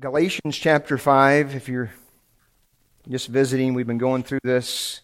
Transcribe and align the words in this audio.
Galatians 0.00 0.56
chapter 0.56 0.96
5, 0.96 1.54
if 1.54 1.68
you're 1.68 1.90
just 3.06 3.28
visiting, 3.28 3.74
we've 3.74 3.86
been 3.86 3.98
going 3.98 4.22
through 4.22 4.40
this 4.42 5.02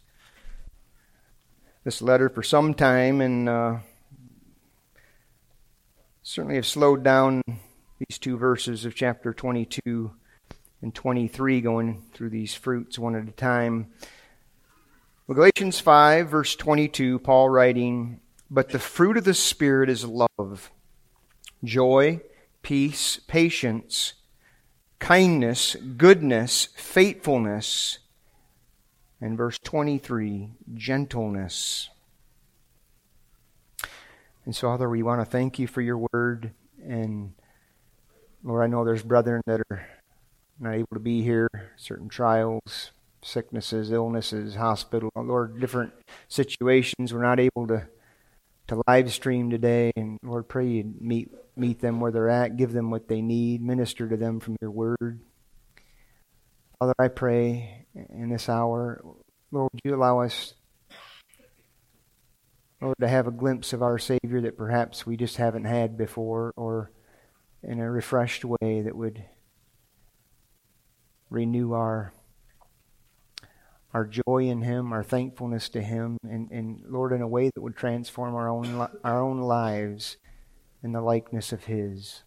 this 1.85 2.01
letter 2.01 2.31
for 2.31 2.43
some 2.43 2.73
time 2.73 3.21
and 3.21 3.47
uh, 3.47 3.77
certainly 6.23 6.55
have 6.55 6.65
slowed 6.65 7.05
down 7.05 7.43
these 7.99 8.19
two 8.19 8.39
verses 8.39 8.87
of 8.87 8.95
chapter 8.95 9.35
22 9.35 10.11
and 10.81 10.95
23 10.95 11.61
going 11.61 12.03
through 12.15 12.31
these 12.31 12.55
fruits 12.55 12.99
one 12.99 13.15
at 13.15 13.29
a 13.29 13.33
time. 13.33 13.89
Well, 15.27 15.37
Galatians 15.37 15.79
5, 15.79 16.31
verse 16.31 16.57
22, 16.57 17.19
Paul 17.19 17.51
writing, 17.51 18.21
But 18.51 18.71
the 18.71 18.79
fruit 18.79 19.19
of 19.19 19.25
the 19.25 19.35
Spirit 19.35 19.91
is 19.91 20.07
love, 20.07 20.71
joy, 21.63 22.23
peace, 22.63 23.21
patience 23.27 24.15
kindness, 24.99 25.77
goodness, 25.97 26.69
faithfulness, 26.77 27.99
and 29.21 29.37
verse 29.37 29.59
23, 29.63 30.51
gentleness. 30.75 31.89
And 34.45 34.55
so, 34.55 34.69
Father, 34.69 34.89
we 34.89 35.03
want 35.03 35.21
to 35.21 35.25
thank 35.25 35.59
you 35.59 35.67
for 35.67 35.81
your 35.81 36.07
word. 36.13 36.53
And 36.85 37.33
Lord, 38.45 38.63
I 38.63 38.69
know 38.69 38.85
there's 38.85 39.03
brethren 39.03 39.43
that 39.47 39.61
are 39.71 39.87
not 40.61 40.75
able 40.75 40.95
to 40.95 41.01
be 41.01 41.23
here, 41.23 41.49
certain 41.77 42.09
trials, 42.09 42.93
sicknesses, 43.23 43.91
illnesses, 43.91 44.55
hospital, 44.55 45.11
Lord, 45.17 45.61
different 45.61 45.93
situations. 46.29 47.13
We're 47.13 47.23
not 47.23 47.41
able 47.41 47.67
to, 47.67 47.89
to 48.69 48.83
live 48.87 49.13
stream 49.13 49.51
today. 49.51 49.93
And 49.97 50.19
Lord, 50.23 50.49
pray 50.49 50.67
you 50.67 50.95
meet 51.01 51.31
meet 51.57 51.81
them 51.81 52.01
where 52.01 52.13
they're 52.13 52.29
at, 52.29 52.57
give 52.57 52.73
them 52.73 52.91
what 52.91 53.09
they 53.09 53.23
need, 53.23 53.63
minister 53.63 54.09
to 54.09 54.17
them 54.17 54.41
from 54.41 54.57
your 54.61 54.71
word. 54.71 55.21
Father, 56.79 56.95
I 56.99 57.09
pray 57.09 57.87
in 58.11 58.29
this 58.29 58.49
hour, 58.49 59.03
Lord, 59.51 59.71
would 59.73 59.81
you 59.83 59.95
allow 59.95 60.21
us, 60.21 60.55
Lord, 62.83 62.97
to 63.01 63.09
have 63.09 63.27
a 63.27 63.31
glimpse 63.31 63.73
of 63.73 63.83
our 63.83 63.99
Savior 63.99 64.43
that 64.43 64.59
perhaps 64.59 65.07
we 65.07 65.17
just 65.17 65.39
haven't 65.39 65.65
had 65.65 65.97
before, 65.97 66.53
or 66.57 66.91
in 67.63 67.81
a 67.81 67.91
refreshed 67.91 68.45
way 68.45 68.83
that 68.83 68.95
would 68.95 69.25
renew 71.31 71.73
our 71.73 72.13
our 73.95 74.05
joy 74.05 74.45
in 74.45 74.61
Him, 74.61 74.93
our 74.93 75.03
thankfulness 75.03 75.71
to 75.71 75.81
Him, 75.81 76.19
and, 76.29 76.51
and 76.51 76.83
Lord, 76.87 77.13
in 77.13 77.23
a 77.23 77.29
way 77.29 77.51
that 77.55 77.63
would 77.63 77.77
transform 77.77 78.35
our 78.35 78.47
own 78.47 78.87
our 79.03 79.23
own 79.23 79.41
lives 79.41 80.19
in 80.83 80.93
the 80.93 81.01
likeness 81.01 81.53
of 81.53 81.65
His. 81.65 82.23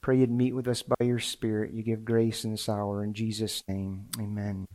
Pray 0.00 0.18
you'd 0.18 0.30
meet 0.30 0.54
with 0.54 0.66
us 0.66 0.82
by 0.82 1.04
your 1.04 1.18
Spirit. 1.18 1.74
You 1.74 1.82
give 1.82 2.04
grace 2.04 2.44
in 2.44 2.52
this 2.52 2.68
hour. 2.68 3.04
In 3.04 3.12
Jesus' 3.12 3.62
name, 3.68 4.06
amen. 4.18 4.66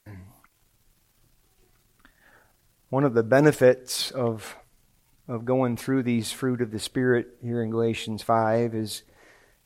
One 2.89 3.03
of 3.03 3.13
the 3.15 3.23
benefits 3.23 4.11
of, 4.11 4.55
of 5.27 5.43
going 5.43 5.75
through 5.75 6.03
these 6.03 6.31
fruit 6.31 6.61
of 6.61 6.71
the 6.71 6.79
Spirit 6.79 7.35
here 7.43 7.61
in 7.61 7.69
Galatians 7.69 8.23
5 8.23 8.73
is, 8.75 9.03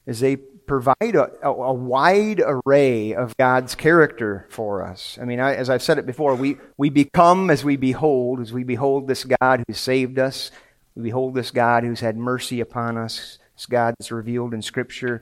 is 0.08 0.20
they 0.20 0.38
provide 0.38 0.96
a, 1.16 1.32
a, 1.44 1.52
a 1.52 1.74
wide 1.74 2.42
array 2.44 3.14
of 3.14 3.38
God's 3.38 3.76
character 3.76 4.48
for 4.50 4.84
us. 4.84 5.20
I 5.22 5.26
mean, 5.26 5.40
I, 5.40 5.56
as 5.56 5.70
I've 5.70 5.84
said 5.84 6.00
it 6.00 6.08
before, 6.08 6.34
we, 6.36 6.58
we 6.78 6.90
become 6.90 7.52
as 7.52 7.64
we 7.64 7.76
behold, 7.76 8.40
as 8.40 8.52
we 8.52 8.64
behold 8.64 9.08
this 9.08 9.24
God 9.24 9.64
who 9.68 9.74
saved 9.74 10.18
us 10.18 10.52
we 10.98 11.04
behold 11.04 11.36
this 11.36 11.52
God 11.52 11.84
who's 11.84 12.00
had 12.00 12.18
mercy 12.18 12.60
upon 12.60 12.98
us, 12.98 13.38
this 13.56 13.68
God 13.68 13.94
that's 14.00 14.12
revealed 14.12 14.54
in 14.56 14.64
Scripture. 14.64 15.22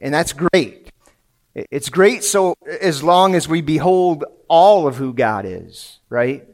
And 0.00 0.12
that's 0.12 0.32
great. 0.32 0.90
It's 1.54 1.88
great 1.88 2.24
so 2.24 2.54
as 2.80 3.04
long 3.04 3.36
as 3.36 3.48
we 3.48 3.62
behold 3.62 4.24
all 4.48 4.88
of 4.88 4.96
who 4.96 5.14
God 5.14 5.44
is, 5.46 6.00
right? 6.08 6.44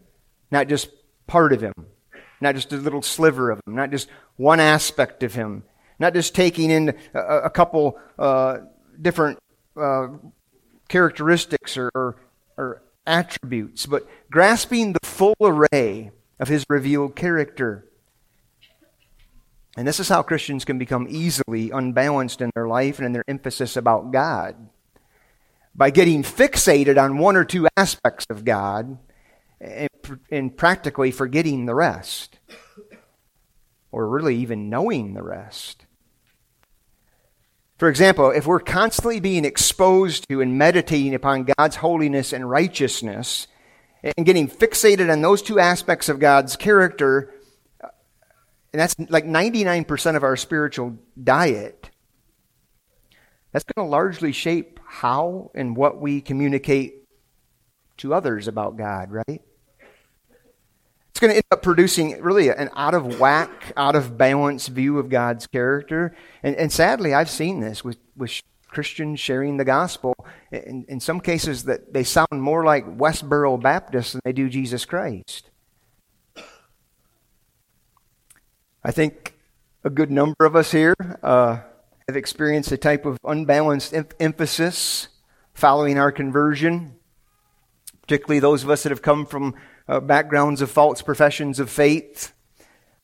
Not 0.50 0.68
just 0.68 0.90
part 1.26 1.54
of 1.54 1.62
Him, 1.62 1.72
not 2.42 2.54
just 2.54 2.72
a 2.74 2.76
little 2.76 3.00
sliver 3.00 3.50
of 3.50 3.58
Him, 3.66 3.74
not 3.74 3.90
just 3.90 4.08
one 4.36 4.60
aspect 4.60 5.22
of 5.22 5.34
Him, 5.34 5.64
not 5.98 6.12
just 6.12 6.34
taking 6.34 6.70
in 6.70 6.94
a, 7.14 7.20
a 7.20 7.50
couple 7.50 7.98
uh, 8.18 8.58
different 9.00 9.38
uh, 9.80 10.08
characteristics 10.88 11.78
or, 11.78 11.90
or, 11.94 12.16
or 12.58 12.82
attributes, 13.06 13.86
but 13.86 14.06
grasping 14.30 14.92
the 14.92 15.06
full 15.06 15.36
array 15.40 16.10
of 16.38 16.48
His 16.48 16.66
revealed 16.68 17.16
character. 17.16 17.86
And 19.76 19.88
this 19.88 20.00
is 20.00 20.08
how 20.08 20.22
Christians 20.22 20.64
can 20.64 20.78
become 20.78 21.06
easily 21.08 21.70
unbalanced 21.70 22.40
in 22.40 22.50
their 22.54 22.68
life 22.68 22.98
and 22.98 23.06
in 23.06 23.12
their 23.12 23.24
emphasis 23.26 23.76
about 23.76 24.10
God. 24.10 24.68
By 25.74 25.90
getting 25.90 26.22
fixated 26.22 27.02
on 27.02 27.16
one 27.16 27.36
or 27.36 27.44
two 27.44 27.66
aspects 27.76 28.26
of 28.28 28.44
God 28.44 28.98
and, 29.60 29.88
and 30.30 30.56
practically 30.56 31.10
forgetting 31.10 31.64
the 31.64 31.74
rest. 31.74 32.38
Or 33.90 34.08
really 34.08 34.36
even 34.36 34.68
knowing 34.68 35.14
the 35.14 35.22
rest. 35.22 35.86
For 37.78 37.88
example, 37.88 38.30
if 38.30 38.46
we're 38.46 38.60
constantly 38.60 39.20
being 39.20 39.44
exposed 39.44 40.28
to 40.28 40.40
and 40.40 40.58
meditating 40.58 41.14
upon 41.14 41.48
God's 41.58 41.76
holiness 41.76 42.32
and 42.32 42.48
righteousness, 42.48 43.48
and 44.02 44.26
getting 44.26 44.48
fixated 44.48 45.10
on 45.10 45.22
those 45.22 45.42
two 45.42 45.58
aspects 45.58 46.08
of 46.08 46.18
God's 46.18 46.56
character, 46.56 47.31
and 48.72 48.80
that's 48.80 48.96
like 49.10 49.26
99% 49.26 50.16
of 50.16 50.22
our 50.22 50.36
spiritual 50.36 50.96
diet, 51.22 51.90
that's 53.52 53.64
going 53.64 53.86
to 53.86 53.90
largely 53.90 54.32
shape 54.32 54.80
how 54.86 55.50
and 55.54 55.76
what 55.76 56.00
we 56.00 56.20
communicate 56.22 57.06
to 57.98 58.14
others 58.14 58.48
about 58.48 58.76
God, 58.76 59.10
right? 59.10 59.42
It's 61.10 61.20
going 61.20 61.30
to 61.30 61.36
end 61.36 61.44
up 61.50 61.62
producing 61.62 62.20
really 62.22 62.48
an 62.48 62.70
out 62.74 62.94
of 62.94 63.20
whack, 63.20 63.74
out 63.76 63.94
of 63.94 64.16
balance 64.16 64.68
view 64.68 64.98
of 64.98 65.10
God's 65.10 65.46
character. 65.46 66.16
And, 66.42 66.56
and 66.56 66.72
sadly, 66.72 67.12
I've 67.12 67.28
seen 67.28 67.60
this 67.60 67.84
with, 67.84 67.98
with 68.16 68.40
Christians 68.68 69.20
sharing 69.20 69.58
the 69.58 69.66
gospel. 69.66 70.14
In, 70.50 70.86
in 70.88 71.00
some 71.00 71.20
cases, 71.20 71.64
that 71.64 71.92
they 71.92 72.04
sound 72.04 72.28
more 72.32 72.64
like 72.64 72.86
Westboro 72.86 73.60
Baptists 73.60 74.12
than 74.12 74.22
they 74.24 74.32
do 74.32 74.48
Jesus 74.48 74.86
Christ. 74.86 75.50
I 78.84 78.90
think 78.90 79.36
a 79.84 79.90
good 79.90 80.10
number 80.10 80.44
of 80.44 80.56
us 80.56 80.72
here 80.72 80.94
uh, 81.22 81.60
have 82.08 82.16
experienced 82.16 82.72
a 82.72 82.76
type 82.76 83.06
of 83.06 83.16
unbalanced 83.24 83.94
em- 83.94 84.08
emphasis 84.18 85.06
following 85.54 85.98
our 85.98 86.10
conversion, 86.10 86.96
particularly 88.00 88.40
those 88.40 88.64
of 88.64 88.70
us 88.70 88.82
that 88.82 88.90
have 88.90 89.00
come 89.00 89.24
from 89.24 89.54
uh, 89.86 90.00
backgrounds 90.00 90.60
of 90.62 90.70
false 90.70 91.00
professions 91.00 91.60
of 91.60 91.70
faith. 91.70 92.32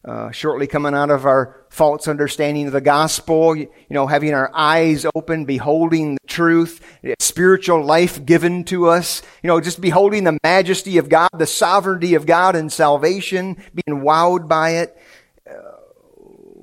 Uh, 0.04 0.30
shortly 0.30 0.66
coming 0.66 0.94
out 0.94 1.10
of 1.10 1.26
our 1.26 1.66
false 1.70 2.08
understanding 2.08 2.66
of 2.66 2.72
the 2.72 2.80
gospel, 2.80 3.54
you, 3.54 3.64
you 3.64 3.94
know, 3.94 4.06
having 4.06 4.32
our 4.32 4.50
eyes 4.54 5.04
open, 5.14 5.44
beholding 5.44 6.14
the 6.14 6.26
truth, 6.26 6.80
spiritual 7.18 7.84
life 7.84 8.24
given 8.24 8.64
to 8.64 8.86
us, 8.86 9.22
you 9.42 9.48
know, 9.48 9.60
just 9.60 9.80
beholding 9.80 10.24
the 10.24 10.38
majesty 10.42 10.98
of 10.98 11.08
God, 11.08 11.28
the 11.36 11.46
sovereignty 11.46 12.14
of 12.14 12.26
God 12.26 12.56
and 12.56 12.72
salvation, 12.72 13.56
being 13.74 14.00
wowed 14.00 14.48
by 14.48 14.70
it 14.70 14.96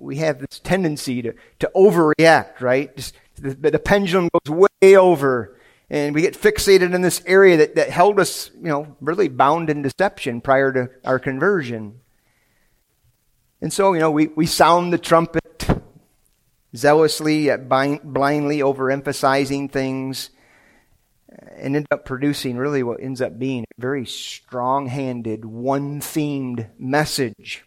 we 0.06 0.18
have 0.18 0.40
this 0.40 0.60
tendency 0.60 1.22
to, 1.22 1.34
to 1.60 1.72
overreact, 1.76 2.62
right? 2.62 2.96
Just, 2.96 3.16
the, 3.36 3.72
the 3.72 3.80
pendulum 3.80 4.30
goes 4.32 4.70
way 4.82 4.96
over 4.96 5.58
and 5.90 6.16
we 6.16 6.22
get 6.22 6.40
fixated 6.40 6.94
in 6.94 7.02
this 7.02 7.22
area 7.26 7.58
that, 7.58 7.76
that 7.76 7.90
held 7.90 8.20
us, 8.20 8.50
you 8.56 8.70
know, 8.70 8.96
really 9.02 9.28
bound 9.28 9.70
in 9.70 9.82
deception 9.82 10.42
prior 10.42 10.72
to 10.72 10.90
our 11.04 11.20
conversion. 11.20 12.00
And 13.62 13.72
so, 13.72 13.94
you 13.94 14.00
know, 14.00 14.12
we, 14.12 14.28
we 14.28 14.46
sound 14.46 14.92
the 14.92 14.98
trumpet 14.98 15.68
zealously, 16.76 17.56
blindly 17.58 18.60
overemphasizing 18.60 19.72
things, 19.72 20.31
uh, 21.31 21.46
and 21.58 21.75
end 21.75 21.88
up 21.92 22.06
producing 22.06 22.58
really 22.58 22.84
what 22.84 23.00
ends 23.00 23.22
up 23.22 23.38
being 23.40 23.63
a 23.63 23.81
very 23.81 24.06
strong 24.06 24.88
handed, 24.88 25.46
one 25.46 26.01
themed 26.01 26.69
message 26.78 27.66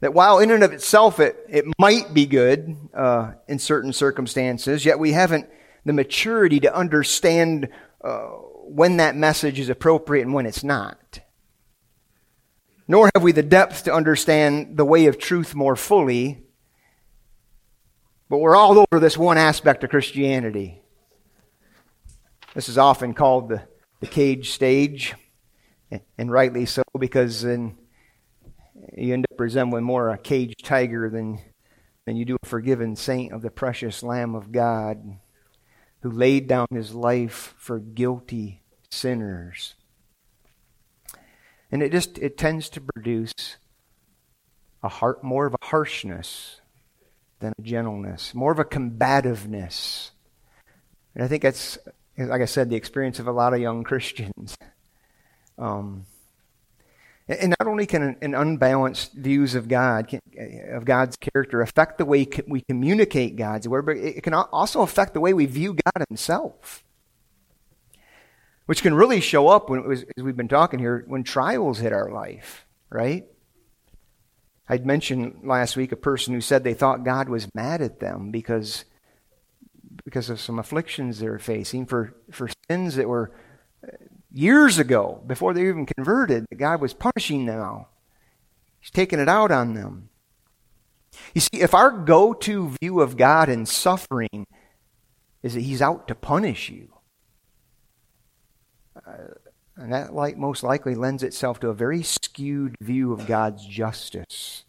that 0.00 0.14
while 0.14 0.38
in 0.38 0.50
and 0.50 0.64
of 0.64 0.72
itself 0.72 1.20
it, 1.20 1.36
it 1.48 1.64
might 1.78 2.12
be 2.12 2.26
good 2.26 2.76
uh, 2.94 3.32
in 3.48 3.58
certain 3.58 3.92
circumstances, 3.92 4.84
yet 4.84 4.98
we 4.98 5.12
haven't 5.12 5.48
the 5.84 5.92
maturity 5.92 6.60
to 6.60 6.74
understand 6.74 7.68
uh, 8.02 8.26
when 8.64 8.98
that 8.98 9.16
message 9.16 9.58
is 9.58 9.68
appropriate 9.68 10.22
and 10.22 10.34
when 10.34 10.46
it's 10.46 10.64
not. 10.64 11.20
Nor 12.86 13.10
have 13.14 13.22
we 13.22 13.32
the 13.32 13.42
depth 13.42 13.84
to 13.84 13.94
understand 13.94 14.76
the 14.76 14.84
way 14.84 15.06
of 15.06 15.18
truth 15.18 15.54
more 15.54 15.76
fully, 15.76 16.42
but 18.28 18.38
we're 18.38 18.56
all 18.56 18.78
over 18.78 19.00
this 19.00 19.16
one 19.16 19.38
aspect 19.38 19.84
of 19.84 19.90
Christianity. 19.90 20.82
This 22.54 22.68
is 22.68 22.78
often 22.78 23.14
called 23.14 23.48
the, 23.48 23.62
the 24.00 24.06
cage 24.06 24.50
stage, 24.50 25.14
and 26.18 26.30
rightly 26.30 26.66
so, 26.66 26.82
because 26.98 27.44
in 27.44 27.76
you 28.96 29.14
end 29.14 29.26
up 29.30 29.40
resembling 29.40 29.84
more 29.84 30.10
a 30.10 30.18
caged 30.18 30.64
tiger 30.64 31.08
than, 31.08 31.40
than 32.06 32.16
you 32.16 32.24
do 32.24 32.36
a 32.42 32.46
forgiven 32.46 32.96
saint 32.96 33.32
of 33.32 33.42
the 33.42 33.50
precious 33.50 34.02
Lamb 34.02 34.34
of 34.34 34.52
God 34.52 35.18
who 36.02 36.10
laid 36.10 36.46
down 36.46 36.66
his 36.72 36.94
life 36.94 37.54
for 37.58 37.78
guilty 37.78 38.62
sinners. 38.90 39.74
And 41.70 41.82
it 41.82 41.92
just 41.92 42.18
it 42.18 42.36
tends 42.36 42.68
to 42.70 42.80
produce 42.80 43.32
a 44.82 44.88
heart 44.88 45.22
more 45.22 45.46
of 45.46 45.54
a 45.54 45.66
harshness 45.66 46.60
than 47.38 47.52
a 47.58 47.62
gentleness, 47.62 48.34
more 48.34 48.50
of 48.50 48.58
a 48.58 48.64
combativeness. 48.64 50.10
And 51.14 51.22
I 51.22 51.28
think 51.28 51.42
that's 51.42 51.78
like 52.16 52.42
I 52.42 52.46
said, 52.46 52.70
the 52.70 52.76
experience 52.76 53.18
of 53.18 53.28
a 53.28 53.32
lot 53.32 53.54
of 53.54 53.60
young 53.60 53.84
Christians. 53.84 54.56
Um, 55.58 56.06
and 57.28 57.54
not 57.58 57.68
only 57.68 57.86
can 57.86 58.16
an 58.22 58.34
unbalanced 58.34 59.12
views 59.12 59.54
of 59.54 59.68
God, 59.68 60.12
eh, 60.36 60.74
of 60.74 60.84
God's 60.84 61.16
character, 61.16 61.60
affect 61.60 61.98
the 61.98 62.04
way 62.04 62.26
we 62.48 62.62
communicate 62.62 63.36
God's 63.36 63.68
word, 63.68 63.86
but 63.86 63.96
it 63.96 64.22
can 64.22 64.34
also 64.34 64.82
affect 64.82 65.14
the 65.14 65.20
way 65.20 65.32
we 65.32 65.46
view 65.46 65.74
God 65.74 66.04
Himself, 66.08 66.82
which 68.66 68.82
can 68.82 68.94
really 68.94 69.20
show 69.20 69.48
up 69.48 69.70
when, 69.70 69.90
as 69.92 70.04
we've 70.16 70.36
been 70.36 70.48
talking 70.48 70.80
here, 70.80 71.04
when 71.06 71.22
trials 71.22 71.78
hit 71.78 71.92
our 71.92 72.10
life, 72.10 72.66
right? 72.90 73.26
I'd 74.68 74.86
mentioned 74.86 75.40
last 75.42 75.76
week 75.76 75.90
a 75.90 75.96
person 75.96 76.32
who 76.32 76.40
said 76.40 76.62
they 76.62 76.74
thought 76.74 77.04
God 77.04 77.28
was 77.28 77.52
mad 77.54 77.82
at 77.82 77.98
them 77.98 78.30
because 78.30 78.84
because 80.04 80.30
of 80.30 80.40
some 80.40 80.60
afflictions 80.60 81.18
they 81.18 81.28
were 81.28 81.40
facing 81.40 81.86
for 81.86 82.14
for 82.30 82.48
sins 82.68 82.94
that 82.94 83.08
were 83.08 83.32
years 84.32 84.78
ago, 84.78 85.22
before 85.26 85.54
they 85.54 85.68
even 85.68 85.86
converted, 85.86 86.46
God 86.56 86.80
was 86.80 86.94
punishing 86.94 87.46
them. 87.46 87.86
He's 88.80 88.90
taking 88.90 89.18
it 89.18 89.28
out 89.28 89.50
on 89.50 89.74
them. 89.74 90.08
You 91.34 91.40
see, 91.40 91.60
if 91.60 91.74
our 91.74 91.90
go 91.90 92.32
to 92.34 92.74
view 92.80 93.00
of 93.00 93.16
God 93.16 93.48
in 93.48 93.66
suffering 93.66 94.46
is 95.42 95.54
that 95.54 95.62
He's 95.62 95.82
out 95.82 96.08
to 96.08 96.14
punish 96.14 96.70
you, 96.70 96.88
uh, 99.06 99.34
and 99.76 99.92
that 99.92 100.14
like, 100.14 100.36
most 100.36 100.62
likely 100.62 100.94
lends 100.94 101.22
itself 101.22 101.58
to 101.60 101.68
a 101.68 101.74
very 101.74 102.02
skewed 102.02 102.76
view 102.80 103.12
of 103.12 103.26
God's 103.26 103.66
justice 103.66 104.64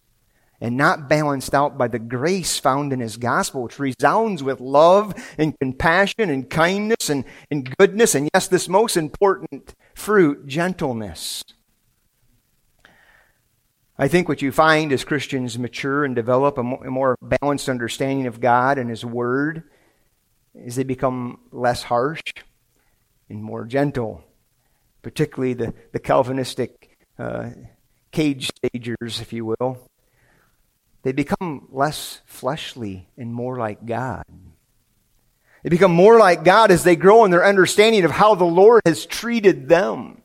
and 0.61 0.77
not 0.77 1.09
balanced 1.09 1.55
out 1.55 1.75
by 1.75 1.87
the 1.87 1.99
grace 1.99 2.59
found 2.59 2.93
in 2.93 2.99
his 2.99 3.17
gospel, 3.17 3.63
which 3.63 3.79
resounds 3.79 4.43
with 4.43 4.61
love 4.61 5.13
and 5.39 5.57
compassion 5.59 6.29
and 6.29 6.49
kindness 6.49 7.09
and, 7.09 7.25
and 7.49 7.75
goodness, 7.77 8.13
and 8.13 8.29
yes, 8.33 8.47
this 8.47 8.69
most 8.69 8.95
important 8.95 9.73
fruit, 9.95 10.45
gentleness. 10.45 11.43
I 13.97 14.07
think 14.07 14.29
what 14.29 14.41
you 14.41 14.51
find 14.51 14.91
as 14.91 15.03
Christians 15.03 15.57
mature 15.57 16.05
and 16.05 16.15
develop 16.15 16.57
a 16.57 16.63
more 16.63 17.17
balanced 17.21 17.67
understanding 17.67 18.27
of 18.27 18.39
God 18.39 18.77
and 18.77 18.89
His 18.89 19.03
Word 19.03 19.63
is 20.55 20.75
they 20.75 20.83
become 20.83 21.39
less 21.51 21.83
harsh 21.83 22.21
and 23.29 23.43
more 23.43 23.65
gentle, 23.65 24.23
particularly 25.01 25.53
the, 25.53 25.73
the 25.91 25.99
Calvinistic 25.99 26.97
uh, 27.17 27.49
cage 28.11 28.49
stagers, 28.57 29.21
if 29.21 29.33
you 29.33 29.45
will. 29.45 29.90
They 31.03 31.11
become 31.11 31.67
less 31.71 32.21
fleshly 32.25 33.07
and 33.17 33.33
more 33.33 33.57
like 33.57 33.85
God. 33.85 34.23
They 35.63 35.69
become 35.69 35.91
more 35.91 36.17
like 36.17 36.43
God 36.43 36.71
as 36.71 36.83
they 36.83 36.95
grow 36.95 37.23
in 37.25 37.31
their 37.31 37.45
understanding 37.45 38.03
of 38.03 38.11
how 38.11 38.35
the 38.35 38.45
Lord 38.45 38.81
has 38.85 39.05
treated 39.05 39.69
them. 39.69 40.21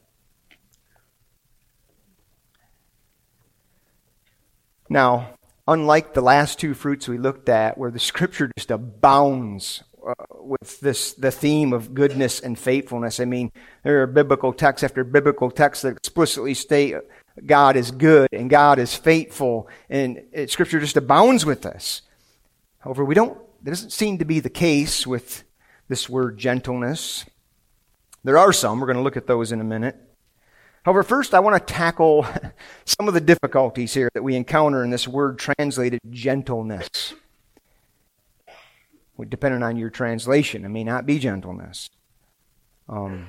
Now, 4.89 5.31
unlike 5.67 6.15
the 6.15 6.21
last 6.21 6.59
two 6.59 6.75
fruits 6.75 7.09
we 7.09 7.19
looked 7.19 7.49
at, 7.49 7.77
where 7.77 7.91
the 7.91 7.99
scripture 7.99 8.51
just 8.57 8.71
abounds 8.71 9.83
uh, 10.07 10.15
with 10.31 10.81
this 10.81 11.15
the 11.15 11.33
theme 11.33 11.73
of 11.73 11.93
goodness 11.93 12.39
and 12.39 12.57
faithfulness. 12.59 13.19
I 13.19 13.25
mean, 13.25 13.51
there 13.83 14.03
are 14.03 14.07
biblical 14.07 14.53
texts 14.53 14.85
after 14.85 15.03
biblical 15.03 15.51
texts 15.51 15.83
that 15.83 15.97
explicitly 15.97 16.55
state 16.55 16.95
God 17.45 17.77
is 17.77 17.91
good 17.91 18.29
and 18.33 18.49
God 18.49 18.79
is 18.79 18.95
faithful, 18.95 19.69
and 19.91 20.23
it, 20.33 20.51
Scripture 20.51 20.81
just 20.81 20.97
abounds 20.97 21.45
with 21.45 21.63
this. 21.63 22.03
However, 22.79 23.05
we 23.05 23.15
don't. 23.15 23.39
That 23.63 23.71
doesn't 23.71 23.91
seem 23.91 24.19
to 24.19 24.25
be 24.25 24.41
the 24.41 24.51
case 24.51 25.07
with 25.07 25.43
this 25.89 26.09
word 26.09 26.39
gentleness. 26.39 27.25
There 28.25 28.39
are 28.39 28.53
some. 28.53 28.81
We're 28.81 28.87
going 28.87 28.97
to 28.97 29.03
look 29.03 29.17
at 29.17 29.27
those 29.27 29.53
in 29.53 29.61
a 29.61 29.65
minute. 29.65 29.97
However, 30.85 31.03
first 31.03 31.35
I 31.35 31.41
want 31.41 31.55
to 31.55 31.73
tackle 31.75 32.27
some 32.85 33.09
of 33.09 33.15
the 33.15 33.21
difficulties 33.21 33.93
here 33.93 34.09
that 34.15 34.23
we 34.23 34.37
encounter 34.37 34.85
in 34.85 34.91
this 34.91 35.09
word 35.09 35.39
translated 35.39 36.01
gentleness. 36.11 36.89
Depending 39.29 39.63
on 39.63 39.77
your 39.77 39.91
translation, 39.91 40.65
it 40.65 40.69
may 40.69 40.85
not 40.85 41.07
be 41.07 41.19
gentleness. 41.19 41.89
Um, 42.89 43.29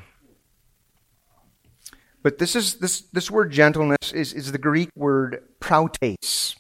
but 2.27 2.39
this 2.39 2.57
is 2.57 2.75
this 2.75 3.03
this 3.13 3.31
word 3.31 3.53
gentleness 3.53 4.12
is, 4.12 4.33
is 4.33 4.51
the 4.51 4.57
Greek 4.57 4.89
word 4.97 5.44
prautes. 5.62 6.57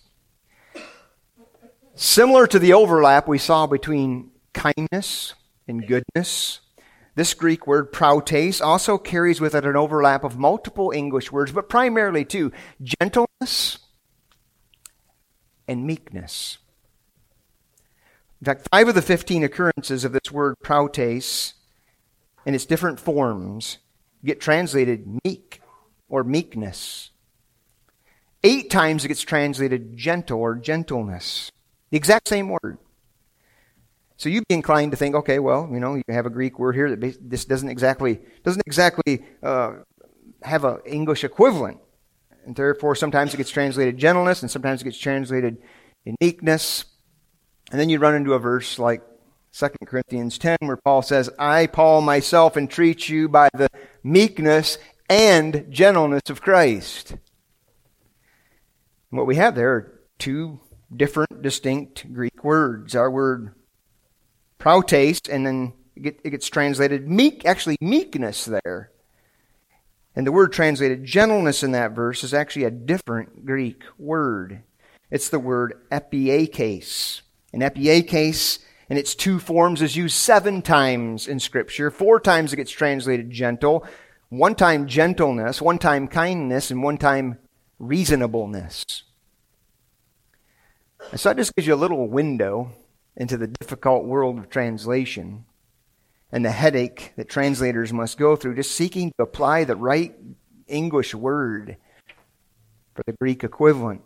Similar 1.93 2.47
to 2.47 2.57
the 2.57 2.71
overlap 2.71 3.27
we 3.27 3.37
saw 3.37 3.67
between 3.67 4.31
kindness 4.53 5.33
and 5.67 5.85
goodness, 5.85 6.61
this 7.15 7.33
Greek 7.33 7.67
word 7.67 7.91
prautes 7.91 8.61
also 8.61 8.97
carries 8.97 9.41
with 9.41 9.53
it 9.53 9.65
an 9.65 9.75
overlap 9.75 10.23
of 10.23 10.37
multiple 10.37 10.93
English 10.95 11.33
words, 11.33 11.51
but 11.51 11.67
primarily 11.67 12.23
two 12.23 12.53
gentleness 12.81 13.79
and 15.67 15.85
meekness. 15.85 16.59
In 18.39 18.45
fact, 18.45 18.69
five 18.71 18.87
of 18.87 18.95
the 18.95 19.01
15 19.01 19.43
occurrences 19.43 20.05
of 20.05 20.13
this 20.13 20.31
word 20.31 20.55
prautes 20.63 21.55
in 22.45 22.55
its 22.55 22.65
different 22.65 23.01
forms 23.01 23.79
get 24.23 24.41
translated 24.41 25.19
meek 25.23 25.61
or 26.09 26.23
meekness. 26.23 27.11
Eight 28.43 28.69
times 28.69 29.03
it 29.03 29.09
gets 29.09 29.21
translated 29.21 29.97
gentle 29.97 30.39
or 30.39 30.55
gentleness. 30.55 31.51
The 31.91 31.97
exact 31.97 32.27
same 32.27 32.49
word. 32.49 32.77
So 34.17 34.29
you'd 34.29 34.47
be 34.47 34.55
inclined 34.55 34.91
to 34.91 34.97
think, 34.97 35.15
okay, 35.15 35.39
well, 35.39 35.69
you 35.71 35.79
know, 35.79 35.95
you 35.95 36.03
have 36.09 36.25
a 36.25 36.31
Greek 36.31 36.57
word 36.57 36.75
here 36.75 36.95
that 36.95 37.29
this 37.29 37.45
doesn't 37.45 37.69
exactly 37.69 38.19
doesn't 38.43 38.63
exactly 38.65 39.23
uh, 39.43 39.73
have 40.41 40.65
an 40.65 40.79
English 40.85 41.23
equivalent, 41.23 41.79
and 42.45 42.55
therefore 42.55 42.95
sometimes 42.95 43.33
it 43.33 43.37
gets 43.37 43.51
translated 43.51 43.97
gentleness, 43.97 44.41
and 44.41 44.49
sometimes 44.49 44.81
it 44.81 44.85
gets 44.85 44.97
translated 44.97 45.57
meekness, 46.19 46.85
and 47.71 47.79
then 47.79 47.89
you 47.89 47.99
run 47.99 48.15
into 48.15 48.33
a 48.33 48.39
verse 48.39 48.79
like 48.79 49.01
2 49.53 49.67
Corinthians 49.85 50.37
10, 50.37 50.57
where 50.61 50.77
Paul 50.77 51.01
says, 51.01 51.29
I, 51.37 51.67
Paul, 51.67 52.01
myself 52.01 52.57
entreat 52.57 53.09
you 53.09 53.27
by 53.27 53.49
the 53.53 53.67
meekness 54.07 54.77
and 55.09 55.65
gentleness 55.69 56.29
of 56.29 56.41
Christ. 56.41 57.11
And 57.11 57.19
what 59.17 59.27
we 59.27 59.35
have 59.35 59.55
there 59.55 59.73
are 59.73 60.01
two 60.17 60.59
different, 60.95 61.41
distinct 61.41 62.11
Greek 62.13 62.43
words. 62.43 62.95
Our 62.95 63.11
word 63.11 63.53
prautes, 64.57 65.21
and 65.29 65.45
then 65.45 65.73
it 65.95 66.23
gets 66.23 66.47
translated 66.49 67.07
meek, 67.07 67.45
actually 67.45 67.77
meekness 67.81 68.45
there. 68.45 68.91
And 70.15 70.25
the 70.25 70.31
word 70.31 70.51
translated 70.51 71.03
gentleness 71.03 71.61
in 71.61 71.73
that 71.73 71.91
verse 71.91 72.23
is 72.23 72.33
actually 72.33 72.65
a 72.65 72.71
different 72.71 73.45
Greek 73.45 73.83
word. 73.99 74.63
It's 75.11 75.29
the 75.29 75.39
word 75.39 75.85
epiekes. 75.91 77.21
And 77.53 77.61
epiekes 77.61 78.59
in 78.89 78.97
its 78.97 79.15
two 79.15 79.39
forms 79.39 79.81
is 79.81 79.95
used 79.95 80.15
seven 80.15 80.61
times 80.61 81.27
in 81.27 81.39
Scripture. 81.39 81.91
Four 81.91 82.19
times 82.19 82.53
it 82.53 82.57
gets 82.57 82.71
translated 82.71 83.29
gentle, 83.29 83.85
one 84.29 84.55
time 84.55 84.87
gentleness, 84.87 85.61
one 85.61 85.77
time 85.77 86.07
kindness, 86.07 86.71
and 86.71 86.81
one 86.81 86.97
time 86.97 87.39
reasonableness. 87.79 88.83
And 91.11 91.19
so 91.19 91.29
that 91.29 91.37
just 91.37 91.55
gives 91.55 91.67
you 91.67 91.73
a 91.73 91.75
little 91.75 92.07
window 92.07 92.71
into 93.15 93.37
the 93.37 93.47
difficult 93.47 94.05
world 94.05 94.37
of 94.37 94.49
translation 94.49 95.45
and 96.31 96.43
the 96.43 96.51
headache 96.51 97.13
that 97.15 97.29
translators 97.29 97.93
must 97.93 98.17
go 98.17 98.35
through 98.35 98.55
just 98.55 98.71
seeking 98.71 99.11
to 99.17 99.23
apply 99.23 99.63
the 99.63 99.75
right 99.75 100.15
English 100.67 101.15
word 101.15 101.77
for 102.95 103.03
the 103.05 103.13
Greek 103.13 103.43
equivalent. 103.43 104.01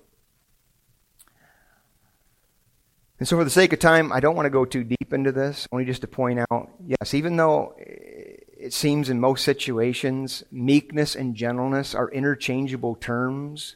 And 3.22 3.28
so, 3.28 3.38
for 3.38 3.44
the 3.44 3.52
sake 3.52 3.72
of 3.72 3.78
time, 3.78 4.12
I 4.12 4.20
don't 4.20 4.36
want 4.36 4.48
to 4.48 4.50
go 4.50 4.66
too 4.66 4.84
deep 4.84 5.14
into 5.14 5.32
this, 5.32 5.68
only 5.72 5.86
just 5.86 6.02
to 6.02 6.08
point 6.08 6.40
out 6.40 6.72
yes, 6.84 7.14
even 7.14 7.36
though 7.36 7.76
it 7.78 8.74
seems 8.74 9.12
in 9.12 9.20
most 9.20 9.44
situations 9.44 10.44
meekness 10.52 11.16
and 11.16 11.36
gentleness 11.36 11.94
are 11.94 12.10
interchangeable 12.10 12.96
terms, 12.96 13.76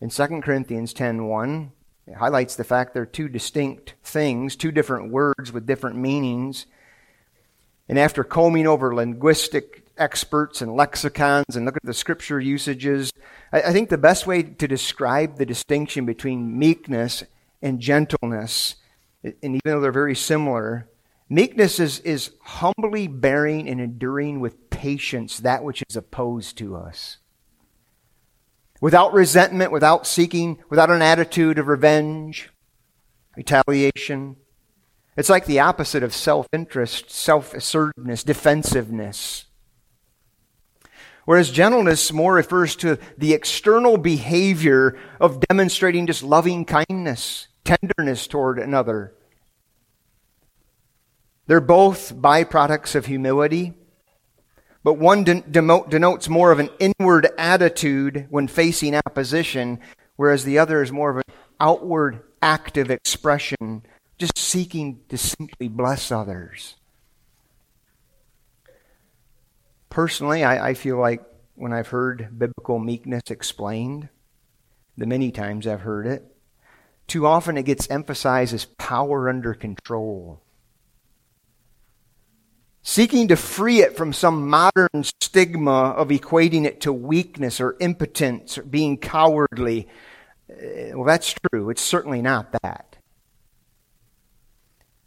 in 0.00 0.08
2 0.08 0.40
Corinthians 0.42 0.94
10:1, 0.94 1.72
it 2.06 2.14
highlights 2.14 2.54
the 2.54 2.62
fact 2.62 2.94
they're 2.94 3.04
two 3.04 3.28
distinct 3.28 3.94
things, 4.04 4.54
two 4.54 4.70
different 4.70 5.10
words 5.10 5.52
with 5.52 5.66
different 5.66 5.96
meanings. 5.96 6.66
And 7.88 7.98
after 7.98 8.22
combing 8.22 8.68
over 8.68 8.94
linguistic 8.94 9.84
experts 9.98 10.62
and 10.62 10.76
lexicons 10.76 11.56
and 11.56 11.66
look 11.66 11.76
at 11.76 11.82
the 11.82 11.92
scripture 11.92 12.38
usages, 12.38 13.12
I, 13.52 13.62
I 13.62 13.72
think 13.72 13.88
the 13.88 13.98
best 13.98 14.28
way 14.28 14.44
to 14.44 14.68
describe 14.68 15.38
the 15.38 15.44
distinction 15.44 16.06
between 16.06 16.56
meekness 16.56 17.24
and 17.62 17.80
gentleness. 17.80 18.76
And 19.22 19.34
even 19.42 19.60
though 19.64 19.80
they're 19.80 19.92
very 19.92 20.16
similar, 20.16 20.88
meekness 21.28 21.78
is, 21.78 22.00
is 22.00 22.32
humbly 22.42 23.06
bearing 23.06 23.68
and 23.68 23.80
enduring 23.80 24.40
with 24.40 24.70
patience 24.70 25.38
that 25.38 25.62
which 25.62 25.82
is 25.88 25.96
opposed 25.96 26.56
to 26.58 26.76
us. 26.76 27.18
Without 28.80 29.12
resentment, 29.12 29.72
without 29.72 30.06
seeking, 30.06 30.58
without 30.70 30.90
an 30.90 31.02
attitude 31.02 31.58
of 31.58 31.68
revenge, 31.68 32.48
retaliation. 33.36 34.36
It's 35.16 35.28
like 35.28 35.44
the 35.44 35.60
opposite 35.60 36.02
of 36.02 36.14
self 36.14 36.46
interest, 36.52 37.10
self 37.10 37.52
assertiveness, 37.52 38.24
defensiveness. 38.24 39.46
Whereas 41.26 41.50
gentleness 41.50 42.12
more 42.12 42.34
refers 42.34 42.74
to 42.76 42.98
the 43.18 43.34
external 43.34 43.98
behavior 43.98 44.98
of 45.20 45.40
demonstrating 45.40 46.06
just 46.06 46.22
loving 46.22 46.64
kindness, 46.64 47.48
tenderness 47.70 48.26
toward 48.26 48.58
another. 48.58 49.14
They're 51.46 51.60
both 51.60 52.14
byproducts 52.14 52.94
of 52.94 53.06
humility, 53.06 53.74
but 54.82 54.94
one 54.94 55.24
denotes 55.24 56.28
more 56.28 56.50
of 56.52 56.58
an 56.58 56.70
inward 56.78 57.28
attitude 57.38 58.26
when 58.30 58.48
facing 58.48 58.94
opposition, 58.94 59.78
whereas 60.16 60.44
the 60.44 60.58
other 60.58 60.82
is 60.82 60.90
more 60.90 61.10
of 61.10 61.16
an 61.18 61.34
outward 61.60 62.22
active 62.42 62.90
expression, 62.90 63.82
just 64.18 64.36
seeking 64.38 65.00
to 65.08 65.18
simply 65.18 65.68
bless 65.68 66.10
others. 66.10 66.76
Personally, 69.90 70.44
I, 70.44 70.70
I 70.70 70.74
feel 70.74 70.98
like 70.98 71.22
when 71.54 71.72
I've 71.72 71.88
heard 71.88 72.38
biblical 72.38 72.78
meekness 72.78 73.24
explained, 73.28 74.08
the 74.96 75.06
many 75.06 75.30
times 75.30 75.66
I've 75.66 75.82
heard 75.82 76.06
it, 76.06 76.29
too 77.10 77.26
often 77.26 77.58
it 77.58 77.64
gets 77.64 77.90
emphasized 77.90 78.54
as 78.54 78.64
power 78.64 79.28
under 79.28 79.52
control. 79.52 80.40
Seeking 82.82 83.28
to 83.28 83.36
free 83.36 83.82
it 83.82 83.96
from 83.96 84.12
some 84.12 84.48
modern 84.48 85.04
stigma 85.20 85.90
of 85.90 86.08
equating 86.08 86.64
it 86.64 86.80
to 86.82 86.92
weakness 86.92 87.60
or 87.60 87.76
impotence 87.80 88.56
or 88.56 88.62
being 88.62 88.96
cowardly. 88.96 89.88
Eh, 90.48 90.92
well, 90.94 91.04
that's 91.04 91.34
true. 91.50 91.68
It's 91.68 91.82
certainly 91.82 92.22
not 92.22 92.52
that. 92.62 92.96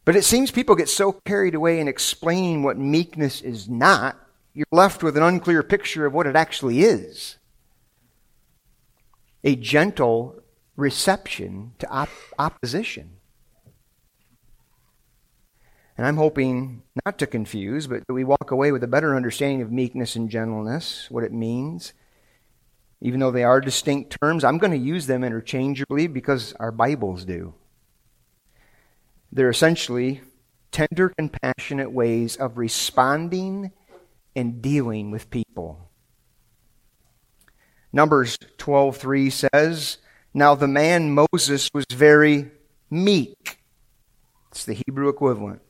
But 0.05 0.17
it 0.17 0.25
seems 0.25 0.51
people 0.51 0.75
get 0.75 0.89
so 0.89 1.13
carried 1.25 1.55
away 1.55 1.79
in 1.79 1.87
explaining 1.87 2.63
what 2.63 2.77
meekness 2.77 3.41
is 3.41 3.69
not 3.69 4.19
you're 4.53 4.67
left 4.71 5.01
with 5.01 5.17
an 5.17 5.23
unclear 5.23 5.63
picture 5.63 6.05
of 6.05 6.13
what 6.13 6.27
it 6.27 6.35
actually 6.35 6.81
is 6.81 7.37
a 9.43 9.55
gentle 9.55 10.42
reception 10.75 11.73
to 11.79 11.89
op- 11.89 12.09
opposition. 12.39 13.17
And 15.97 16.07
I'm 16.07 16.17
hoping 16.17 16.81
not 17.05 17.19
to 17.19 17.27
confuse, 17.27 17.85
but 17.85 18.03
that 18.07 18.13
we 18.13 18.23
walk 18.23 18.49
away 18.49 18.71
with 18.71 18.83
a 18.83 18.87
better 18.87 19.15
understanding 19.15 19.61
of 19.61 19.71
meekness 19.71 20.15
and 20.15 20.29
gentleness, 20.29 21.07
what 21.11 21.23
it 21.23 21.31
means. 21.31 21.93
Even 22.99 23.19
though 23.19 23.31
they 23.31 23.43
are 23.43 23.61
distinct 23.61 24.17
terms, 24.21 24.43
I'm 24.43 24.57
going 24.57 24.71
to 24.71 24.77
use 24.77 25.05
them 25.05 25.23
interchangeably 25.23 26.07
because 26.07 26.53
our 26.53 26.71
Bibles 26.71 27.25
do. 27.25 27.53
They're 29.31 29.49
essentially 29.49 30.21
tender, 30.71 31.09
compassionate 31.09 31.91
ways 31.91 32.35
of 32.37 32.57
responding 32.57 33.71
and 34.35 34.61
dealing 34.61 35.11
with 35.11 35.29
people. 35.29 35.91
Numbers 37.91 38.37
12:3 38.57 39.31
says, 39.31 39.97
"Now 40.33 40.55
the 40.55 40.67
man 40.67 41.11
Moses 41.11 41.69
was 41.73 41.85
very 41.91 42.51
meek." 42.89 43.59
It's 44.51 44.65
the 44.65 44.79
Hebrew 44.85 45.09
equivalent. 45.09 45.61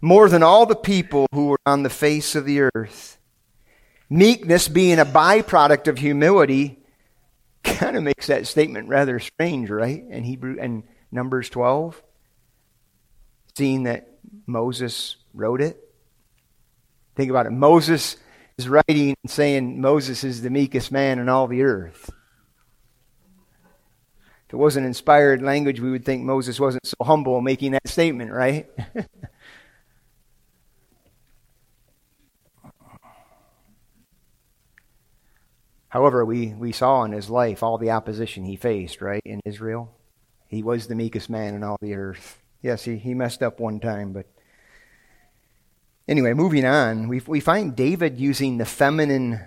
More 0.00 0.28
than 0.28 0.42
all 0.42 0.66
the 0.66 0.76
people 0.76 1.26
who 1.32 1.48
were 1.48 1.60
on 1.66 1.82
the 1.82 1.90
face 1.90 2.34
of 2.34 2.44
the 2.44 2.60
earth. 2.60 3.18
Meekness 4.08 4.68
being 4.68 4.98
a 4.98 5.04
byproduct 5.04 5.88
of 5.88 5.98
humility 5.98 6.82
kind 7.62 7.96
of 7.96 8.02
makes 8.02 8.26
that 8.26 8.46
statement 8.46 8.88
rather 8.88 9.18
strange, 9.18 9.68
right? 9.70 10.02
In 10.08 10.24
Hebrew 10.24 10.56
and 10.58 10.84
Numbers 11.12 11.50
12, 11.50 12.02
seeing 13.56 13.82
that 13.84 14.18
Moses 14.46 15.16
wrote 15.34 15.60
it. 15.60 15.78
Think 17.14 17.30
about 17.30 17.46
it. 17.46 17.50
Moses 17.50 18.16
is 18.56 18.68
writing 18.68 19.14
and 19.22 19.30
saying 19.30 19.80
Moses 19.80 20.24
is 20.24 20.42
the 20.42 20.50
meekest 20.50 20.90
man 20.90 21.18
in 21.18 21.28
all 21.28 21.46
the 21.46 21.62
earth. 21.62 22.10
If 24.50 24.54
it 24.54 24.56
wasn't 24.56 24.86
inspired 24.86 25.42
language, 25.42 25.78
we 25.78 25.92
would 25.92 26.04
think 26.04 26.24
Moses 26.24 26.58
wasn't 26.58 26.84
so 26.84 26.96
humble 27.02 27.40
making 27.40 27.70
that 27.70 27.86
statement, 27.86 28.32
right? 28.32 28.68
However, 35.88 36.24
we, 36.24 36.48
we 36.48 36.72
saw 36.72 37.04
in 37.04 37.12
his 37.12 37.30
life 37.30 37.62
all 37.62 37.78
the 37.78 37.92
opposition 37.92 38.44
he 38.44 38.56
faced, 38.56 39.00
right, 39.00 39.22
in 39.24 39.40
Israel. 39.44 39.94
He 40.48 40.64
was 40.64 40.88
the 40.88 40.96
meekest 40.96 41.30
man 41.30 41.54
in 41.54 41.62
all 41.62 41.78
the 41.80 41.94
earth. 41.94 42.42
Yes, 42.60 42.82
he, 42.82 42.96
he 42.96 43.14
messed 43.14 43.44
up 43.44 43.60
one 43.60 43.78
time, 43.78 44.12
but 44.12 44.26
Anyway, 46.08 46.32
moving 46.32 46.64
on, 46.64 47.06
we, 47.06 47.20
we 47.20 47.38
find 47.38 47.76
David 47.76 48.18
using 48.18 48.58
the 48.58 48.66
feminine 48.66 49.38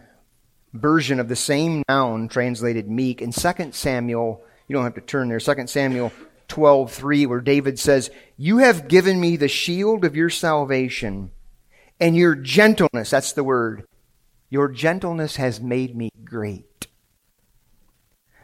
version 0.72 1.20
of 1.20 1.28
the 1.28 1.36
same 1.36 1.84
noun 1.90 2.30
translated 2.30 2.90
meek 2.90 3.22
in 3.22 3.34
2 3.34 3.72
Samuel. 3.74 4.46
You 4.68 4.74
don't 4.74 4.84
have 4.84 4.96
to 4.96 5.02
turn 5.02 5.30
there. 5.30 5.40
2 5.40 5.70
Samuel 5.70 6.12
12:3 6.48 7.26
where 7.26 7.42
David 7.42 7.80
says, 7.80 8.10
"You 8.38 8.58
have 8.58 8.88
given 8.88 9.20
me 9.20 9.38
the 9.38 9.48
shield 9.48 10.06
of 10.06 10.16
your 10.16 10.30
salvation, 10.30 11.32
and 12.00 12.16
your 12.16 12.36
gentleness, 12.36 13.10
that's 13.10 13.34
the 13.34 13.44
word. 13.44 13.86
Your 14.50 14.68
gentleness 14.68 15.38
has 15.38 15.60
made 15.60 15.96
me 15.96 16.10
great." 16.24 16.88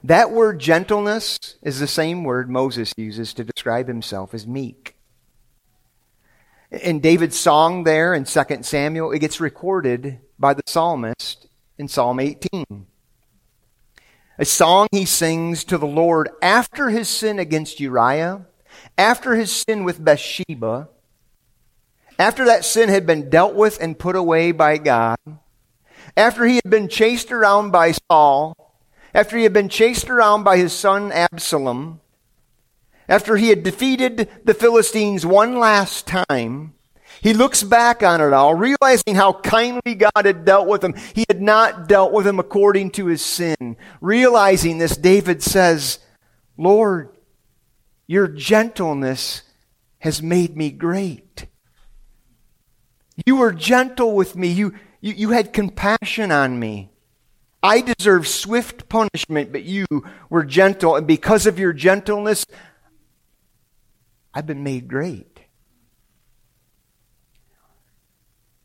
That 0.03 0.31
word 0.31 0.59
gentleness 0.59 1.37
is 1.61 1.79
the 1.79 1.87
same 1.87 2.23
word 2.23 2.49
Moses 2.49 2.93
uses 2.97 3.33
to 3.33 3.43
describe 3.43 3.87
himself 3.87 4.33
as 4.33 4.47
meek. 4.47 4.95
In 6.71 6.99
David's 6.99 7.37
song 7.37 7.83
there 7.83 8.13
in 8.13 8.25
2 8.25 8.63
Samuel, 8.63 9.11
it 9.11 9.19
gets 9.19 9.41
recorded 9.41 10.19
by 10.37 10.53
the 10.53 10.63
psalmist 10.67 11.47
in 11.77 11.87
Psalm 11.87 12.19
18. 12.19 12.87
A 14.39 14.45
song 14.45 14.87
he 14.93 15.03
sings 15.03 15.65
to 15.65 15.77
the 15.77 15.85
Lord 15.85 16.29
after 16.41 16.89
his 16.89 17.09
sin 17.09 17.39
against 17.39 17.81
Uriah, 17.81 18.45
after 18.97 19.35
his 19.35 19.51
sin 19.51 19.83
with 19.83 20.03
Bathsheba, 20.03 20.87
after 22.17 22.45
that 22.45 22.63
sin 22.63 22.87
had 22.87 23.05
been 23.05 23.29
dealt 23.29 23.53
with 23.53 23.77
and 23.81 23.99
put 23.99 24.15
away 24.15 24.53
by 24.53 24.77
God, 24.77 25.17
after 26.15 26.45
he 26.45 26.55
had 26.55 26.69
been 26.69 26.87
chased 26.87 27.33
around 27.33 27.71
by 27.71 27.91
Saul, 28.09 28.55
after 29.13 29.35
he 29.35 29.43
had 29.43 29.51
been 29.51 29.67
chased 29.67 30.09
around 30.09 30.43
by 30.43 30.55
his 30.55 30.71
son 30.71 31.11
Absalom, 31.11 31.99
after 33.09 33.35
he 33.35 33.49
had 33.49 33.61
defeated 33.63 34.29
the 34.45 34.53
Philistines 34.53 35.25
one 35.25 35.59
last 35.59 36.07
time, 36.07 36.75
he 37.21 37.33
looks 37.33 37.63
back 37.63 38.03
on 38.03 38.21
it 38.21 38.33
all, 38.33 38.55
realizing 38.55 39.15
how 39.15 39.33
kindly 39.33 39.95
God 39.95 40.25
had 40.25 40.45
dealt 40.45 40.67
with 40.67 40.83
him. 40.83 40.95
He 41.13 41.25
had 41.27 41.41
not 41.41 41.87
dealt 41.87 42.11
with 42.11 42.25
him 42.25 42.39
according 42.39 42.91
to 42.91 43.07
his 43.07 43.23
sin. 43.23 43.77
Realizing 44.01 44.77
this, 44.77 44.95
David 44.95 45.43
says, 45.43 45.99
Lord, 46.57 47.09
your 48.07 48.27
gentleness 48.27 49.43
has 49.99 50.21
made 50.21 50.55
me 50.55 50.71
great. 50.71 51.45
You 53.25 53.35
were 53.37 53.51
gentle 53.51 54.15
with 54.15 54.35
me. 54.35 54.47
You, 54.47 54.73
you, 55.01 55.13
you 55.13 55.29
had 55.31 55.53
compassion 55.53 56.31
on 56.31 56.59
me. 56.59 56.89
I 57.61 57.81
deserve 57.81 58.27
swift 58.27 58.87
punishment, 58.87 59.51
but 59.51 59.63
you 59.63 59.85
were 60.29 60.45
gentle. 60.45 60.95
And 60.95 61.05
because 61.05 61.45
of 61.45 61.59
your 61.59 61.73
gentleness, 61.73 62.45
I've 64.33 64.45
been 64.45 64.63
made 64.63 64.87
great. 64.87 65.28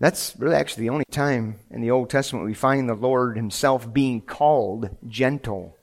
That's 0.04 0.36
really 0.38 0.54
actually 0.54 0.82
the 0.82 0.90
only 0.90 1.06
time 1.10 1.60
in 1.70 1.80
the 1.80 1.90
Old 1.90 2.10
Testament 2.10 2.44
we 2.44 2.52
find 2.52 2.86
the 2.86 2.94
Lord 2.94 3.38
Himself 3.38 3.90
being 3.90 4.20
called 4.20 4.90
gentle. 5.08 5.78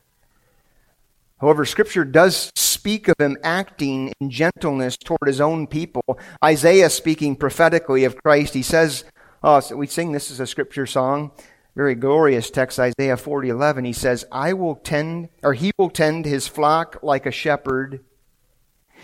However, 1.39 1.65
Scripture 1.65 2.05
does 2.05 2.51
speak 2.55 3.07
of 3.07 3.15
Him 3.17 3.35
acting 3.43 4.13
in 4.19 4.29
gentleness 4.29 4.95
toward 4.95 5.25
His 5.25 5.41
own 5.41 5.65
people. 5.65 6.03
Isaiah 6.45 6.91
speaking 6.91 7.35
prophetically 7.35 8.03
of 8.03 8.15
Christ, 8.15 8.53
he 8.53 8.61
says, 8.61 9.05
oh, 9.41 9.59
so 9.59 9.75
we 9.75 9.87
sing 9.87 10.11
this 10.11 10.29
as 10.29 10.39
a 10.39 10.45
Scripture 10.45 10.85
song, 10.85 11.31
very 11.75 11.95
glorious 11.95 12.51
text, 12.51 12.77
Isaiah 12.77 13.17
40, 13.17 13.49
11. 13.49 13.85
He 13.85 13.91
says, 13.91 14.23
I 14.31 14.53
will 14.53 14.75
tend, 14.75 15.29
or 15.41 15.55
He 15.55 15.71
will 15.79 15.89
tend 15.89 16.25
His 16.25 16.47
flock 16.47 16.99
like 17.01 17.25
a 17.25 17.31
shepherd. 17.31 18.01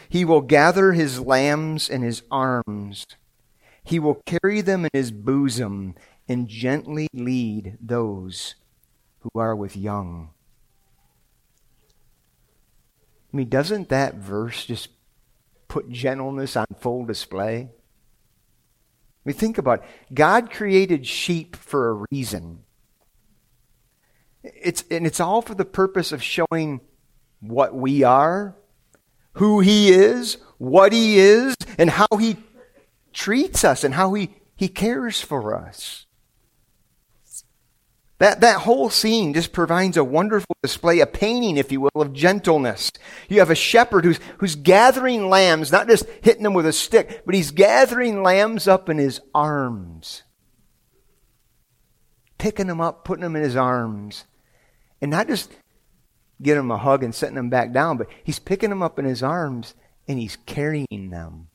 He 0.09 0.23
will 0.23 0.41
gather 0.41 0.91
his 0.93 1.19
lambs 1.19 1.89
in 1.89 2.03
his 2.03 2.21
arms. 2.29 3.05
He 3.87 3.99
will 3.99 4.21
carry 4.25 4.59
them 4.59 4.83
in 4.83 4.89
his 4.91 5.11
bosom 5.11 5.95
and 6.27 6.49
gently 6.49 7.07
lead 7.13 7.77
those 7.81 8.55
who 9.19 9.29
are 9.39 9.55
with 9.55 9.77
young. 9.77 10.31
I 13.33 13.37
mean, 13.37 13.47
doesn't 13.47 13.87
that 13.87 14.15
verse 14.15 14.65
just 14.65 14.89
put 15.69 15.89
gentleness 15.89 16.57
on 16.57 16.65
full 16.79 17.05
display? 17.05 17.69
I 17.69 17.69
mean, 19.23 19.35
think 19.35 19.57
about 19.57 19.83
it. 19.83 19.85
God 20.13 20.51
created 20.51 21.07
sheep 21.07 21.55
for 21.55 21.89
a 21.89 22.05
reason. 22.11 22.63
It's, 24.43 24.83
and 24.91 25.07
it's 25.07 25.21
all 25.21 25.41
for 25.41 25.55
the 25.55 25.65
purpose 25.65 26.11
of 26.11 26.21
showing 26.21 26.81
what 27.39 27.73
we 27.73 28.03
are, 28.03 28.53
who 29.33 29.61
He 29.61 29.91
is, 29.91 30.39
what 30.57 30.91
He 30.91 31.19
is, 31.19 31.55
and 31.77 31.89
how 31.89 32.07
He 32.17 32.35
treats 33.13 33.63
us 33.63 33.83
and 33.83 33.93
how 33.93 34.13
He, 34.13 34.35
he 34.55 34.67
cares 34.67 35.21
for 35.21 35.55
us. 35.55 36.07
That, 38.19 38.41
that 38.41 38.61
whole 38.61 38.89
scene 38.89 39.33
just 39.35 39.53
provides 39.53 39.95
a 39.95 40.03
wonderful 40.03 40.55
display, 40.63 41.01
a 41.01 41.05
painting, 41.05 41.57
if 41.57 41.71
you 41.71 41.81
will, 41.81 41.91
of 42.01 42.13
gentleness. 42.13 42.91
You 43.29 43.39
have 43.39 43.51
a 43.51 43.55
shepherd 43.55 44.05
who's, 44.05 44.19
who's 44.39 44.55
gathering 44.55 45.29
lambs, 45.29 45.71
not 45.71 45.87
just 45.87 46.07
hitting 46.21 46.41
them 46.41 46.53
with 46.53 46.65
a 46.65 46.73
stick, 46.73 47.21
but 47.25 47.35
he's 47.35 47.51
gathering 47.51 48.23
lambs 48.23 48.67
up 48.67 48.89
in 48.89 48.97
his 48.97 49.21
arms. 49.35 50.23
Picking 52.39 52.67
them 52.67 52.81
up, 52.81 53.05
putting 53.05 53.21
them 53.21 53.35
in 53.35 53.43
his 53.43 53.55
arms. 53.55 54.25
And 54.99 55.11
not 55.11 55.27
just 55.27 55.51
giving 56.41 56.63
them 56.63 56.71
a 56.71 56.77
hug 56.77 57.03
and 57.03 57.13
setting 57.13 57.35
them 57.35 57.51
back 57.51 57.71
down, 57.71 57.97
but 57.97 58.07
he's 58.23 58.39
picking 58.39 58.71
them 58.71 58.81
up 58.81 58.97
in 58.97 59.05
his 59.05 59.21
arms 59.21 59.75
and 60.07 60.17
he's 60.17 60.37
carrying 60.47 61.11
them. 61.11 61.49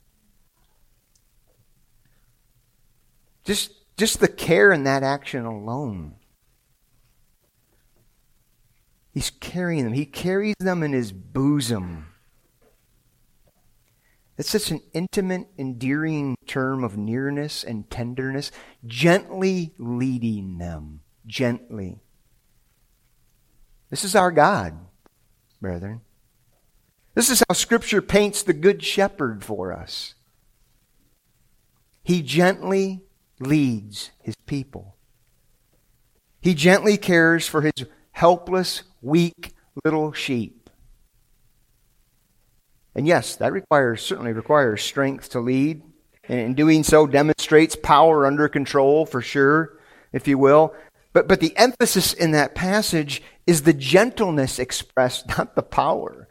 Just, 3.43 3.71
just 3.97 4.19
the 4.19 4.27
care 4.27 4.71
in 4.71 4.83
that 4.83 5.03
action 5.03 5.45
alone. 5.45 6.15
He's 9.13 9.29
carrying 9.29 9.83
them. 9.83 9.93
He 9.93 10.05
carries 10.05 10.55
them 10.59 10.81
in 10.81 10.93
his 10.93 11.11
bosom. 11.11 12.07
It's 14.37 14.49
such 14.49 14.71
an 14.71 14.81
intimate, 14.93 15.47
endearing 15.59 16.35
term 16.47 16.83
of 16.83 16.97
nearness 16.97 17.63
and 17.63 17.87
tenderness, 17.89 18.51
gently 18.85 19.73
leading 19.77 20.57
them. 20.57 21.01
Gently. 21.27 22.01
This 23.91 24.03
is 24.03 24.15
our 24.15 24.31
God, 24.31 24.73
brethren. 25.61 26.01
This 27.13 27.29
is 27.29 27.43
how 27.47 27.53
Scripture 27.53 28.01
paints 28.01 28.41
the 28.41 28.53
Good 28.53 28.83
Shepherd 28.83 29.43
for 29.43 29.71
us. 29.71 30.15
He 32.01 32.23
gently 32.23 33.02
leads 33.39 34.11
his 34.21 34.35
people. 34.45 34.95
He 36.41 36.53
gently 36.53 36.97
cares 36.97 37.47
for 37.47 37.61
his 37.61 37.85
helpless, 38.11 38.83
weak 39.01 39.53
little 39.83 40.11
sheep. 40.11 40.69
And 42.95 43.07
yes, 43.07 43.35
that 43.37 43.53
requires 43.53 44.01
certainly 44.01 44.33
requires 44.33 44.83
strength 44.83 45.29
to 45.29 45.39
lead. 45.39 45.81
And 46.27 46.39
in 46.39 46.53
doing 46.53 46.83
so 46.83 47.07
demonstrates 47.07 47.75
power 47.75 48.25
under 48.25 48.47
control 48.47 49.05
for 49.05 49.21
sure, 49.21 49.77
if 50.11 50.27
you 50.27 50.37
will. 50.37 50.73
But 51.11 51.27
but 51.27 51.39
the 51.39 51.55
emphasis 51.57 52.13
in 52.13 52.31
that 52.31 52.55
passage 52.55 53.21
is 53.45 53.63
the 53.63 53.73
gentleness 53.73 54.59
expressed, 54.59 55.27
not 55.37 55.55
the 55.55 55.63
power. 55.63 56.27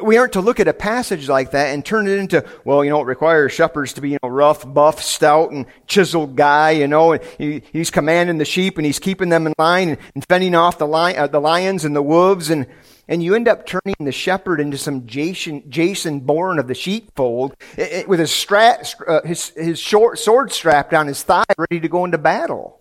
We 0.00 0.16
aren't 0.16 0.34
to 0.34 0.40
look 0.40 0.60
at 0.60 0.68
a 0.68 0.72
passage 0.72 1.28
like 1.28 1.50
that 1.50 1.74
and 1.74 1.84
turn 1.84 2.06
it 2.06 2.18
into, 2.18 2.44
well, 2.64 2.84
you 2.84 2.90
know, 2.90 3.00
it 3.00 3.06
requires 3.06 3.52
shepherds 3.52 3.92
to 3.94 4.00
be, 4.00 4.10
you 4.10 4.18
know, 4.22 4.28
rough, 4.28 4.70
buff, 4.72 5.02
stout, 5.02 5.50
and 5.50 5.66
chiseled 5.86 6.36
guy, 6.36 6.70
you 6.70 6.86
know, 6.86 7.12
and 7.12 7.22
he, 7.38 7.62
he's 7.72 7.90
commanding 7.90 8.38
the 8.38 8.44
sheep 8.44 8.78
and 8.78 8.86
he's 8.86 8.98
keeping 8.98 9.28
them 9.28 9.46
in 9.46 9.54
line 9.58 9.90
and, 9.90 9.98
and 10.14 10.24
fending 10.28 10.54
off 10.54 10.78
the, 10.78 10.86
li- 10.86 11.16
uh, 11.16 11.26
the 11.26 11.40
lions 11.40 11.84
and 11.84 11.96
the 11.96 12.02
wolves 12.02 12.50
and, 12.50 12.66
and 13.08 13.22
you 13.22 13.34
end 13.34 13.48
up 13.48 13.66
turning 13.66 13.96
the 14.00 14.12
shepherd 14.12 14.60
into 14.60 14.78
some 14.78 15.06
Jason, 15.06 15.68
Jason 15.68 16.20
Bourne 16.20 16.58
of 16.58 16.68
the 16.68 16.74
sheepfold 16.74 17.54
it, 17.76 17.92
it, 17.92 18.08
with 18.08 18.20
his, 18.20 18.30
strap, 18.30 18.86
uh, 19.06 19.22
his, 19.22 19.48
his 19.50 19.80
short 19.80 20.18
sword 20.18 20.52
strapped 20.52 20.94
on 20.94 21.06
his 21.06 21.22
thigh, 21.22 21.44
ready 21.58 21.80
to 21.80 21.88
go 21.88 22.04
into 22.04 22.18
battle. 22.18 22.78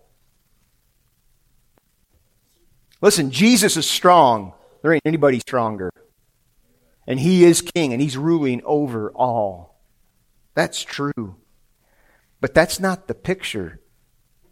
Listen, 3.01 3.31
Jesus 3.31 3.77
is 3.77 3.89
strong. 3.89 4.53
There 4.83 4.93
ain't 4.93 5.01
anybody 5.05 5.39
stronger. 5.39 5.91
And 7.07 7.19
he 7.19 7.43
is 7.43 7.61
king 7.61 7.93
and 7.93 8.01
he's 8.01 8.17
ruling 8.17 8.61
over 8.63 9.11
all. 9.11 9.81
That's 10.53 10.83
true. 10.83 11.35
But 12.39 12.53
that's 12.53 12.79
not 12.79 13.07
the 13.07 13.13
picture 13.13 13.81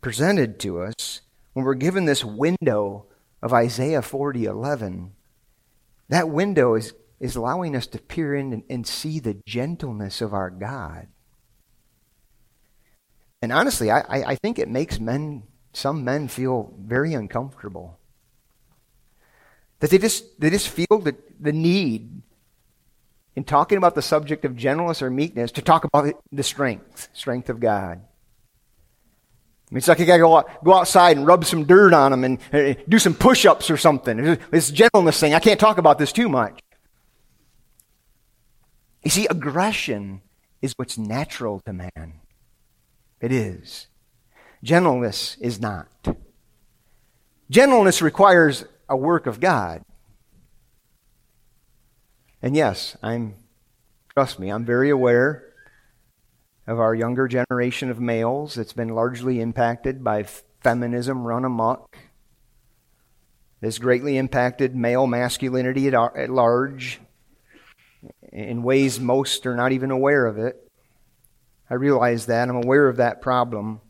presented 0.01 0.59
to 0.61 0.81
us 0.81 1.21
when 1.53 1.65
we're 1.65 1.73
given 1.73 2.05
this 2.05 2.23
window 2.23 3.05
of 3.41 3.53
Isaiah 3.53 4.01
40 4.01 4.45
11. 4.45 5.11
That 6.09 6.29
window 6.29 6.75
is, 6.75 6.93
is 7.19 7.35
allowing 7.35 7.75
us 7.75 7.87
to 7.87 7.99
peer 7.99 8.35
in 8.35 8.53
and, 8.53 8.63
and 8.69 8.87
see 8.87 9.19
the 9.19 9.37
gentleness 9.45 10.21
of 10.21 10.33
our 10.33 10.49
God. 10.49 11.07
And 13.41 13.51
honestly, 13.51 13.89
I, 13.89 14.01
I 14.09 14.35
think 14.35 14.59
it 14.59 14.67
makes 14.67 14.99
men, 14.99 15.43
some 15.71 16.03
men 16.03 16.27
feel 16.27 16.73
very 16.79 17.13
uncomfortable. 17.13 17.99
That 19.79 19.91
they 19.91 19.97
just, 19.97 20.39
they 20.41 20.49
just 20.49 20.67
feel 20.67 20.99
the, 20.99 21.15
the 21.39 21.53
need 21.53 22.21
in 23.39 23.45
talking 23.45 23.77
about 23.77 23.95
the 23.95 24.01
subject 24.01 24.43
of 24.43 24.57
gentleness 24.57 25.01
or 25.01 25.09
meekness 25.09 25.53
to 25.53 25.61
talk 25.61 25.85
about 25.85 26.13
the 26.29 26.43
strength, 26.43 27.07
strength 27.13 27.49
of 27.49 27.61
God. 27.61 28.01
I 28.01 29.71
mean, 29.71 29.77
it's 29.77 29.87
like 29.87 29.97
you 29.99 30.05
gotta 30.05 30.19
go, 30.19 30.35
out, 30.35 30.61
go 30.61 30.73
outside 30.73 31.15
and 31.15 31.25
rub 31.25 31.45
some 31.45 31.63
dirt 31.63 31.93
on 31.93 32.11
them 32.11 32.25
and 32.25 32.39
uh, 32.51 32.73
do 32.89 32.99
some 32.99 33.13
push-ups 33.13 33.69
or 33.69 33.77
something. 33.77 34.37
This 34.51 34.71
gentleness 34.71 35.21
thing, 35.21 35.33
I 35.33 35.39
can't 35.39 35.57
talk 35.57 35.77
about 35.77 35.97
this 35.97 36.11
too 36.11 36.27
much. 36.27 36.59
You 39.05 39.09
see, 39.09 39.25
aggression 39.27 40.19
is 40.61 40.73
what's 40.75 40.97
natural 40.97 41.61
to 41.61 41.71
man. 41.71 42.19
It 43.21 43.31
is. 43.31 43.87
Gentleness 44.61 45.37
is 45.39 45.61
not. 45.61 45.87
Gentleness 47.49 48.01
requires 48.01 48.65
a 48.89 48.97
work 48.97 49.27
of 49.27 49.39
God. 49.39 49.81
And 52.41 52.55
yes, 52.55 52.95
I'm, 53.03 53.35
trust 54.13 54.39
me, 54.39 54.49
I'm 54.49 54.65
very 54.65 54.89
aware 54.89 55.45
of 56.65 56.79
our 56.79 56.95
younger 56.95 57.27
generation 57.27 57.89
of 57.89 57.99
males 57.99 58.55
that's 58.55 58.73
been 58.73 58.89
largely 58.89 59.41
impacted 59.41 60.03
by 60.03 60.23
feminism 60.61 61.23
run 61.23 61.45
amok. 61.45 61.97
This 63.61 63.77
greatly 63.77 64.17
impacted 64.17 64.75
male 64.75 65.05
masculinity 65.05 65.87
at, 65.87 65.93
at 65.93 66.29
large 66.29 67.01
in 68.31 68.63
ways 68.63 68.99
most 68.99 69.45
are 69.45 69.55
not 69.55 69.71
even 69.71 69.91
aware 69.91 70.25
of 70.25 70.37
it. 70.37 70.55
I 71.69 71.73
realize 71.73 72.27
that. 72.27 72.47
I'm 72.47 72.55
aware 72.55 72.87
of 72.87 72.97
that 72.97 73.21
problem. 73.21 73.81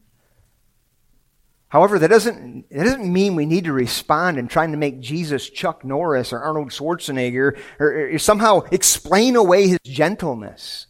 However, 1.69 1.99
that 1.99 2.09
doesn't, 2.09 2.67
that 2.71 2.83
doesn't 2.83 3.13
mean 3.13 3.35
we 3.35 3.45
need 3.45 3.65
to 3.65 3.73
respond 3.73 4.39
in 4.39 4.47
trying 4.47 4.71
to 4.71 4.77
make 4.77 4.99
Jesus 4.99 5.47
Chuck 5.49 5.85
Norris 5.85 6.33
or 6.33 6.39
Arnold 6.39 6.69
Schwarzenegger 6.69 7.57
or, 7.79 8.09
or 8.09 8.17
somehow 8.17 8.61
explain 8.71 9.35
away 9.35 9.67
his 9.67 9.79
gentleness. 9.85 10.87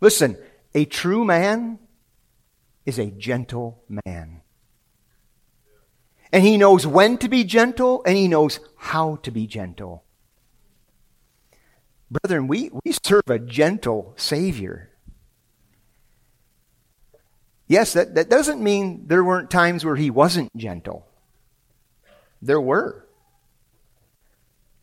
Listen, 0.00 0.38
a 0.72 0.84
true 0.84 1.24
man 1.24 1.80
is 2.86 2.98
a 2.98 3.10
gentle 3.10 3.82
man. 4.06 4.42
And 6.32 6.44
he 6.44 6.56
knows 6.56 6.86
when 6.86 7.18
to 7.18 7.28
be 7.28 7.42
gentle 7.42 8.02
and 8.06 8.16
he 8.16 8.28
knows 8.28 8.60
how 8.76 9.16
to 9.16 9.32
be 9.32 9.48
gentle. 9.48 10.04
Brethren, 12.08 12.46
we, 12.46 12.70
we 12.84 12.92
serve 13.04 13.24
a 13.26 13.38
gentle 13.38 14.14
Savior. 14.16 14.91
Yes, 17.68 17.92
that, 17.94 18.14
that 18.16 18.28
doesn't 18.28 18.62
mean 18.62 19.04
there 19.06 19.24
weren't 19.24 19.50
times 19.50 19.84
where 19.84 19.96
he 19.96 20.10
wasn't 20.10 20.54
gentle. 20.56 21.06
There 22.40 22.60
were. 22.60 23.06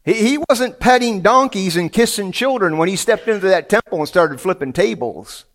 He, 0.04 0.14
he 0.14 0.38
wasn't 0.50 0.80
petting 0.80 1.22
donkeys 1.22 1.76
and 1.76 1.92
kissing 1.92 2.32
children 2.32 2.78
when 2.78 2.90
he 2.90 2.96
stepped 2.96 3.28
into 3.28 3.48
that 3.48 3.70
temple 3.70 4.00
and 4.00 4.08
started 4.08 4.42
flipping 4.42 4.74
tables. 4.74 5.46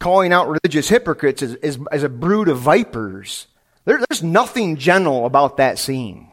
Calling 0.00 0.32
out 0.32 0.48
religious 0.48 0.88
hypocrites 0.88 1.42
as, 1.42 1.54
as, 1.56 1.78
as 1.90 2.02
a 2.02 2.08
brood 2.08 2.48
of 2.48 2.58
vipers. 2.58 3.46
There, 3.84 4.02
there's 4.08 4.22
nothing 4.22 4.76
gentle 4.76 5.24
about 5.24 5.56
that 5.56 5.78
scene. 5.78 6.30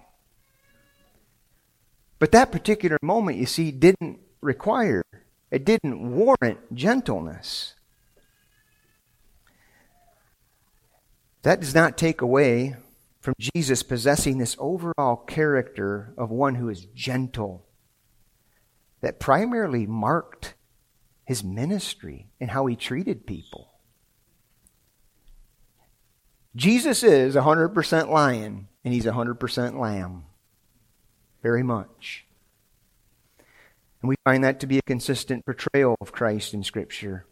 But 2.19 2.31
that 2.33 2.51
particular 2.51 2.97
moment, 3.01 3.37
you 3.37 3.45
see, 3.45 3.71
didn't 3.71 4.19
require, 4.41 5.03
it 5.49 5.63
didn't 5.63 6.15
warrant 6.15 6.73
gentleness. 6.73 7.75
That 11.43 11.59
does 11.59 11.73
not 11.73 11.97
take 11.97 12.21
away 12.21 12.75
from 13.19 13.33
Jesus 13.39 13.83
possessing 13.83 14.37
this 14.37 14.55
overall 14.59 15.15
character 15.15 16.13
of 16.17 16.29
one 16.29 16.55
who 16.55 16.69
is 16.69 16.85
gentle, 16.85 17.65
that 19.01 19.19
primarily 19.19 19.85
marked 19.85 20.55
his 21.25 21.43
ministry 21.43 22.27
and 22.39 22.51
how 22.51 22.65
he 22.65 22.75
treated 22.75 23.25
people. 23.25 23.69
Jesus 26.55 27.03
is 27.03 27.35
100% 27.35 28.09
lion 28.09 28.67
and 28.83 28.93
he's 28.93 29.05
100% 29.05 29.79
lamb. 29.79 30.25
Very 31.41 31.63
much. 31.63 32.25
And 34.01 34.09
we 34.09 34.15
find 34.25 34.43
that 34.43 34.59
to 34.59 34.67
be 34.67 34.77
a 34.77 34.83
consistent 34.83 35.45
portrayal 35.45 35.95
of 36.01 36.11
Christ 36.11 36.53
in 36.53 36.63
Scripture. 36.63 37.25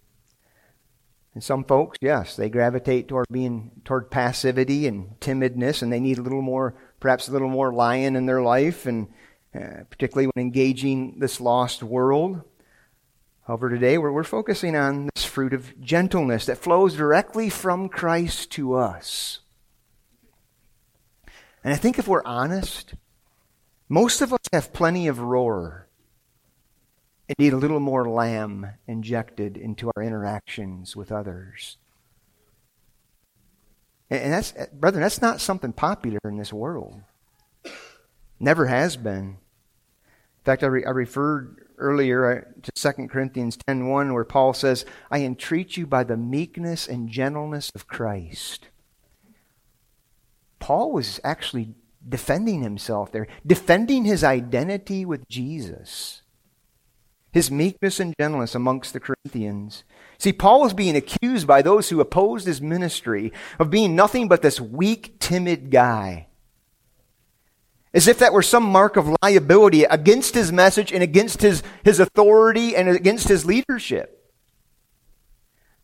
And 1.33 1.43
some 1.43 1.63
folks, 1.63 1.97
yes, 2.01 2.35
they 2.35 2.49
gravitate 2.49 3.07
toward 3.07 3.27
being 3.31 3.71
toward 3.85 4.09
passivity 4.09 4.87
and 4.87 5.19
timidness, 5.19 5.81
and 5.81 5.93
they 5.93 5.99
need 5.99 6.17
a 6.17 6.23
little 6.23 6.41
more, 6.41 6.75
perhaps 6.99 7.27
a 7.27 7.31
little 7.31 7.49
more 7.49 7.71
lion 7.71 8.15
in 8.15 8.25
their 8.25 8.41
life, 8.41 8.85
and 8.85 9.07
uh, 9.53 9.83
particularly 9.89 10.29
when 10.33 10.43
engaging 10.43 11.19
this 11.19 11.39
lost 11.39 11.83
world. 11.83 12.41
However, 13.45 13.69
today 13.69 13.97
we're, 13.97 14.11
we're 14.11 14.23
focusing 14.23 14.75
on 14.75 15.09
this 15.15 15.25
fruit 15.25 15.53
of 15.53 15.79
gentleness 15.81 16.45
that 16.45 16.57
flows 16.57 16.95
directly 16.95 17.49
from 17.49 17.89
Christ 17.89 18.51
to 18.51 18.75
us. 18.75 19.39
And 21.63 21.73
I 21.73 21.77
think 21.77 21.99
if 21.99 22.07
we're 22.07 22.23
honest, 22.25 22.93
most 23.87 24.21
of 24.21 24.33
us 24.33 24.39
have 24.53 24.73
plenty 24.73 25.07
of 25.07 25.19
roar 25.19 25.88
and 27.29 27.37
need 27.37 27.53
a 27.53 27.57
little 27.57 27.79
more 27.79 28.09
lamb 28.09 28.67
injected 28.87 29.55
into 29.55 29.91
our 29.95 30.03
interactions 30.03 30.95
with 30.95 31.11
others. 31.11 31.77
And 34.09 34.33
that's, 34.33 34.53
brother, 34.73 34.99
that's 34.99 35.21
not 35.21 35.39
something 35.39 35.71
popular 35.71 36.19
in 36.25 36.37
this 36.37 36.51
world. 36.51 37.01
Never 38.39 38.65
has 38.65 38.97
been. 38.97 39.37
In 40.39 40.45
fact, 40.45 40.63
I, 40.63 40.67
re- 40.67 40.85
I 40.85 40.89
referred 40.89 41.67
earlier 41.77 42.47
uh, 42.47 42.61
to 42.63 42.93
2 42.93 43.07
Corinthians 43.07 43.57
10.1 43.57 44.13
where 44.13 44.25
Paul 44.25 44.53
says, 44.53 44.83
I 45.11 45.21
entreat 45.21 45.77
you 45.77 45.85
by 45.85 46.03
the 46.03 46.17
meekness 46.17 46.87
and 46.87 47.09
gentleness 47.09 47.71
of 47.75 47.87
Christ. 47.87 48.69
Paul 50.57 50.91
was 50.91 51.19
actually 51.23 51.75
defending 52.07 52.63
himself 52.63 53.11
there, 53.11 53.27
defending 53.45 54.05
his 54.05 54.23
identity 54.23 55.05
with 55.05 55.27
Jesus, 55.27 56.18
his 57.31 57.51
meekness 57.51 57.99
and 57.99 58.13
gentleness 58.19 58.55
amongst 58.55 58.93
the 58.93 58.99
Corinthians. 58.99 59.83
See, 60.17 60.33
Paul 60.33 60.61
was 60.61 60.73
being 60.73 60.95
accused 60.95 61.47
by 61.47 61.61
those 61.61 61.89
who 61.89 62.01
opposed 62.01 62.45
his 62.45 62.61
ministry 62.61 63.31
of 63.59 63.69
being 63.69 63.95
nothing 63.95 64.27
but 64.27 64.41
this 64.41 64.59
weak, 64.59 65.19
timid 65.19 65.71
guy. 65.71 66.27
As 67.93 68.07
if 68.07 68.19
that 68.19 68.33
were 68.33 68.43
some 68.43 68.63
mark 68.63 68.97
of 68.97 69.15
liability 69.21 69.83
against 69.83 70.35
his 70.35 70.51
message 70.51 70.91
and 70.91 71.01
against 71.01 71.41
his, 71.41 71.63
his 71.83 71.99
authority 71.99 72.75
and 72.75 72.89
against 72.89 73.27
his 73.27 73.45
leadership. 73.45 74.15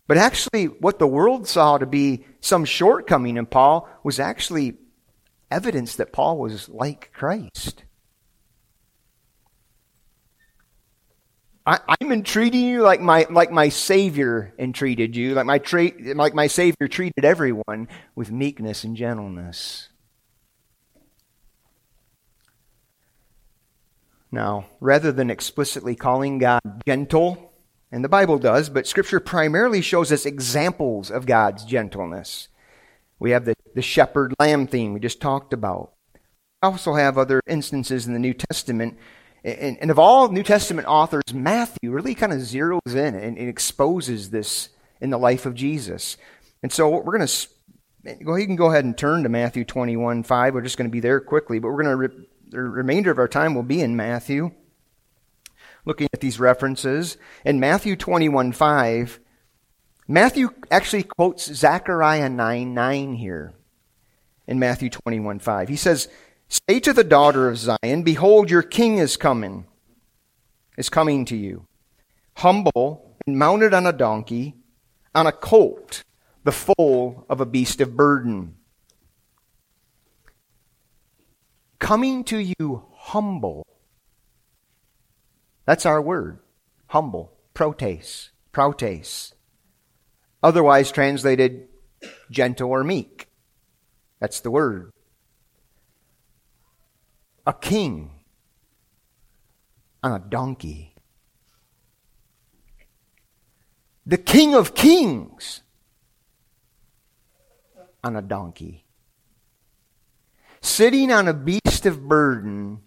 But 0.08 0.18
actually, 0.18 0.66
what 0.66 1.00
the 1.00 1.08
world 1.08 1.48
saw 1.48 1.78
to 1.80 1.86
be 1.86 2.26
some 2.40 2.66
shortcoming 2.66 3.38
in 3.38 3.48
Paul 3.48 3.90
was 4.04 4.20
actually 4.20 4.78
evidence 5.50 5.96
that 5.96 6.14
Paul 6.14 6.38
was 6.38 6.70
like 6.70 7.12
Christ. 7.12 7.85
I, 11.67 11.80
am 11.99 12.12
entreating 12.12 12.63
you 12.65 12.84
like 12.84 13.01
my 13.01 13.25
like 13.30 13.51
my 13.51 13.69
Savior 13.69 14.54
entreated 14.60 15.15
you, 15.15 15.34
like 15.34 15.47
my 15.47 15.58
tra- 15.58 15.91
like 16.13 16.36
my 16.36 16.45
Savior 16.45 16.88
treated 16.88 17.25
everyone 17.25 17.88
with 18.13 18.32
meekness 18.32 18.84
and 18.84 18.95
gentleness. 18.95 19.89
Now, 24.32 24.65
rather 24.80 25.12
than 25.12 25.32
explicitly 25.32 25.95
calling 25.95 26.38
God 26.38 26.62
gentle, 26.86 27.54
and 27.91 28.04
the 28.04 28.10
Bible 28.10 28.38
does, 28.38 28.69
but 28.69 28.86
Scripture 28.86 29.19
primarily 29.19 29.82
shows 29.82 30.12
us 30.12 30.25
examples 30.25 31.10
of 31.10 31.25
God's 31.25 31.63
gentleness. 31.63 32.49
We 33.17 33.32
have 33.32 33.45
the, 33.45 33.56
the 33.73 33.82
shepherd 33.82 34.34
lamb 34.39 34.67
theme 34.67 34.93
we 34.93 34.99
just 34.99 35.21
talked 35.21 35.54
about. 35.54 35.93
We 36.13 36.19
also 36.67 36.95
have 36.95 37.17
other 37.17 37.41
instances 37.47 38.06
in 38.06 38.13
the 38.13 38.19
New 38.19 38.34
Testament. 38.34 38.97
And, 39.46 39.78
and 39.80 39.92
of 39.92 40.00
all 40.00 40.30
New 40.30 40.42
Testament 40.42 40.88
authors, 40.88 41.32
Matthew 41.32 41.92
really 41.92 42.16
kind 42.16 42.34
of 42.34 42.40
zeroes 42.40 42.80
in 42.88 43.14
and, 43.14 43.38
and 43.38 43.48
exposes 43.48 44.32
this 44.32 44.70
in 45.00 45.12
the 45.12 45.20
life 45.20 45.46
of 45.46 45.54
Jesus. 45.54 46.18
And 46.64 46.74
so 46.74 46.90
we're 46.90 47.16
going 47.16 47.28
to 47.28 47.48
go. 48.24 48.36
You 48.36 48.48
can 48.48 48.56
go 48.56 48.72
ahead 48.72 48.86
and 48.86 48.98
turn 48.98 49.22
to 49.22 49.30
Matthew 49.30 49.64
21 49.64 50.24
5. 50.24 50.54
We're 50.56 50.62
just 50.62 50.78
going 50.78 50.90
to 50.90 50.92
be 50.92 51.00
there 51.00 51.20
quickly, 51.20 51.60
but 51.60 51.70
we're 51.70 51.84
going 51.84 52.10
to 52.10 52.26
the 52.50 52.62
remainder 52.62 53.12
of 53.12 53.20
our 53.20 53.28
time 53.28 53.54
will 53.54 53.64
be 53.64 53.82
in 53.82 53.96
Matthew, 53.96 54.52
looking 55.86 56.08
at 56.12 56.22
these 56.22 56.40
references. 56.40 57.18
In 57.44 57.60
Matthew 57.60 57.96
21 57.96 58.52
5, 58.52 59.20
Matthew 60.08 60.50
actually 60.72 61.04
quotes 61.04 61.46
Zechariah 61.46 62.30
9 62.30 62.74
9 62.74 63.14
here 63.14 63.54
in 64.48 64.58
Matthew 64.58 64.90
21 64.90 65.38
5. 65.38 65.70
He 65.70 65.76
says, 65.76 66.08
Say 66.48 66.80
to 66.80 66.94
the 66.94 67.04
daughter 67.04 67.50
of 67.50 67.58
Zion, 67.58 68.04
Behold, 68.04 68.50
your 68.50 68.62
king 68.62 68.98
is 68.98 69.18
coming, 69.18 69.66
is 70.78 70.90
coming 70.90 71.26
to 71.26 71.36
you, 71.36 71.66
humble 72.36 73.18
and 73.26 73.38
mounted 73.38 73.74
on 73.74 73.86
a 73.86 73.94
donkey, 73.94 74.56
on 75.14 75.28
a 75.28 75.32
colt, 75.32 76.04
the 76.44 76.52
foal 76.52 77.26
of 77.30 77.42
a 77.42 77.46
beast 77.46 77.82
of 77.82 77.96
burden. 77.96 78.56
coming 81.86 82.24
to 82.24 82.40
you 82.40 82.84
humble. 82.96 83.64
That's 85.66 85.86
our 85.86 86.02
word. 86.02 86.40
Humble. 86.88 87.32
Protes. 87.54 88.32
Protes. 88.52 89.36
Otherwise 90.42 90.92
translated 90.92 91.68
gentle 92.32 92.72
or 92.72 92.84
meek. 92.84 93.28
That's 94.20 94.40
the 94.40 94.50
word. 94.50 94.90
A 97.46 97.54
king 97.54 98.12
on 100.04 100.12
a 100.12 100.20
donkey. 100.20 100.96
The 104.06 104.18
king 104.18 104.54
of 104.54 104.76
kings 104.76 105.62
on 108.04 108.16
a 108.16 108.22
donkey 108.22 108.86
sitting 110.66 111.12
on 111.12 111.28
a 111.28 111.34
beast 111.34 111.86
of 111.86 112.08
burden, 112.08 112.82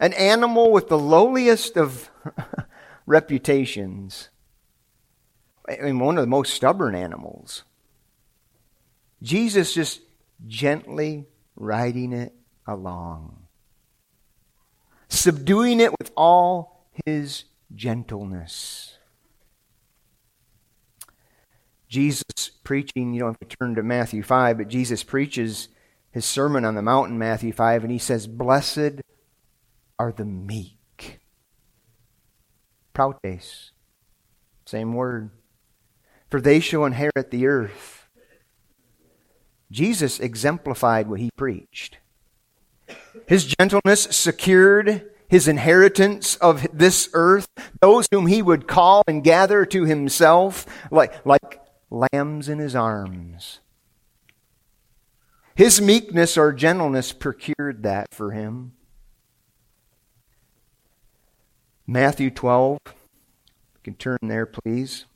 an 0.00 0.12
animal 0.14 0.72
with 0.72 0.88
the 0.88 0.98
lowliest 0.98 1.76
of 1.76 2.10
reputations. 3.06 4.30
I 5.68 5.82
mean, 5.82 5.98
one 5.98 6.18
of 6.18 6.22
the 6.22 6.28
most 6.28 6.54
stubborn 6.54 6.94
animals. 6.94 7.64
Jesus 9.22 9.74
just 9.74 10.00
gently 10.46 11.26
riding 11.54 12.12
it 12.12 12.32
along, 12.66 13.41
subduing 15.12 15.80
it 15.80 15.92
with 15.98 16.10
all 16.16 16.86
his 17.04 17.44
gentleness. 17.74 18.96
Jesus 21.88 22.24
preaching, 22.64 23.12
you 23.12 23.20
don't 23.20 23.36
have 23.40 23.48
to 23.48 23.56
turn 23.56 23.74
to 23.74 23.82
Matthew 23.82 24.22
5, 24.22 24.56
but 24.56 24.68
Jesus 24.68 25.02
preaches 25.02 25.68
his 26.10 26.24
Sermon 26.24 26.64
on 26.64 26.74
the 26.74 26.82
Mount 26.82 27.10
in 27.10 27.18
Matthew 27.18 27.52
5, 27.52 27.84
and 27.84 27.92
he 27.92 27.98
says, 27.98 28.26
Blessed 28.26 29.02
are 29.98 30.12
the 30.12 30.24
meek. 30.24 31.20
Proutes. 32.94 33.72
Same 34.66 34.94
word. 34.94 35.30
For 36.30 36.40
they 36.40 36.60
shall 36.60 36.86
inherit 36.86 37.30
the 37.30 37.46
earth. 37.46 38.06
Jesus 39.70 40.18
exemplified 40.20 41.08
what 41.08 41.20
he 41.20 41.30
preached. 41.36 41.98
His 43.26 43.44
gentleness 43.58 44.02
secured 44.10 45.10
his 45.28 45.48
inheritance 45.48 46.36
of 46.36 46.66
this 46.72 47.08
earth, 47.14 47.46
those 47.80 48.06
whom 48.10 48.26
he 48.26 48.42
would 48.42 48.68
call 48.68 49.02
and 49.06 49.24
gather 49.24 49.64
to 49.64 49.84
himself 49.84 50.66
like, 50.90 51.24
like 51.24 51.60
lambs 51.90 52.48
in 52.48 52.58
his 52.58 52.76
arms. 52.76 53.60
His 55.54 55.80
meekness 55.80 56.36
or 56.36 56.52
gentleness 56.52 57.12
procured 57.12 57.82
that 57.82 58.12
for 58.12 58.32
him. 58.32 58.72
Matthew 61.86 62.30
12. 62.30 62.78
You 62.86 62.92
can 63.82 63.94
turn 63.94 64.18
there, 64.22 64.46
please. 64.46 65.06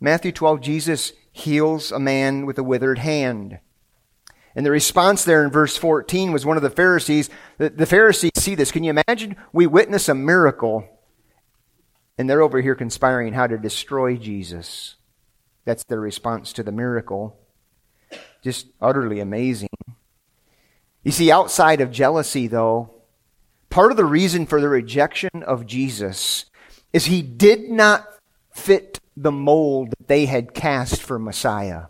Matthew 0.00 0.32
12, 0.32 0.60
Jesus 0.60 1.12
heals 1.30 1.92
a 1.92 1.98
man 1.98 2.46
with 2.46 2.58
a 2.58 2.64
withered 2.64 2.98
hand. 2.98 3.58
And 4.54 4.66
the 4.66 4.70
response 4.70 5.24
there 5.24 5.44
in 5.44 5.50
verse 5.50 5.76
14 5.76 6.32
was 6.32 6.44
one 6.44 6.56
of 6.56 6.62
the 6.62 6.70
Pharisees. 6.70 7.30
The, 7.58 7.70
the 7.70 7.86
Pharisees 7.86 8.32
see 8.36 8.54
this. 8.54 8.72
Can 8.72 8.84
you 8.84 8.90
imagine? 9.06 9.36
We 9.52 9.66
witness 9.66 10.08
a 10.08 10.14
miracle, 10.14 10.88
and 12.18 12.28
they're 12.28 12.42
over 12.42 12.60
here 12.60 12.74
conspiring 12.74 13.32
how 13.32 13.46
to 13.46 13.56
destroy 13.56 14.16
Jesus. 14.16 14.96
That's 15.64 15.84
their 15.84 16.00
response 16.00 16.52
to 16.54 16.62
the 16.62 16.72
miracle 16.72 17.36
just 18.42 18.66
utterly 18.80 19.20
amazing. 19.20 19.68
You 21.02 21.12
see, 21.12 21.30
outside 21.30 21.80
of 21.80 21.90
jealousy, 21.90 22.46
though, 22.46 22.94
part 23.68 23.90
of 23.90 23.96
the 23.96 24.04
reason 24.04 24.46
for 24.46 24.60
the 24.60 24.68
rejection 24.68 25.42
of 25.46 25.66
Jesus 25.66 26.46
is 26.92 27.06
he 27.06 27.22
did 27.22 27.70
not 27.70 28.06
fit 28.52 28.98
the 29.16 29.32
mold 29.32 29.90
that 29.90 30.08
they 30.08 30.26
had 30.26 30.54
cast 30.54 31.00
for 31.00 31.18
Messiah. 31.18 31.84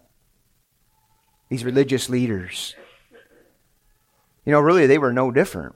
These 1.50 1.64
religious 1.64 2.08
leaders. 2.08 2.74
You 4.46 4.52
know, 4.52 4.60
really, 4.60 4.86
they 4.86 4.98
were 4.98 5.12
no 5.12 5.30
different. 5.30 5.74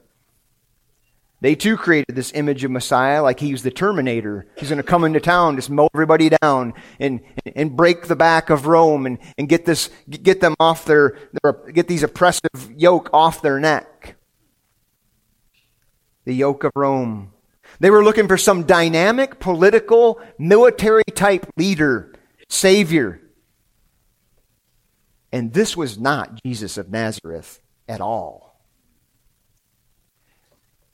They 1.41 1.53
too 1.53 1.77
created 1.77 2.15
this 2.15 2.31
image 2.33 2.63
of 2.63 2.71
Messiah 2.71 3.21
like 3.21 3.39
he 3.39 3.51
was 3.51 3.61
the 3.61 3.69
Terminator. 3.69 4.47
He's 4.57 4.69
going 4.69 4.77
to 4.77 4.83
come 4.83 5.03
into 5.03 5.19
town, 5.19 5.57
just 5.57 5.69
mow 5.69 5.89
everybody 5.93 6.31
down 6.41 6.73
and, 6.99 7.19
and 7.55 7.75
break 7.75 8.07
the 8.07 8.15
back 8.15 8.49
of 8.49 8.65
Rome 8.65 9.05
and, 9.05 9.19
and 9.37 9.47
get 9.47 9.65
this, 9.65 9.89
get 10.09 10.39
them 10.39 10.55
off 10.59 10.85
their, 10.85 11.17
their, 11.43 11.53
get 11.71 11.87
these 11.87 12.03
oppressive 12.03 12.71
yoke 12.75 13.09
off 13.13 13.41
their 13.41 13.59
neck. 13.59 14.15
The 16.23 16.33
yoke 16.33 16.63
of 16.63 16.71
Rome. 16.73 17.33
They 17.79 17.89
were 17.89 18.03
looking 18.03 18.27
for 18.27 18.37
some 18.37 18.63
dynamic, 18.63 19.39
political, 19.39 20.19
military 20.39 21.03
type 21.13 21.45
leader, 21.57 22.13
savior. 22.49 23.21
And 25.35 25.51
this 25.51 25.75
was 25.75 25.99
not 25.99 26.41
Jesus 26.45 26.77
of 26.77 26.89
Nazareth 26.89 27.59
at 27.89 27.99
all. 27.99 28.57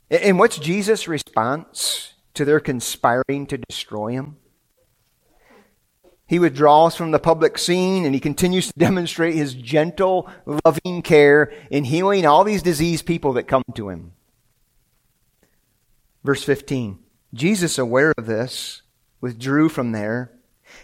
And 0.10 0.40
what's 0.40 0.58
Jesus' 0.58 1.08
response 1.08 2.14
to 2.34 2.44
their 2.44 2.60
conspiring 2.60 3.46
to 3.46 3.60
destroy 3.60 4.14
him? 4.14 4.38
He 6.26 6.40
withdraws 6.40 6.96
from 6.96 7.12
the 7.12 7.20
public 7.20 7.60
scene 7.60 8.04
and 8.04 8.16
he 8.16 8.20
continues 8.20 8.66
to 8.66 8.74
demonstrate 8.80 9.36
his 9.36 9.54
gentle, 9.54 10.28
loving 10.66 11.04
care 11.04 11.54
in 11.70 11.84
healing 11.84 12.26
all 12.26 12.44
these 12.44 12.64
diseased 12.64 13.06
people 13.06 13.34
that 13.34 13.48
come 13.48 13.62
to 13.76 13.90
him. 13.90 14.14
Verse 16.24 16.44
15 16.44 16.98
Jesus, 17.32 17.78
aware 17.78 18.12
of 18.18 18.26
this, 18.26 18.82
withdrew 19.22 19.70
from 19.70 19.92
there, 19.92 20.32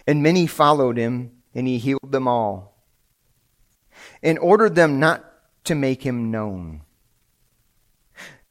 and 0.06 0.22
many 0.22 0.46
followed 0.46 0.96
him, 0.96 1.32
and 1.56 1.66
he 1.66 1.78
healed 1.78 2.12
them 2.12 2.28
all, 2.28 2.77
and 4.22 4.38
ordered 4.38 4.74
them 4.74 4.98
not 4.98 5.24
to 5.64 5.74
make 5.74 6.02
him 6.02 6.30
known. 6.30 6.82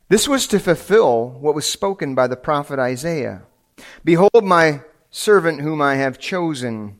This 0.09 0.27
was 0.27 0.47
to 0.47 0.59
fulfill 0.59 1.29
what 1.29 1.55
was 1.55 1.69
spoken 1.69 2.15
by 2.15 2.27
the 2.27 2.37
prophet 2.37 2.79
Isaiah. 2.79 3.43
Behold, 4.05 4.43
my 4.43 4.81
servant 5.09 5.61
whom 5.61 5.81
I 5.81 5.95
have 5.95 6.17
chosen, 6.17 6.99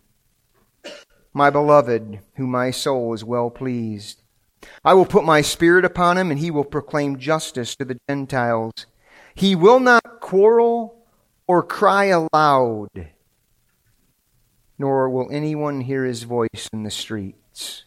my 1.33 1.49
beloved, 1.49 2.19
whom 2.35 2.51
my 2.51 2.71
soul 2.71 3.13
is 3.13 3.23
well 3.23 3.49
pleased. 3.49 4.21
I 4.83 4.93
will 4.93 5.05
put 5.05 5.23
my 5.23 5.41
spirit 5.41 5.85
upon 5.85 6.17
him, 6.17 6.31
and 6.31 6.39
he 6.39 6.51
will 6.51 6.65
proclaim 6.65 7.19
justice 7.19 7.75
to 7.77 7.85
the 7.85 7.99
Gentiles. 8.09 8.87
He 9.35 9.55
will 9.55 9.79
not 9.79 10.19
quarrel 10.19 11.05
or 11.47 11.63
cry 11.63 12.05
aloud, 12.05 12.89
nor 14.77 15.09
will 15.09 15.29
anyone 15.31 15.81
hear 15.81 16.03
his 16.03 16.23
voice 16.23 16.69
in 16.73 16.83
the 16.83 16.91
streets. 16.91 17.85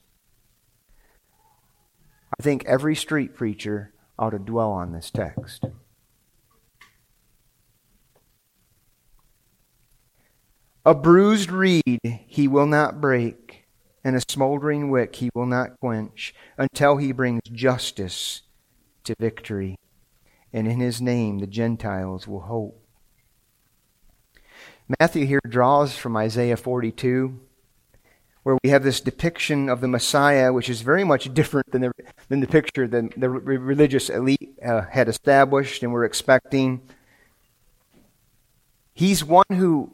I 2.40 2.42
think 2.42 2.64
every 2.64 2.96
street 2.96 3.34
preacher 3.34 3.92
ought 4.18 4.30
to 4.30 4.38
dwell 4.38 4.72
on 4.72 4.92
this 4.92 5.10
text. 5.10 5.66
A 10.86 10.94
bruised 10.94 11.50
reed 11.50 12.00
he 12.02 12.48
will 12.48 12.64
not 12.64 12.98
break, 12.98 13.66
and 14.02 14.16
a 14.16 14.22
smoldering 14.30 14.88
wick 14.88 15.16
he 15.16 15.28
will 15.34 15.44
not 15.44 15.78
quench, 15.80 16.34
until 16.56 16.96
he 16.96 17.12
brings 17.12 17.42
justice 17.52 18.40
to 19.04 19.14
victory. 19.20 19.76
And 20.50 20.66
in 20.66 20.80
his 20.80 21.02
name 21.02 21.40
the 21.40 21.46
Gentiles 21.46 22.26
will 22.26 22.40
hope. 22.40 22.82
Matthew 24.98 25.26
here 25.26 25.40
draws 25.46 25.94
from 25.94 26.16
Isaiah 26.16 26.56
42 26.56 27.38
where 28.42 28.58
we 28.62 28.70
have 28.70 28.82
this 28.82 29.00
depiction 29.00 29.68
of 29.68 29.80
the 29.80 29.88
Messiah, 29.88 30.52
which 30.52 30.70
is 30.70 30.80
very 30.80 31.04
much 31.04 31.32
different 31.34 31.70
than 31.72 31.82
the, 31.82 31.92
than 32.28 32.40
the 32.40 32.46
picture 32.46 32.88
that 32.88 33.12
the 33.16 33.28
religious 33.28 34.08
elite 34.08 34.54
uh, 34.64 34.82
had 34.82 35.08
established 35.08 35.82
and 35.82 35.92
were 35.92 36.04
expecting. 36.04 36.80
He's 38.94 39.24
one 39.24 39.44
who, 39.50 39.92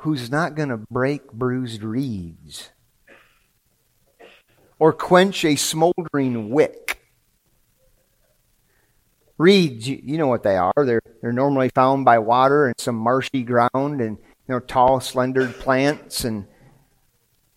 who's 0.00 0.30
not 0.30 0.54
going 0.54 0.70
to 0.70 0.76
break 0.76 1.32
bruised 1.32 1.82
reeds 1.82 2.70
or 4.78 4.92
quench 4.92 5.44
a 5.44 5.54
smoldering 5.54 6.50
wick. 6.50 6.98
Reeds, 9.38 9.88
you 9.88 10.18
know 10.18 10.26
what 10.26 10.42
they 10.42 10.56
are. 10.56 10.72
They're, 10.76 11.02
they're 11.20 11.32
normally 11.32 11.68
found 11.68 12.04
by 12.04 12.18
water 12.18 12.66
and 12.66 12.74
some 12.78 12.96
marshy 12.96 13.44
ground 13.44 14.00
and 14.00 14.18
you 14.18 14.48
know 14.48 14.58
tall, 14.58 15.00
slender 15.00 15.48
plants 15.48 16.24
and 16.24 16.46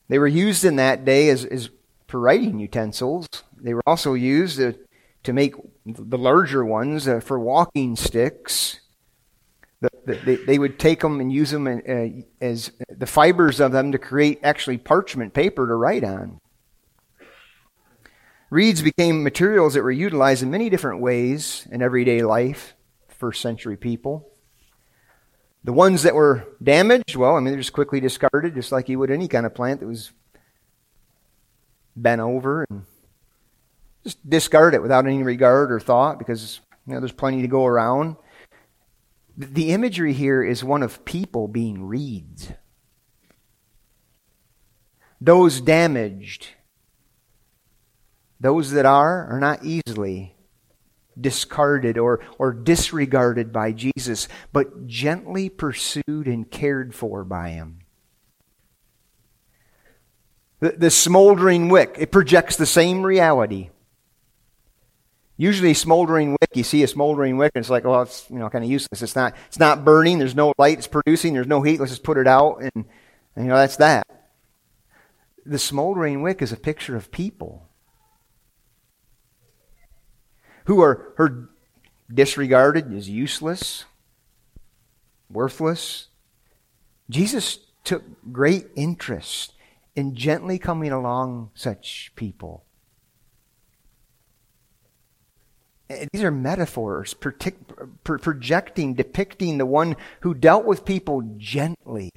they 0.08 0.20
were 0.20 0.28
used 0.28 0.64
in 0.64 0.76
that 0.76 1.06
day 1.06 1.30
as, 1.30 1.46
as 1.46 1.70
for 2.08 2.20
writing 2.20 2.60
utensils. 2.60 3.28
They 3.58 3.74
were 3.74 3.84
also 3.88 4.14
used 4.14 4.58
to, 4.58 4.76
to 5.24 5.34
make 5.34 5.56
the 5.86 6.18
larger 6.18 6.64
ones 6.64 7.08
uh, 7.08 7.20
for 7.20 7.40
walking 7.40 7.96
sticks. 7.96 8.80
The, 9.82 9.90
the, 10.06 10.16
they, 10.16 10.36
they, 10.36 10.60
would 10.60 10.80
take 10.80 11.02
them 11.02 11.20
and 11.20 11.32
use 11.32 11.52
them 11.52 11.68
in, 11.68 11.82
uh, 12.42 12.46
as 12.46 12.72
the 12.90 13.06
fibers 13.06 13.60
of 13.60 13.72
them 13.72 13.92
to 13.92 13.98
create 13.98 14.40
actually 14.44 14.78
parchment 14.78 15.34
paper 15.34 15.68
to 15.68 15.76
write 15.76 16.04
on. 16.04 16.40
Reeds 18.50 18.82
became 18.82 19.24
materials 19.24 19.74
that 19.74 19.84
were 19.84 19.92
utilized 19.92 20.44
in 20.44 20.52
many 20.52 20.70
different 20.70 21.02
ways 21.02 21.68
in 21.72 21.82
everyday 21.82 22.22
life, 22.22 22.76
first 23.10 23.42
century 23.42 23.76
people. 23.76 24.35
The 25.66 25.74
ones 25.74 26.04
that 26.04 26.14
were 26.14 26.46
damaged, 26.62 27.16
well, 27.16 27.36
I 27.36 27.40
mean, 27.40 27.48
they're 27.48 27.58
just 27.58 27.74
quickly 27.74 28.00
discarded, 28.00 28.54
just 28.54 28.72
like 28.72 28.88
you 28.88 29.00
would 29.00 29.10
any 29.10 29.28
kind 29.28 29.48
of 29.48 29.56
plant 29.56 29.80
that 29.80 29.88
was 29.88 30.12
bent 31.96 32.22
over 32.22 32.68
and 32.70 32.84
just 34.04 34.30
discard 34.30 34.76
it 34.76 34.84
without 34.84 35.08
any 35.08 35.24
regard 35.24 35.72
or 35.72 35.80
thought 35.80 36.20
because 36.20 36.60
you 36.86 36.94
know 36.94 37.00
there's 37.00 37.12
plenty 37.12 37.42
to 37.42 37.48
go 37.48 37.66
around. 37.66 38.16
The 39.36 39.72
imagery 39.72 40.14
here 40.14 40.44
is 40.44 40.64
one 40.64 40.84
of 40.84 41.04
people 41.04 41.48
being 41.48 41.84
reeds. 41.84 42.52
Those 45.20 45.62
damaged, 45.62 46.50
those 48.40 48.70
that 48.70 48.86
are, 48.86 49.26
are 49.26 49.40
not 49.40 49.66
easily 49.66 50.35
discarded 51.20 51.98
or, 51.98 52.20
or 52.38 52.54
disregarded 52.54 53.52
by 53.52 53.72
Jesus, 53.72 54.28
but 54.52 54.88
gently 54.88 55.50
pursued 55.50 56.28
and 56.28 56.50
cared 56.50 56.94
for 56.94 57.24
by 57.24 57.50
Him. 57.50 57.80
The, 60.60 60.72
the 60.72 60.92
smoldering 60.92 61.70
wick, 61.70 61.96
it 61.98 62.12
projects 62.12 62.56
the 62.56 62.66
same 62.66 63.04
reality. 63.04 63.70
Usually, 65.38 65.74
smoldering 65.74 66.32
wick, 66.32 66.50
you 66.54 66.64
see 66.64 66.82
a 66.84 66.88
smoldering 66.88 67.36
wick, 67.36 67.52
and 67.56 67.62
it's 67.62 67.70
like, 67.70 67.84
well, 67.84 68.04
it's 68.04 68.26
you 68.30 68.40
know 68.40 68.50
kind 68.50 68.64
of 68.64 68.72
useless. 68.72 69.02
It's 69.02 69.18
not, 69.18 69.36
it's 69.48 69.60
not 69.60 69.84
burning. 69.84 70.18
There's 70.18 70.36
no 70.36 70.54
light 70.58 70.78
it's 70.78 70.88
producing. 70.88 71.34
There's 71.34 71.48
no 71.48 71.62
heat. 71.62 71.80
Let's 71.80 71.92
just 71.92 72.04
put 72.04 72.18
it 72.18 72.26
out, 72.26 72.62
and, 72.62 72.86
and 73.36 73.46
you 73.46 73.50
know 73.50 73.58
that's 73.58 73.76
that. 73.78 74.08
The 75.46 75.60
smoldering 75.60 76.22
wick 76.22 76.42
is 76.42 76.54
a 76.54 76.58
picture 76.58 76.96
of 76.96 77.12
people 77.12 77.65
who 80.66 80.82
are, 80.82 81.14
are 81.18 81.50
disregarded 82.14 82.94
as 82.94 83.10
useless, 83.10 83.86
worthless. 85.30 86.08
Jesus 87.10 87.60
took 87.84 88.04
great 88.32 88.68
interest 88.76 89.54
in 89.96 90.16
gently 90.16 90.60
coming 90.60 90.92
along 90.92 91.52
such 91.54 92.12
people. 92.16 92.66
These 96.12 96.24
are 96.24 96.32
metaphors 96.32 97.14
projecting, 97.14 98.96
depicting 98.96 99.60
the 99.60 99.68
one 99.68 99.96
who 100.22 100.34
dealt 100.34 100.66
with 100.66 100.84
people 100.84 101.22
gently. 101.38 102.10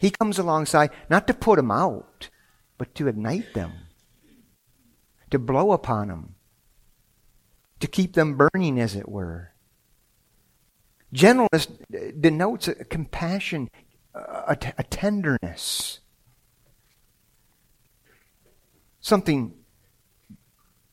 He 0.00 0.10
comes 0.10 0.38
alongside 0.38 0.90
not 1.08 1.28
to 1.28 1.34
put 1.34 1.56
them 1.56 1.70
out, 1.70 2.28
but 2.76 2.92
to 2.96 3.06
ignite 3.06 3.54
them, 3.54 3.72
to 5.30 5.38
blow 5.38 5.70
upon 5.70 6.08
them, 6.08 6.34
to 7.80 7.86
keep 7.86 8.14
them 8.14 8.36
burning, 8.36 8.78
as 8.78 8.94
it 8.94 9.08
were. 9.08 9.52
Gentleness 11.12 11.66
denotes 12.20 12.68
a 12.68 12.84
compassion, 12.84 13.68
a, 14.14 14.56
a 14.78 14.84
tenderness. 14.84 16.00
Something 19.00 19.54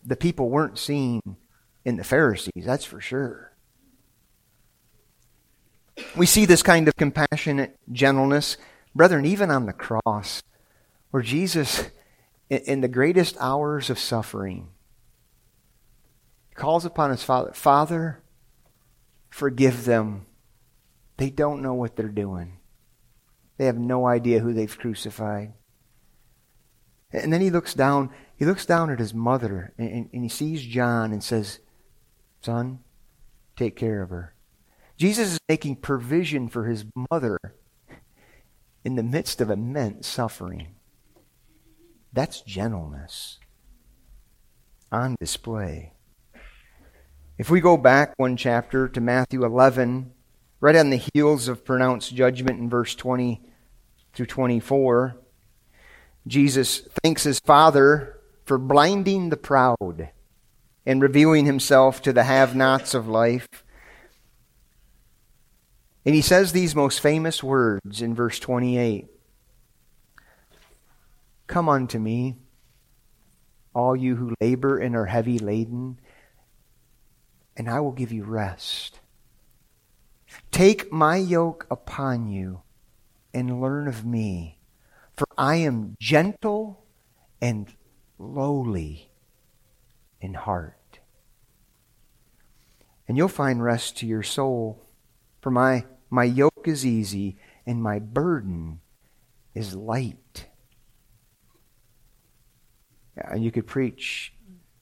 the 0.03 0.15
people 0.15 0.49
weren't 0.49 0.79
seeing 0.79 1.21
in 1.83 1.97
the 1.97 2.03
Pharisees, 2.03 2.65
that's 2.65 2.85
for 2.85 3.01
sure. 3.01 3.53
We 6.15 6.25
see 6.25 6.45
this 6.45 6.63
kind 6.63 6.87
of 6.87 6.95
compassionate 6.95 7.77
gentleness, 7.91 8.57
brethren, 8.95 9.25
even 9.25 9.51
on 9.51 9.65
the 9.65 9.73
cross, 9.73 10.41
where 11.11 11.23
Jesus, 11.23 11.89
in 12.49 12.81
the 12.81 12.87
greatest 12.87 13.35
hours 13.39 13.89
of 13.89 13.99
suffering, 13.99 14.69
calls 16.57 16.83
upon 16.83 17.11
his 17.11 17.23
father 17.23 17.53
Father, 17.53 18.21
forgive 19.29 19.85
them. 19.85 20.25
They 21.15 21.29
don't 21.29 21.61
know 21.61 21.73
what 21.73 21.95
they're 21.95 22.09
doing, 22.09 22.59
they 23.57 23.65
have 23.65 23.77
no 23.77 24.05
idea 24.05 24.39
who 24.39 24.53
they've 24.53 24.77
crucified. 24.77 25.53
And 27.11 27.31
then 27.31 27.39
he 27.39 27.49
looks 27.49 27.73
down, 27.73 28.09
he 28.35 28.43
looks 28.43 28.65
down 28.65 28.89
at 28.89 28.99
his 28.99 29.13
mother 29.13 29.73
and, 29.77 30.09
and 30.11 30.23
he 30.23 30.29
sees 30.29 30.61
John 30.61 31.13
and 31.13 31.23
says, 31.23 31.59
Son, 32.41 32.79
take 33.55 33.77
care 33.77 34.01
of 34.01 34.09
her. 34.09 34.35
Jesus 34.97 35.33
is 35.33 35.39
making 35.47 35.77
provision 35.77 36.49
for 36.49 36.65
his 36.65 36.85
mother 37.09 37.37
in 38.83 38.95
the 38.95 39.03
midst 39.03 39.39
of 39.39 39.49
immense 39.49 40.07
suffering. 40.07 40.75
That's 42.11 42.41
gentleness 42.41 43.39
on 44.91 45.15
display. 45.19 45.93
If 47.37 47.51
we 47.51 47.61
go 47.61 47.77
back 47.77 48.15
one 48.17 48.35
chapter 48.35 48.87
to 48.89 48.99
Matthew 48.99 49.45
11, 49.45 50.11
right 50.59 50.75
on 50.75 50.89
the 50.89 51.03
heels 51.13 51.47
of 51.47 51.63
pronounced 51.63 52.15
judgment 52.15 52.59
in 52.59 52.67
verse 52.67 52.95
20 52.95 53.39
through 54.13 54.25
24, 54.25 55.15
Jesus 56.25 56.87
thanks 57.03 57.21
his 57.21 57.39
Father 57.39 58.19
for 58.43 58.57
blinding 58.57 59.29
the 59.29 59.37
proud 59.37 60.09
and 60.83 60.99
revealing 60.99 61.45
himself 61.45 62.01
to 62.01 62.11
the 62.11 62.23
have 62.23 62.55
nots 62.55 62.95
of 62.95 63.07
life. 63.07 63.47
And 66.07 66.15
he 66.15 66.21
says 66.21 66.53
these 66.53 66.75
most 66.75 67.01
famous 67.01 67.43
words 67.43 68.01
in 68.01 68.15
verse 68.15 68.39
28 68.39 69.05
Come 71.45 71.69
unto 71.69 71.99
me, 71.99 72.37
all 73.75 73.95
you 73.95 74.15
who 74.15 74.33
labor 74.41 74.79
and 74.79 74.95
are 74.95 75.05
heavy 75.05 75.37
laden, 75.37 75.99
and 77.57 77.67
I 77.67 77.79
will 77.79 77.91
give 77.91 78.11
you 78.11 78.23
rest. 78.23 78.99
Take 80.51 80.91
my 80.91 81.17
yoke 81.17 81.65
upon 81.71 82.27
you 82.27 82.61
and 83.33 83.59
learn 83.59 83.87
of 83.87 84.05
me, 84.05 84.59
for 85.15 85.27
I 85.37 85.55
am 85.55 85.95
gentle 85.99 86.85
and 87.41 87.67
lowly 88.19 89.09
in 90.21 90.35
heart. 90.35 90.99
And 93.07 93.17
you'll 93.17 93.27
find 93.27 93.63
rest 93.63 93.97
to 93.97 94.05
your 94.05 94.23
soul, 94.23 94.83
for 95.41 95.49
my, 95.49 95.85
my 96.09 96.25
yoke 96.25 96.67
is 96.67 96.85
easy 96.85 97.37
and 97.65 97.81
my 97.81 97.99
burden 97.99 98.81
is 99.55 99.75
light. 99.75 100.47
And 103.15 103.43
you 103.43 103.51
could 103.51 103.65
preach 103.65 104.33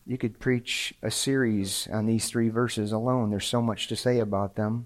you 0.05 0.17
could 0.17 0.39
preach 0.39 0.93
a 1.01 1.09
series 1.09 1.87
on 1.91 2.05
these 2.05 2.27
three 2.27 2.49
verses 2.49 2.91
alone. 2.91 3.29
There's 3.29 3.47
so 3.47 3.61
much 3.61 3.87
to 3.87 3.95
say 3.95 4.19
about 4.19 4.55
them. 4.55 4.85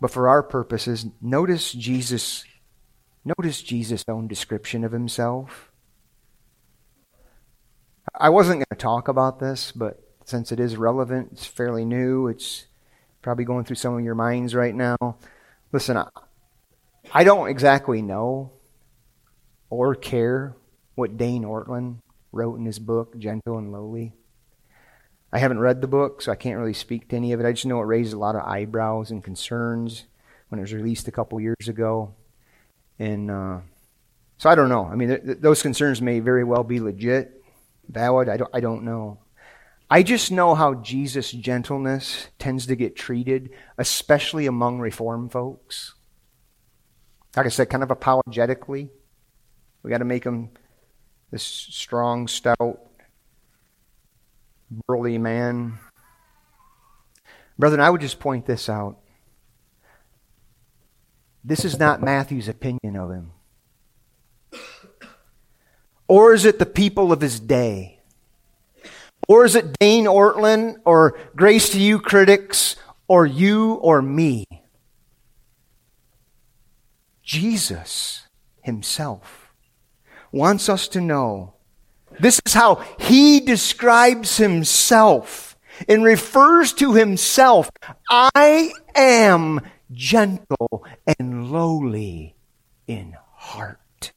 But 0.00 0.10
for 0.10 0.28
our 0.28 0.42
purposes, 0.42 1.06
notice 1.20 1.72
Jesus 1.72 2.44
notice 3.24 3.60
Jesus' 3.60 4.04
own 4.08 4.28
description 4.28 4.84
of 4.84 4.92
himself. 4.92 5.72
I 8.14 8.30
wasn't 8.30 8.58
going 8.58 8.66
to 8.70 8.76
talk 8.76 9.08
about 9.08 9.40
this, 9.40 9.72
but 9.72 10.00
since 10.24 10.52
it 10.52 10.60
is 10.60 10.76
relevant, 10.76 11.30
it's 11.32 11.44
fairly 11.44 11.84
new, 11.84 12.28
it's 12.28 12.66
probably 13.20 13.44
going 13.44 13.64
through 13.64 13.76
some 13.76 13.96
of 13.96 14.04
your 14.04 14.14
minds 14.14 14.54
right 14.54 14.74
now. 14.74 14.96
Listen, 15.72 16.02
I, 17.12 17.24
don't 17.24 17.48
exactly 17.48 18.00
know 18.00 18.52
or 19.68 19.94
care 19.94 20.54
what 20.94 21.16
Dane 21.16 21.42
Ortlund 21.42 21.98
wrote 22.32 22.58
in 22.58 22.66
his 22.66 22.78
book, 22.78 23.18
Gentle 23.18 23.58
and 23.58 23.72
Lowly. 23.72 24.12
I 25.32 25.38
haven't 25.38 25.60
read 25.60 25.80
the 25.80 25.88
book, 25.88 26.22
so 26.22 26.32
I 26.32 26.36
can't 26.36 26.58
really 26.58 26.72
speak 26.72 27.08
to 27.08 27.16
any 27.16 27.32
of 27.32 27.40
it. 27.40 27.46
I 27.46 27.52
just 27.52 27.66
know 27.66 27.80
it 27.80 27.84
raised 27.84 28.12
a 28.12 28.18
lot 28.18 28.36
of 28.36 28.42
eyebrows 28.42 29.10
and 29.10 29.22
concerns 29.22 30.04
when 30.48 30.58
it 30.58 30.62
was 30.62 30.72
released 30.72 31.08
a 31.08 31.12
couple 31.12 31.40
years 31.40 31.68
ago. 31.68 32.14
And 32.98 33.30
uh, 33.30 33.60
so 34.38 34.50
I 34.50 34.54
don't 34.54 34.68
know. 34.68 34.86
I 34.86 34.94
mean, 34.94 35.08
th- 35.08 35.24
th- 35.24 35.38
those 35.40 35.62
concerns 35.62 36.00
may 36.00 36.20
very 36.20 36.44
well 36.44 36.64
be 36.64 36.80
legit, 36.80 37.42
valid. 37.88 38.28
I 38.28 38.36
don't, 38.36 38.50
I 38.54 38.60
don't 38.60 38.84
know. 38.84 39.18
I 39.88 40.02
just 40.02 40.32
know 40.32 40.54
how 40.54 40.74
Jesus' 40.74 41.30
gentleness 41.30 42.28
tends 42.38 42.66
to 42.66 42.76
get 42.76 42.96
treated, 42.96 43.50
especially 43.78 44.46
among 44.46 44.80
Reform 44.80 45.28
folks. 45.28 45.94
Like 47.36 47.46
I 47.46 47.50
said, 47.50 47.70
kind 47.70 47.82
of 47.82 47.90
apologetically. 47.90 48.90
We 49.82 49.90
got 49.90 49.98
to 49.98 50.04
make 50.04 50.24
them 50.24 50.50
this 51.30 51.42
strong, 51.42 52.28
stout, 52.28 52.80
burly 54.86 55.18
man. 55.18 55.78
Brethren, 57.58 57.80
I 57.80 57.90
would 57.90 58.00
just 58.00 58.20
point 58.20 58.46
this 58.46 58.68
out. 58.68 58.98
This 61.44 61.64
is 61.64 61.78
not 61.78 62.02
Matthew's 62.02 62.48
opinion 62.48 62.96
of 62.96 63.10
him. 63.10 63.32
Or 66.08 66.32
is 66.32 66.44
it 66.44 66.58
the 66.58 66.66
people 66.66 67.12
of 67.12 67.20
his 67.20 67.40
day? 67.40 68.00
Or 69.28 69.44
is 69.44 69.56
it 69.56 69.78
Dane 69.78 70.04
Ortlund 70.04 70.76
or 70.84 71.18
Grace 71.34 71.70
to 71.70 71.80
You 71.80 71.98
critics 71.98 72.76
or 73.08 73.26
you 73.26 73.74
or 73.74 74.02
me? 74.02 74.44
Jesus 77.22 78.28
himself 78.62 79.45
wants 80.36 80.68
us 80.68 80.86
to 80.88 81.00
know. 81.00 81.54
This 82.20 82.40
is 82.46 82.54
how 82.54 82.76
he 82.98 83.40
describes 83.40 84.36
himself 84.36 85.56
and 85.88 86.04
refers 86.04 86.72
to 86.74 86.94
himself. 86.94 87.70
I 88.10 88.72
am 88.94 89.60
gentle 89.90 90.84
and 91.18 91.50
lowly 91.50 92.36
in 92.86 93.16
heart. 93.34 94.12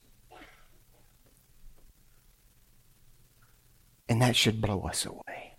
And 4.07 4.21
that 4.21 4.35
should 4.35 4.61
blow 4.61 4.81
us 4.81 5.05
away. 5.05 5.55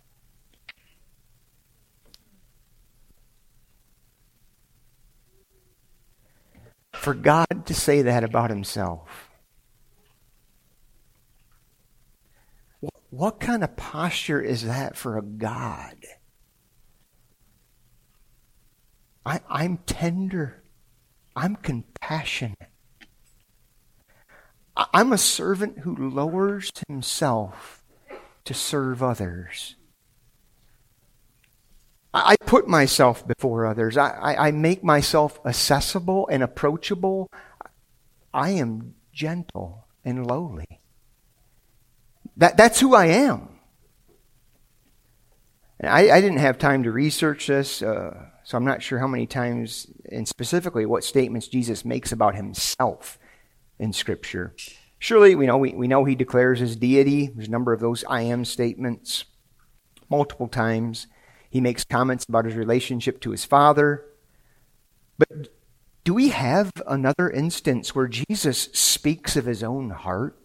For 6.93 7.13
God 7.13 7.65
to 7.65 7.73
say 7.73 8.03
that 8.03 8.23
about 8.23 8.49
himself 8.49 9.30
What 13.11 13.41
kind 13.41 13.61
of 13.61 13.75
posture 13.75 14.41
is 14.41 14.63
that 14.63 14.95
for 14.95 15.17
a 15.17 15.21
God? 15.21 15.97
I, 19.25 19.41
I'm 19.49 19.79
tender. 19.85 20.63
I'm 21.35 21.57
compassionate. 21.57 22.57
I'm 24.75 25.11
a 25.11 25.17
servant 25.17 25.79
who 25.79 26.09
lowers 26.09 26.71
himself 26.87 27.83
to 28.45 28.53
serve 28.53 29.03
others. 29.03 29.75
I 32.13 32.37
put 32.45 32.67
myself 32.67 33.27
before 33.27 33.65
others. 33.65 33.97
I, 33.97 34.09
I, 34.09 34.47
I, 34.47 34.51
make 34.51 34.83
myself 34.83 35.39
accessible 35.45 36.27
and 36.29 36.43
approachable. 36.43 37.29
I 38.33 38.49
am 38.51 38.95
gentle 39.13 39.85
and 40.03 40.27
lowly. 40.27 40.80
That, 42.41 42.57
that's 42.57 42.79
who 42.79 42.95
I 42.95 43.05
am. 43.05 43.49
I, 45.79 46.09
I, 46.09 46.21
didn't 46.21 46.39
have 46.39 46.57
time 46.57 46.81
to 46.83 46.91
research 46.91 47.45
this, 47.45 47.83
uh, 47.83 48.29
so 48.43 48.57
I'm 48.57 48.65
not 48.65 48.81
sure 48.81 48.97
how 48.97 49.05
many 49.05 49.27
times 49.27 49.85
and 50.11 50.27
specifically 50.27 50.87
what 50.87 51.03
statements 51.03 51.47
Jesus 51.47 51.85
makes 51.85 52.11
about 52.11 52.33
himself 52.33 53.19
in 53.77 53.93
Scripture. 53.93 54.55
Surely, 54.97 55.35
we 55.35 55.45
know, 55.45 55.57
we, 55.57 55.73
we 55.73 55.87
know 55.87 56.03
he 56.03 56.15
declares 56.15 56.59
his 56.59 56.75
deity. 56.75 57.27
There's 57.27 57.47
a 57.47 57.51
number 57.51 57.73
of 57.73 57.79
those 57.79 58.03
I 58.09 58.23
am 58.23 58.43
statements 58.43 59.25
multiple 60.09 60.47
times. 60.47 61.05
He 61.47 61.61
makes 61.61 61.83
comments 61.83 62.25
about 62.27 62.45
his 62.45 62.55
relationship 62.55 63.21
to 63.21 63.29
his 63.29 63.45
Father. 63.45 64.03
But 65.19 65.49
do 66.03 66.15
we 66.15 66.29
have 66.29 66.71
another 66.87 67.29
instance 67.29 67.93
where 67.93 68.07
Jesus 68.07 68.69
speaks 68.73 69.35
of 69.35 69.45
his 69.45 69.61
own 69.61 69.91
heart? 69.91 70.40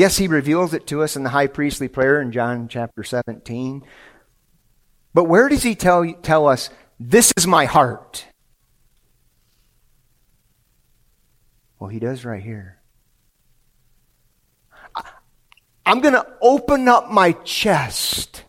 Yes, 0.00 0.16
he 0.16 0.28
reveals 0.28 0.72
it 0.72 0.86
to 0.86 1.02
us 1.02 1.14
in 1.14 1.24
the 1.24 1.28
high 1.28 1.46
priestly 1.46 1.86
prayer 1.86 2.22
in 2.22 2.32
John 2.32 2.68
chapter 2.68 3.04
17. 3.04 3.82
But 5.12 5.24
where 5.24 5.46
does 5.46 5.62
he 5.62 5.74
tell, 5.74 6.10
tell 6.22 6.48
us, 6.48 6.70
this 6.98 7.34
is 7.36 7.46
my 7.46 7.66
heart? 7.66 8.24
Well, 11.78 11.90
he 11.90 11.98
does 11.98 12.24
right 12.24 12.42
here. 12.42 12.78
I'm 15.84 16.00
going 16.00 16.14
to 16.14 16.26
open 16.40 16.88
up 16.88 17.10
my 17.10 17.32
chest 17.32 18.44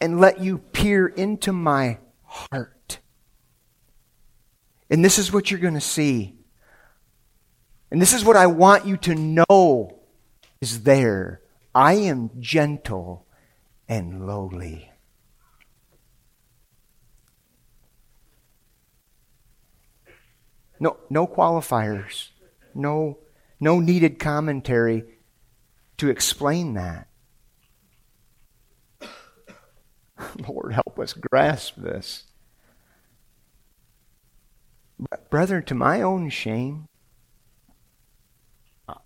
and 0.00 0.18
let 0.18 0.40
you 0.40 0.56
peer 0.56 1.06
into 1.06 1.52
my 1.52 1.98
heart. 2.22 3.00
And 4.88 5.04
this 5.04 5.18
is 5.18 5.30
what 5.30 5.50
you're 5.50 5.60
going 5.60 5.74
to 5.74 5.80
see. 5.82 6.36
And 7.90 8.00
this 8.00 8.14
is 8.14 8.24
what 8.24 8.36
I 8.36 8.46
want 8.46 8.86
you 8.86 8.96
to 8.96 9.14
know 9.14 9.95
is 10.60 10.82
there. 10.82 11.40
I 11.74 11.94
am 11.94 12.30
gentle 12.40 13.26
and 13.88 14.26
lowly. 14.26 14.90
No, 20.78 20.96
no 21.08 21.26
qualifiers. 21.26 22.28
No, 22.74 23.18
no 23.60 23.80
needed 23.80 24.18
commentary 24.18 25.04
to 25.98 26.10
explain 26.10 26.74
that. 26.74 27.08
Lord, 30.48 30.72
help 30.74 30.98
us 30.98 31.12
grasp 31.12 31.76
this. 31.76 32.24
Brethren, 35.30 35.62
to 35.64 35.74
my 35.74 36.00
own 36.02 36.30
shame, 36.30 36.88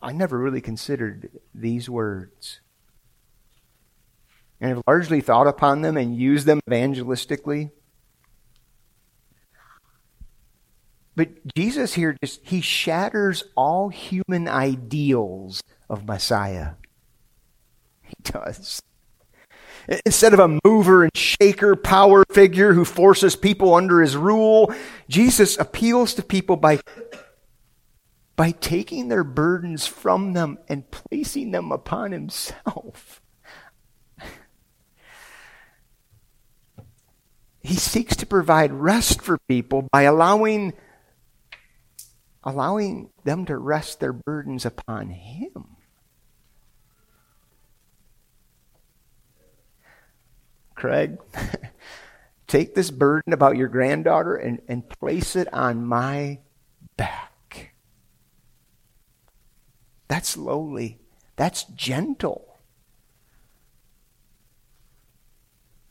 I 0.02 0.12
never 0.12 0.38
really 0.38 0.60
considered 0.60 1.30
these 1.54 1.88
words. 1.88 2.60
And 4.60 4.70
have 4.70 4.82
largely 4.86 5.22
thought 5.22 5.46
upon 5.46 5.80
them 5.80 5.96
and 5.96 6.14
used 6.14 6.46
them 6.46 6.60
evangelistically. 6.68 7.70
But 11.16 11.54
Jesus 11.54 11.94
here 11.94 12.16
just 12.22 12.40
he 12.46 12.60
shatters 12.60 13.44
all 13.56 13.88
human 13.88 14.48
ideals 14.48 15.62
of 15.88 16.06
Messiah. 16.06 16.72
He 18.02 18.14
does. 18.22 18.80
Instead 20.06 20.34
of 20.34 20.40
a 20.40 20.58
mover 20.64 21.04
and 21.04 21.16
shaker 21.16 21.74
power 21.74 22.24
figure 22.30 22.74
who 22.74 22.84
forces 22.84 23.34
people 23.34 23.74
under 23.74 24.00
his 24.00 24.16
rule, 24.16 24.72
Jesus 25.08 25.58
appeals 25.58 26.14
to 26.14 26.22
people 26.22 26.56
by, 26.56 26.80
by 28.40 28.52
taking 28.52 29.08
their 29.08 29.22
burdens 29.22 29.86
from 29.86 30.32
them 30.32 30.56
and 30.66 30.90
placing 30.90 31.50
them 31.50 31.70
upon 31.70 32.10
himself. 32.10 33.20
He 37.62 37.74
seeks 37.74 38.16
to 38.16 38.24
provide 38.24 38.72
rest 38.72 39.20
for 39.20 39.36
people 39.46 39.86
by 39.92 40.04
allowing 40.04 40.72
allowing 42.42 43.10
them 43.24 43.44
to 43.44 43.58
rest 43.58 44.00
their 44.00 44.14
burdens 44.14 44.64
upon 44.64 45.10
him. 45.10 45.76
Craig, 50.74 51.18
take 52.46 52.74
this 52.74 52.90
burden 52.90 53.34
about 53.34 53.58
your 53.58 53.68
granddaughter 53.68 54.34
and, 54.34 54.62
and 54.66 54.88
place 54.88 55.36
it 55.36 55.52
on 55.52 55.84
my 55.84 56.38
back. 56.96 57.29
That's 60.20 60.36
lowly. 60.36 60.98
That's 61.36 61.64
gentle. 61.64 62.58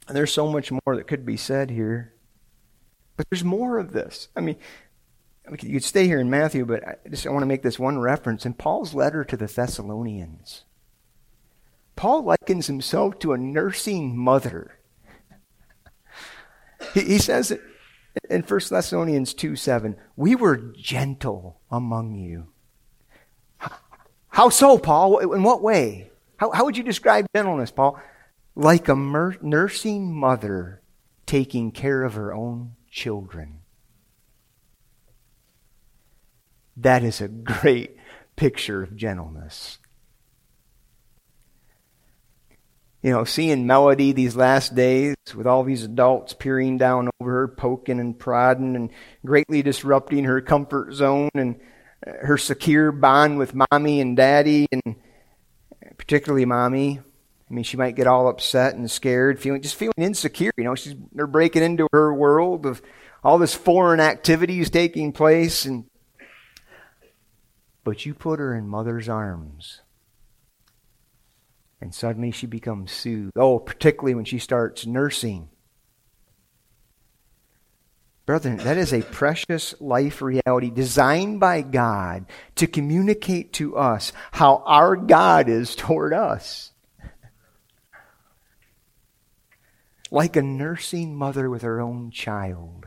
And 0.07 0.15
there's 0.15 0.31
so 0.31 0.51
much 0.51 0.71
more 0.71 0.95
that 0.95 1.07
could 1.07 1.25
be 1.25 1.35
said 1.35 1.71
here. 1.71 2.13
But 3.17 3.25
there's 3.31 3.43
more 3.43 3.79
of 3.79 3.91
this. 3.91 4.27
I 4.35 4.41
mean, 4.41 4.57
you 5.63 5.73
could 5.73 5.83
stay 5.83 6.05
here 6.05 6.19
in 6.19 6.29
Matthew, 6.29 6.63
but 6.63 6.87
I 6.87 6.95
just 7.09 7.25
I 7.25 7.31
want 7.31 7.41
to 7.41 7.47
make 7.47 7.63
this 7.63 7.79
one 7.79 7.97
reference. 7.97 8.45
In 8.45 8.53
Paul's 8.53 8.93
letter 8.93 9.23
to 9.23 9.35
the 9.35 9.47
Thessalonians, 9.47 10.63
Paul 11.95 12.23
likens 12.23 12.67
himself 12.67 13.17
to 13.19 13.33
a 13.33 13.37
nursing 13.37 14.15
mother 14.15 14.79
he, 16.93 17.01
he 17.01 17.17
says 17.17 17.51
it 17.51 17.61
in 18.29 18.41
1 18.41 18.59
Thessalonians 18.69 19.33
2 19.33 19.55
7, 19.55 19.95
we 20.15 20.35
were 20.35 20.57
gentle 20.57 21.61
among 21.69 22.15
you. 22.15 22.47
How 24.39 24.47
so, 24.47 24.77
Paul? 24.77 25.17
In 25.33 25.43
what 25.43 25.61
way? 25.61 26.11
How, 26.37 26.49
how 26.51 26.63
would 26.63 26.77
you 26.77 26.83
describe 26.83 27.25
gentleness, 27.35 27.71
Paul? 27.71 27.99
Like 28.55 28.87
a 28.87 28.95
mer- 28.95 29.35
nursing 29.41 30.15
mother 30.15 30.81
taking 31.25 31.73
care 31.73 32.05
of 32.05 32.13
her 32.13 32.33
own 32.33 32.77
children. 32.89 33.59
That 36.77 37.03
is 37.03 37.19
a 37.19 37.27
great 37.27 37.97
picture 38.37 38.81
of 38.81 38.95
gentleness. 38.95 39.77
you 43.01 43.11
know, 43.11 43.25
seeing 43.25 43.67
Melody 43.67 44.13
these 44.13 44.37
last 44.37 44.73
days 44.73 45.15
with 45.35 45.47
all 45.47 45.65
these 45.65 45.83
adults 45.83 46.33
peering 46.33 46.77
down 46.77 47.09
over 47.19 47.31
her, 47.31 47.47
poking 47.49 47.99
and 47.99 48.17
prodding 48.17 48.77
and 48.77 48.89
greatly 49.25 49.61
disrupting 49.61 50.23
her 50.23 50.39
comfort 50.39 50.93
zone 50.93 51.29
and 51.33 51.59
her 52.05 52.37
secure 52.37 52.91
bond 52.91 53.37
with 53.37 53.53
mommy 53.53 54.01
and 54.01 54.15
daddy 54.15 54.67
and 54.71 54.95
particularly 55.97 56.45
mommy. 56.45 56.99
I 56.99 57.53
mean, 57.53 57.63
she 57.63 57.77
might 57.77 57.95
get 57.95 58.07
all 58.07 58.27
upset 58.27 58.75
and 58.75 58.89
scared, 58.89 59.39
feeling 59.39 59.61
just 59.61 59.75
feeling 59.75 59.93
insecure. 59.97 60.51
You 60.57 60.65
know, 60.65 60.75
she's 60.75 60.95
they're 61.11 61.27
breaking 61.27 61.63
into 61.63 61.87
her 61.91 62.13
world 62.13 62.65
of 62.65 62.81
all 63.23 63.37
this 63.37 63.55
foreign 63.55 63.99
activities 63.99 64.69
taking 64.69 65.11
place, 65.11 65.65
and 65.65 65.85
but 67.83 68.05
you 68.05 68.13
put 68.13 68.39
her 68.39 68.53
in 68.53 68.67
mother's 68.67 69.09
arms 69.09 69.81
and 71.81 71.93
suddenly 71.93 72.31
she 72.31 72.45
becomes 72.45 72.91
soothed. 72.91 73.33
Oh, 73.35 73.59
particularly 73.59 74.15
when 74.15 74.25
she 74.25 74.39
starts 74.39 74.85
nursing. 74.85 75.49
Brethren, 78.29 78.57
that 78.57 78.77
is 78.77 78.93
a 78.93 79.01
precious 79.01 79.73
life 79.81 80.21
reality 80.21 80.69
designed 80.69 81.39
by 81.39 81.63
God 81.63 82.27
to 82.57 82.67
communicate 82.67 83.53
to 83.53 83.75
us 83.75 84.13
how 84.31 84.61
our 84.67 84.95
God 84.95 85.49
is 85.49 85.75
toward 85.75 86.13
us. 86.13 86.71
Like 90.11 90.35
a 90.35 90.43
nursing 90.43 91.15
mother 91.15 91.49
with 91.49 91.63
her 91.63 91.81
own 91.81 92.11
child. 92.11 92.85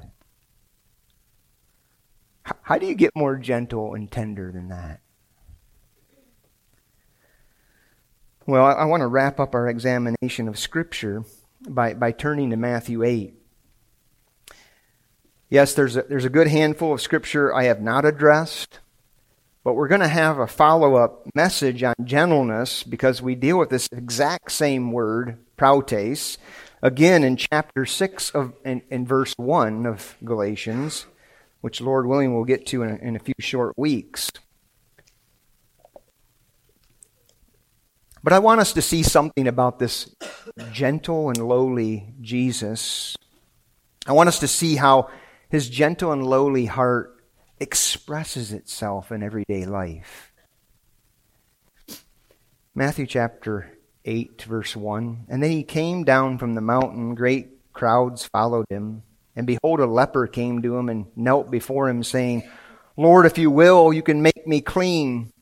How 2.63 2.79
do 2.79 2.87
you 2.87 2.95
get 2.95 3.11
more 3.17 3.37
gentle 3.37 3.95
and 3.95 4.09
tender 4.09 4.53
than 4.53 4.69
that? 4.69 5.01
Well, 8.47 8.65
I, 8.65 8.75
I 8.75 8.85
want 8.85 9.01
to 9.01 9.09
wrap 9.09 9.41
up 9.41 9.57
our 9.57 9.69
examination 9.69 10.47
of 10.47 10.57
Scripture 10.57 11.25
by, 11.69 11.95
by 11.95 12.13
turning 12.13 12.51
to 12.51 12.57
Matthew 12.57 13.03
8. 13.03 13.42
Yes, 15.53 15.75
there's 15.75 15.97
a, 15.97 16.03
there's 16.05 16.25
a 16.25 16.31
good 16.31 16.49
handful 16.49 16.95
of 16.95 17.03
Scripture 17.03 17.55
I 17.55 17.65
have 17.65 17.83
not 17.83 18.07
addressed, 18.07 18.81
but 19.63 19.75
we're 19.75 19.87
going 19.87 20.01
to 20.01 20.09
have 20.09 20.39
a 20.39 20.47
follow 20.47 20.95
up 20.95 21.27
message 21.35 21.83
on 21.83 21.95
gentleness 22.05 22.83
because 22.83 23.21
we 23.21 23.35
deal 23.35 23.59
with 23.59 23.69
this 23.69 23.87
exact 23.93 24.51
same 24.51 24.93
word, 24.93 25.45
prautes, 25.59 26.39
again 26.81 27.23
in 27.23 27.37
chapter 27.37 27.85
6 27.85 28.31
of, 28.31 28.55
in, 28.65 28.81
in 28.89 29.07
verse 29.07 29.35
1 29.37 29.85
of 29.85 30.17
Galatians, 30.25 31.05
which 31.61 31.83
Lord 31.83 32.07
willing 32.07 32.35
we'll 32.35 32.45
get 32.45 32.65
to 32.69 32.83
in 32.83 32.89
a, 32.89 32.95
in 33.07 33.17
a 33.17 33.19
few 33.19 33.35
short 33.39 33.77
weeks. 33.77 34.31
But 38.25 38.33
I 38.33 38.39
want 38.39 38.63
us 38.63 38.73
to 38.73 38.81
see 38.81 39.03
something 39.03 39.47
about 39.47 39.79
this 39.79 40.17
gentle 40.73 41.29
and 41.29 41.47
lowly 41.47 42.15
Jesus. 42.23 43.19
I 44.07 44.13
want 44.13 44.31
us 44.31 44.39
to 44.39 44.49
see 44.49 44.77
how 44.77 45.11
his 45.53 45.69
gentle 45.69 46.13
and 46.13 46.27
lowly 46.27 46.65
heart 46.65 47.15
expresses 47.61 48.55
itself 48.55 49.13
in 49.13 49.23
everyday 49.23 49.67
life. 49.67 50.33
Matthew 52.75 53.07
chapter 53.07 53.71
8, 54.07 54.41
verse 54.49 54.75
1. 54.75 55.27
And 55.29 55.43
then 55.43 55.51
he 55.51 55.63
came 55.63 56.05
down 56.05 56.39
from 56.39 56.55
the 56.55 56.63
mountain, 56.63 57.15
great 57.15 57.51
crowds 57.75 58.25
followed 58.25 58.65
him. 58.71 59.03
And 59.37 59.47
behold, 59.47 59.81
a 59.81 59.87
leper 59.87 60.27
came 60.27 60.63
to 60.63 60.75
him 60.75 60.89
and 60.89 61.09
knelt 61.17 61.51
before 61.51 61.91
him, 61.91 62.03
saying, 62.03 62.49
Lord, 62.97 63.27
if 63.27 63.37
you 63.37 63.51
will, 63.51 63.93
you 63.93 64.03
can 64.03 64.23
make 64.23 64.47
me 64.47 64.63
clean. 64.63 65.35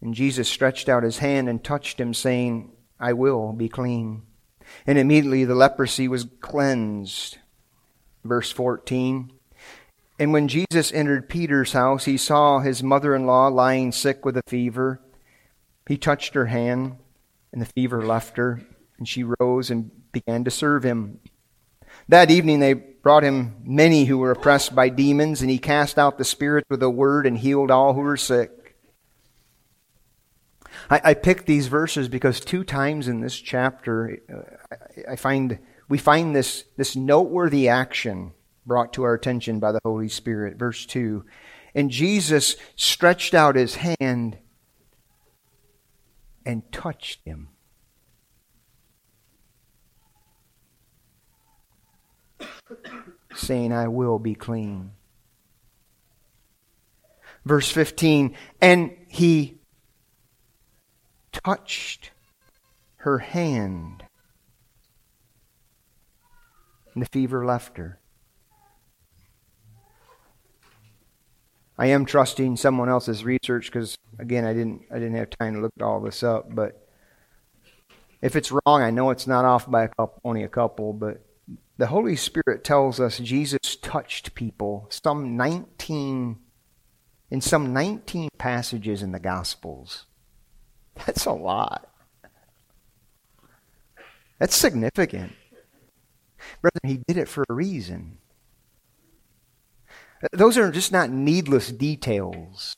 And 0.00 0.14
Jesus 0.14 0.48
stretched 0.48 0.88
out 0.88 1.02
his 1.02 1.18
hand 1.18 1.50
and 1.50 1.62
touched 1.62 2.00
him, 2.00 2.14
saying, 2.14 2.72
I 2.98 3.12
will 3.12 3.52
be 3.52 3.68
clean. 3.68 4.22
And 4.86 4.96
immediately 4.96 5.44
the 5.44 5.54
leprosy 5.54 6.08
was 6.08 6.26
cleansed. 6.40 7.36
Verse 8.26 8.50
14. 8.50 9.32
And 10.18 10.32
when 10.32 10.48
Jesus 10.48 10.92
entered 10.92 11.28
Peter's 11.28 11.72
house, 11.72 12.06
he 12.06 12.16
saw 12.16 12.60
his 12.60 12.82
mother 12.82 13.14
in 13.14 13.26
law 13.26 13.48
lying 13.48 13.92
sick 13.92 14.24
with 14.24 14.36
a 14.36 14.42
fever. 14.46 15.00
He 15.86 15.98
touched 15.98 16.34
her 16.34 16.46
hand, 16.46 16.96
and 17.52 17.60
the 17.60 17.66
fever 17.66 18.04
left 18.04 18.38
her, 18.38 18.62
and 18.98 19.06
she 19.06 19.24
rose 19.24 19.70
and 19.70 19.90
began 20.12 20.44
to 20.44 20.50
serve 20.50 20.82
him. 20.82 21.20
That 22.08 22.30
evening 22.30 22.60
they 22.60 22.74
brought 22.74 23.24
him 23.24 23.56
many 23.62 24.04
who 24.06 24.18
were 24.18 24.30
oppressed 24.30 24.74
by 24.74 24.88
demons, 24.88 25.42
and 25.42 25.50
he 25.50 25.58
cast 25.58 25.98
out 25.98 26.18
the 26.18 26.24
spirits 26.24 26.68
with 26.70 26.82
a 26.82 26.90
word 26.90 27.26
and 27.26 27.36
healed 27.36 27.70
all 27.70 27.92
who 27.92 28.00
were 28.00 28.16
sick. 28.16 28.76
I, 30.88 31.00
I 31.04 31.14
picked 31.14 31.46
these 31.46 31.66
verses 31.66 32.08
because 32.08 32.40
two 32.40 32.64
times 32.64 33.08
in 33.08 33.20
this 33.20 33.38
chapter, 33.38 34.18
uh, 34.32 34.76
I, 35.06 35.12
I 35.12 35.16
find 35.16 35.58
we 35.88 35.98
find 35.98 36.34
this, 36.34 36.64
this 36.76 36.96
noteworthy 36.96 37.68
action 37.68 38.32
brought 38.64 38.92
to 38.94 39.04
our 39.04 39.14
attention 39.14 39.60
by 39.60 39.72
the 39.72 39.80
Holy 39.84 40.08
Spirit. 40.08 40.56
Verse 40.56 40.84
2 40.86 41.24
And 41.74 41.90
Jesus 41.90 42.56
stretched 42.74 43.34
out 43.34 43.56
his 43.56 43.76
hand 43.76 44.38
and 46.44 46.70
touched 46.72 47.20
him. 47.24 47.48
saying, 53.34 53.72
I 53.72 53.88
will 53.88 54.18
be 54.18 54.34
clean. 54.34 54.92
Verse 57.44 57.70
15, 57.70 58.34
and 58.60 58.96
he 59.08 59.60
touched 61.32 62.10
her 62.96 63.18
hand. 63.18 64.02
And 66.96 67.02
the 67.02 67.08
fever 67.12 67.44
left 67.44 67.76
her. 67.76 68.00
I 71.76 71.88
am 71.88 72.06
trusting 72.06 72.56
someone 72.56 72.88
else's 72.88 73.22
research 73.22 73.66
because 73.66 73.98
again 74.18 74.46
I 74.46 74.54
didn't 74.54 74.84
I 74.90 74.94
didn't 74.94 75.16
have 75.16 75.28
time 75.28 75.56
to 75.56 75.60
look 75.60 75.72
all 75.82 76.00
this 76.00 76.22
up, 76.22 76.54
but 76.54 76.88
if 78.22 78.34
it's 78.34 78.50
wrong, 78.50 78.80
I 78.80 78.90
know 78.90 79.10
it's 79.10 79.26
not 79.26 79.44
off 79.44 79.70
by 79.70 79.84
a 79.84 79.88
couple, 79.88 80.22
only 80.24 80.42
a 80.42 80.48
couple, 80.48 80.94
but 80.94 81.22
the 81.76 81.88
Holy 81.88 82.16
Spirit 82.16 82.64
tells 82.64 82.98
us 82.98 83.18
Jesus 83.18 83.76
touched 83.76 84.34
people 84.34 84.86
some 84.88 85.36
19 85.36 86.38
in 87.30 87.40
some 87.42 87.74
19 87.74 88.30
passages 88.38 89.02
in 89.02 89.12
the 89.12 89.20
Gospels. 89.20 90.06
That's 91.04 91.26
a 91.26 91.32
lot. 91.32 91.90
That's 94.38 94.56
significant. 94.56 95.34
Brother, 96.60 96.80
he 96.82 96.98
did 97.06 97.16
it 97.16 97.28
for 97.28 97.44
a 97.48 97.54
reason. 97.54 98.18
Those 100.32 100.56
are 100.56 100.70
just 100.70 100.92
not 100.92 101.10
needless 101.10 101.70
details. 101.70 102.74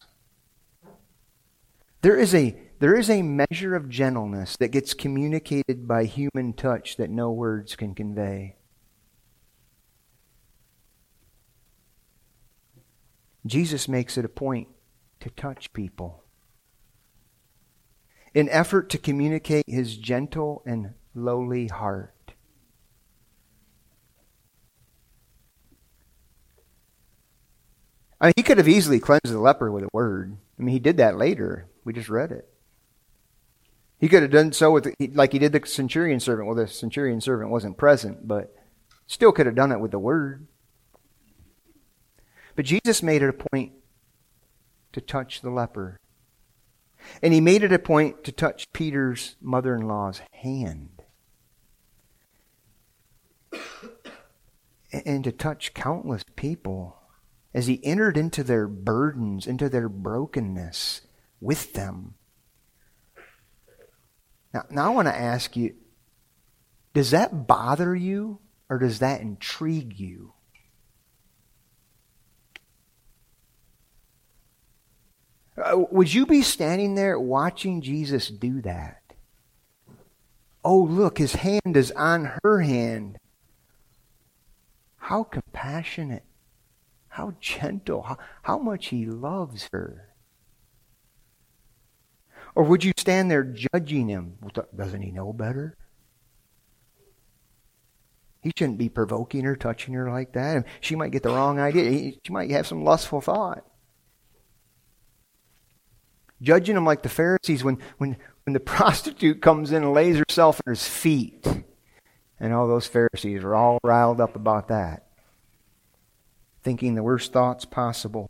There 2.03 2.17
is 2.17 2.35
a 2.35 2.57
there 2.81 2.97
is 2.97 3.11
a 3.11 3.23
measure 3.23 3.75
of 3.75 3.89
gentleness 3.89 4.57
that 4.59 4.69
gets 4.69 4.95
communicated 4.95 5.89
by 5.89 6.05
human 6.05 6.53
touch 6.53 6.97
that 6.97 7.11
no 7.11 7.33
words 7.33 7.75
can 7.75 7.93
convey. 7.93 8.57
Jesus 13.45 13.89
makes 13.89 14.17
it 14.17 14.25
a 14.25 14.29
point 14.29 14.69
to 15.21 15.31
touch 15.31 15.73
people 15.73 16.23
in 18.35 18.49
effort 18.51 18.89
to 18.91 18.99
communicate 18.99 19.65
his 19.67 19.97
gentle 19.97 20.63
and 20.67 20.95
lowly 21.15 21.67
heart. 21.67 22.15
I 28.21 28.27
mean, 28.27 28.35
he 28.37 28.43
could 28.43 28.59
have 28.59 28.69
easily 28.69 28.99
cleansed 28.99 29.33
the 29.33 29.39
leper 29.39 29.71
with 29.71 29.85
a 29.85 29.89
word. 29.93 30.37
I 30.59 30.63
mean, 30.63 30.73
he 30.73 30.81
did 30.81 30.97
that 30.97 31.17
later. 31.17 31.67
We 31.85 31.93
just 31.93 32.09
read 32.09 32.33
it. 32.33 32.49
He 33.99 34.09
could 34.09 34.23
have 34.23 34.31
done 34.31 34.53
so 34.53 34.73
with, 34.73 34.93
like 35.15 35.33
he 35.33 35.39
did 35.39 35.53
the 35.53 35.67
centurion 35.67 36.21
servant. 36.21 36.47
Well, 36.47 36.57
the 36.57 36.69
centurion 36.69 37.21
servant 37.21 37.51
wasn't 37.51 37.77
present, 37.77 38.27
but 38.27 38.55
still 39.07 39.33
could 39.33 39.47
have 39.47 39.55
done 39.55 39.73
it 39.73 39.81
with 39.81 39.91
the 39.91 39.99
word. 39.99 40.47
But 42.55 42.65
Jesus 42.65 43.03
made 43.03 43.23
it 43.23 43.29
a 43.29 43.33
point 43.33 43.73
to 44.93 45.01
touch 45.01 45.41
the 45.41 45.51
leper. 45.51 45.99
And 47.23 47.33
he 47.33 47.41
made 47.41 47.63
it 47.63 47.73
a 47.73 47.79
point 47.79 48.25
to 48.25 48.33
touch 48.33 48.67
Peter's 48.73 49.37
mother 49.41 49.75
in 49.77 49.87
law's 49.87 50.21
hand. 50.33 51.03
And 54.93 55.23
to 55.25 55.33
touch 55.33 55.75
countless 55.75 56.25
people 56.35 56.98
as 57.59 57.67
he 57.67 57.85
entered 57.85 58.17
into 58.17 58.45
their 58.45 58.69
burdens, 58.69 59.45
into 59.45 59.69
their 59.69 59.89
brokenness 59.89 61.01
with 61.41 61.73
them. 61.73 62.15
Now, 64.55 64.63
now 64.71 64.87
I 64.87 64.95
want 64.95 65.09
to 65.09 65.17
ask 65.17 65.57
you 65.57 65.75
does 66.95 67.11
that 67.11 67.49
bother 67.49 67.97
you 67.97 68.39
or 68.71 68.79
does 68.79 69.01
that 69.01 69.23
intrigue 69.23 69.99
you? 69.99 70.35
Uh, 75.61 75.79
would 75.91 76.15
you 76.15 76.27
be 76.27 76.43
standing 76.43 76.95
there 76.95 77.19
watching 77.19 77.81
Jesus 77.81 78.29
do 78.29 78.63
that? 78.63 79.03
Oh, 80.65 80.79
look, 80.79 81.19
his 81.19 81.35
hand 81.35 81.77
is 81.77 81.91
on 81.91 82.39
her 82.45 82.61
hand. 82.61 83.19
How 84.99 85.25
compassionate, 85.25 86.23
how 87.19 87.35
gentle, 87.41 88.03
how, 88.03 88.17
how 88.43 88.59
much 88.59 88.87
he 88.87 89.05
loves 89.05 89.69
her. 89.73 90.15
Or 92.55 92.63
would 92.63 92.85
you 92.85 92.93
stand 92.97 93.29
there 93.29 93.43
judging 93.43 94.07
him? 94.07 94.39
Doesn't 94.75 95.03
he 95.03 95.11
know 95.11 95.33
better? 95.33 95.77
He 98.41 98.53
shouldn't 98.57 98.79
be 98.79 98.89
provoking 98.89 99.43
her, 99.45 99.57
touching 99.57 99.95
her 99.95 100.09
like 100.09 100.33
that. 100.35 100.65
She 100.81 100.95
might 100.95 101.11
get 101.11 101.25
the 101.25 101.31
wrong 101.31 101.59
idea. 101.59 102.13
She 102.25 102.33
might 102.33 102.53
have 102.53 102.69
some 102.69 102.85
lustful 102.85 103.21
thought. 103.21 103.67
Judging 106.41 106.77
him 106.77 106.87
like 106.87 107.03
the 107.03 107.09
Pharisees 107.09 107.65
when, 107.65 107.79
when, 107.97 108.17
when 108.47 108.55
the 108.55 108.61
prostitute 108.77 109.43
comes 109.43 109.73
in 109.73 109.83
and 109.83 109.93
lays 109.93 110.19
herself 110.19 110.61
at 110.61 110.71
his 110.71 110.87
feet. 110.87 111.45
And 112.39 112.53
all 112.53 112.69
those 112.69 112.87
Pharisees 112.87 113.43
are 113.43 113.57
all 113.57 113.81
riled 113.83 114.21
up 114.21 114.37
about 114.37 114.69
that, 114.69 115.08
thinking 116.69 116.95
the 116.95 117.03
worst 117.03 117.33
thoughts 117.33 117.65
possible. 117.65 118.29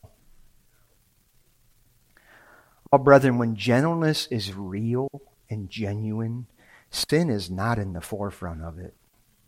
Oh, 2.93 2.99
brethren, 2.99 3.37
when 3.37 3.57
gentleness 3.57 4.29
is 4.29 4.55
real 4.55 5.09
and 5.51 5.69
genuine, 5.69 6.47
sin 6.89 7.31
is 7.31 7.51
not 7.51 7.81
in 7.81 7.95
the 7.95 8.01
forefront 8.01 8.63
of 8.63 8.79
it. 8.79 8.95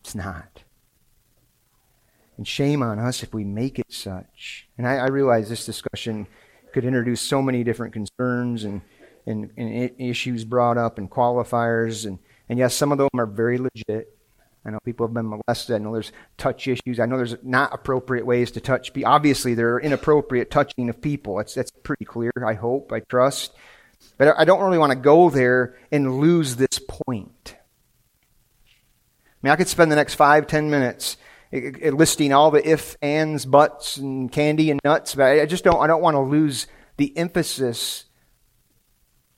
It's 0.00 0.16
not. 0.16 0.64
And 2.36 2.48
shame 2.48 2.82
on 2.82 2.98
us 2.98 3.22
if 3.22 3.32
we 3.32 3.44
make 3.44 3.78
it 3.78 3.92
such. 3.92 4.66
And 4.76 4.88
I, 4.88 4.96
I 4.96 5.06
realize 5.06 5.48
this 5.48 5.64
discussion 5.64 6.26
could 6.72 6.84
introduce 6.84 7.20
so 7.20 7.40
many 7.40 7.62
different 7.62 7.92
concerns 7.92 8.64
and, 8.64 8.80
and, 9.24 9.52
and 9.56 9.92
issues 9.98 10.44
brought 10.44 10.78
up 10.78 10.98
and 10.98 11.08
qualifiers. 11.08 12.06
And, 12.06 12.18
and 12.48 12.58
yes, 12.58 12.74
some 12.74 12.90
of 12.90 12.98
them 12.98 13.08
are 13.14 13.26
very 13.26 13.58
legit. 13.58 14.18
I 14.64 14.70
know 14.70 14.78
people 14.84 15.06
have 15.06 15.14
been 15.14 15.28
molested. 15.28 15.76
I 15.76 15.78
know 15.78 15.92
there's 15.92 16.12
touch 16.36 16.68
issues. 16.68 17.00
I 17.00 17.06
know 17.06 17.16
there's 17.16 17.36
not 17.42 17.72
appropriate 17.72 18.26
ways 18.26 18.50
to 18.52 18.60
touch 18.60 18.92
people. 18.92 19.10
Obviously, 19.10 19.54
there 19.54 19.74
are 19.74 19.80
inappropriate 19.80 20.50
touching 20.50 20.88
of 20.90 21.00
people. 21.00 21.36
That's, 21.36 21.54
that's 21.54 21.70
pretty 21.70 22.04
clear, 22.04 22.32
I 22.46 22.54
hope, 22.54 22.92
I 22.92 23.00
trust. 23.00 23.54
But 24.18 24.38
I 24.38 24.44
don't 24.44 24.60
really 24.62 24.78
want 24.78 24.92
to 24.92 24.98
go 24.98 25.30
there 25.30 25.76
and 25.90 26.20
lose 26.20 26.56
this 26.56 26.78
point. 26.86 27.56
I 27.56 29.46
mean, 29.46 29.52
I 29.52 29.56
could 29.56 29.68
spend 29.68 29.90
the 29.90 29.96
next 29.96 30.14
five, 30.14 30.46
ten 30.46 30.70
minutes 30.70 31.16
listing 31.52 32.32
all 32.32 32.50
the 32.50 32.66
if, 32.68 32.96
ands, 33.02 33.46
buts, 33.46 33.96
and 33.96 34.30
candy 34.30 34.70
and 34.70 34.78
nuts, 34.84 35.14
but 35.14 35.40
I 35.40 35.46
just 35.46 35.64
don't, 35.64 35.80
I 35.80 35.86
don't 35.86 36.02
want 36.02 36.14
to 36.14 36.20
lose 36.20 36.66
the 36.96 37.16
emphasis 37.16 38.04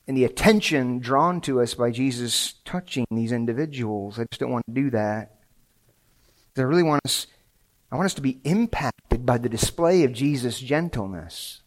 and 0.07 0.17
the 0.17 0.25
attention 0.25 0.99
drawn 0.99 1.39
to 1.41 1.61
us 1.61 1.73
by 1.73 1.91
Jesus 1.91 2.55
touching 2.65 3.05
these 3.09 3.31
individuals. 3.31 4.19
I 4.19 4.25
just 4.25 4.39
don't 4.39 4.51
want 4.51 4.65
to 4.67 4.73
do 4.73 4.89
that. 4.89 5.35
I 6.57 6.61
really 6.61 6.83
want 6.83 7.01
us, 7.05 7.27
I 7.91 7.95
want 7.95 8.05
us 8.05 8.13
to 8.15 8.21
be 8.21 8.39
impacted 8.43 9.25
by 9.25 9.37
the 9.37 9.49
display 9.49 10.03
of 10.03 10.13
Jesus' 10.13 10.59
gentleness. 10.59 11.61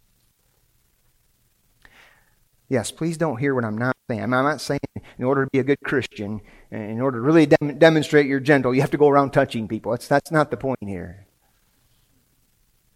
Yes, 2.68 2.91
please 2.91 3.16
don't 3.16 3.39
hear 3.39 3.55
what 3.55 3.64
I'm 3.64 3.78
not 3.78 3.97
saying. 4.11 4.22
I'm 4.22 4.30
not 4.30 4.61
saying 4.61 4.80
in 5.18 5.24
order 5.24 5.45
to 5.45 5.51
be 5.53 5.61
a 5.61 5.64
good 5.64 5.80
Christian, 5.84 6.41
in 6.70 7.01
order 7.01 7.18
to 7.18 7.22
really 7.22 7.47
dem- 7.47 7.78
demonstrate 7.78 8.26
you're 8.26 8.41
gentle, 8.41 8.74
you 8.74 8.80
have 8.80 8.91
to 8.91 8.99
go 8.99 9.09
around 9.09 9.30
touching 9.30 9.68
people. 9.68 9.93
That's, 9.93 10.09
that's 10.09 10.32
not 10.32 10.51
the 10.51 10.57
point 10.57 10.78
here. 10.82 11.26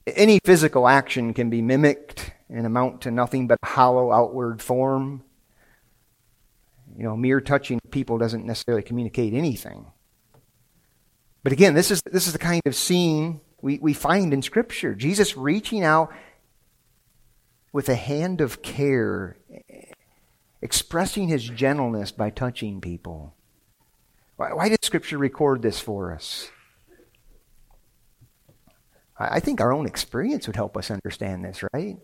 Any 0.06 0.40
physical 0.44 0.88
action 0.88 1.32
can 1.34 1.50
be 1.50 1.62
mimicked 1.62 2.32
and 2.48 2.66
amount 2.66 3.00
to 3.02 3.10
nothing 3.10 3.46
but 3.46 3.58
hollow 3.62 4.10
outward 4.10 4.60
form. 4.60 5.22
You 6.96 7.04
know, 7.04 7.16
mere 7.16 7.40
touching 7.40 7.80
people 7.90 8.18
doesn't 8.18 8.44
necessarily 8.44 8.82
communicate 8.82 9.32
anything. 9.34 9.86
But 11.42 11.52
again, 11.52 11.74
this 11.74 11.90
is, 11.90 12.02
this 12.04 12.26
is 12.26 12.32
the 12.32 12.38
kind 12.38 12.60
of 12.66 12.74
scene 12.74 13.40
we, 13.62 13.78
we 13.78 13.94
find 13.94 14.32
in 14.32 14.42
Scripture. 14.42 14.94
Jesus 14.94 15.36
reaching 15.36 15.82
out 15.82 16.12
with 17.72 17.88
a 17.88 17.94
hand 17.94 18.40
of 18.40 18.62
care, 18.62 19.36
expressing 20.60 21.28
his 21.28 21.44
gentleness 21.44 22.12
by 22.12 22.30
touching 22.30 22.80
people. 22.80 23.34
Why, 24.36 24.52
why 24.52 24.68
did 24.68 24.84
Scripture 24.84 25.18
record 25.18 25.62
this 25.62 25.80
for 25.80 26.12
us? 26.14 26.50
I, 29.18 29.36
I 29.36 29.40
think 29.40 29.60
our 29.60 29.72
own 29.72 29.86
experience 29.86 30.46
would 30.46 30.56
help 30.56 30.76
us 30.76 30.90
understand 30.90 31.44
this, 31.44 31.62
right? 31.72 31.96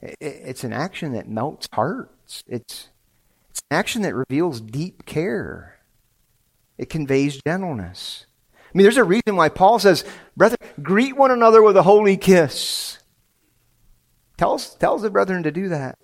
It's 0.00 0.64
an 0.64 0.72
action 0.72 1.12
that 1.12 1.28
melts 1.28 1.68
hearts. 1.72 2.12
It's, 2.30 2.44
it's 2.46 2.88
an 3.70 3.76
action 3.76 4.02
that 4.02 4.14
reveals 4.14 4.60
deep 4.60 5.04
care. 5.04 5.80
It 6.78 6.88
conveys 6.88 7.40
gentleness. 7.44 8.26
I 8.54 8.78
mean, 8.78 8.84
there's 8.84 8.96
a 8.96 9.04
reason 9.04 9.34
why 9.34 9.48
Paul 9.48 9.80
says, 9.80 10.04
Brethren, 10.36 10.60
greet 10.80 11.16
one 11.16 11.32
another 11.32 11.60
with 11.60 11.76
a 11.76 11.82
holy 11.82 12.16
kiss. 12.16 12.98
Tells, 14.38 14.76
tells 14.76 15.02
the 15.02 15.10
brethren 15.10 15.42
to 15.42 15.50
do 15.50 15.68
that. 15.70 15.98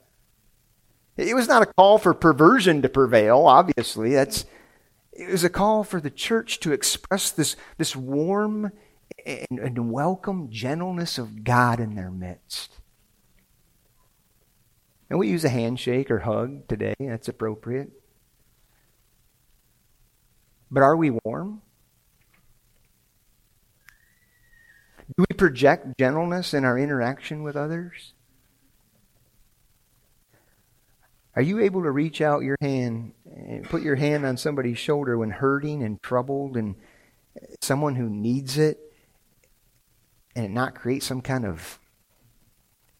It 1.16 1.36
was 1.36 1.46
not 1.46 1.62
a 1.62 1.72
call 1.72 1.96
for 1.96 2.12
perversion 2.12 2.82
to 2.82 2.88
prevail, 2.88 3.46
obviously. 3.46 4.12
That's, 4.12 4.44
it 5.12 5.30
was 5.30 5.44
a 5.44 5.48
call 5.48 5.84
for 5.84 6.00
the 6.00 6.10
church 6.10 6.58
to 6.60 6.72
express 6.72 7.30
this, 7.30 7.54
this 7.78 7.94
warm 7.94 8.72
and, 9.24 9.60
and 9.60 9.92
welcome 9.92 10.50
gentleness 10.50 11.18
of 11.18 11.44
God 11.44 11.78
in 11.78 11.94
their 11.94 12.10
midst. 12.10 12.75
And 15.08 15.18
we 15.18 15.28
use 15.28 15.44
a 15.44 15.48
handshake 15.48 16.10
or 16.10 16.20
hug 16.20 16.66
today, 16.68 16.94
that's 16.98 17.28
appropriate. 17.28 17.90
But 20.70 20.82
are 20.82 20.96
we 20.96 21.10
warm? 21.10 21.62
Do 25.16 25.24
we 25.30 25.36
project 25.36 25.96
gentleness 25.98 26.52
in 26.52 26.64
our 26.64 26.76
interaction 26.76 27.44
with 27.44 27.56
others? 27.56 28.12
Are 31.36 31.42
you 31.42 31.60
able 31.60 31.82
to 31.82 31.90
reach 31.90 32.20
out 32.20 32.42
your 32.42 32.56
hand 32.60 33.12
and 33.26 33.64
put 33.64 33.82
your 33.82 33.96
hand 33.96 34.24
on 34.26 34.36
somebody's 34.36 34.78
shoulder 34.78 35.16
when 35.18 35.30
hurting 35.30 35.82
and 35.82 36.02
troubled 36.02 36.56
and 36.56 36.74
someone 37.60 37.94
who 37.94 38.08
needs 38.08 38.58
it 38.58 38.78
and 40.34 40.46
it 40.46 40.50
not 40.50 40.74
create 40.74 41.02
some 41.02 41.20
kind 41.20 41.44
of 41.44 41.78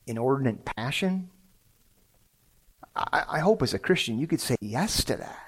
inordinate 0.06 0.64
passion? 0.64 1.30
I, 2.96 3.24
I 3.28 3.38
hope 3.40 3.62
as 3.62 3.74
a 3.74 3.78
Christian 3.78 4.18
you 4.18 4.26
could 4.26 4.40
say 4.40 4.56
yes 4.60 5.04
to 5.04 5.16
that. 5.16 5.42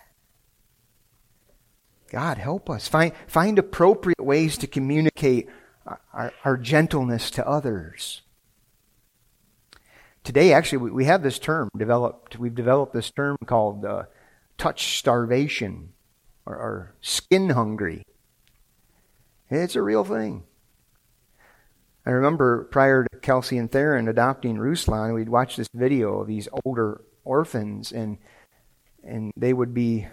God, 2.11 2.39
help 2.39 2.71
us. 2.71 2.89
Find, 2.89 3.13
find 3.27 3.59
appropriate 3.59 4.23
ways 4.23 4.57
to 4.59 4.67
communicate 4.67 5.49
our, 6.13 6.33
our 6.45 6.57
gentleness 6.57 7.31
to 7.33 7.47
others. 7.47 8.23
Today, 10.25 10.53
actually, 10.53 10.91
we, 10.91 11.05
have 11.07 11.23
this 11.23 11.39
term 11.39 11.69
developed. 11.77 12.39
We've 12.39 12.55
developed 12.55 12.93
this 12.93 13.11
term 13.11 13.37
called 13.47 13.85
uh, 13.85 14.05
touch 14.59 14.99
starvation 14.99 15.91
or, 16.45 16.55
or 16.55 16.95
skin 17.01 17.51
hungry. 17.51 18.03
It's 19.51 19.77
a 19.77 19.83
real 19.83 20.05
thing. 20.05 20.45
I 22.05 22.11
remember 22.11 22.65
prior 22.65 23.05
to 23.05 23.19
Kelsey 23.19 23.59
and 23.59 23.71
Theron 23.71 24.09
adopting 24.09 24.57
Ruslan, 24.57 25.15
we'd 25.15 25.29
watch 25.29 25.57
this 25.57 25.69
video 25.75 26.21
of 26.21 26.27
these 26.27 26.49
older 26.65 27.03
orphans, 27.25 27.93
and 27.93 28.19
and 29.05 29.33
they 29.37 29.53
would 29.53 29.75
be 29.75 30.07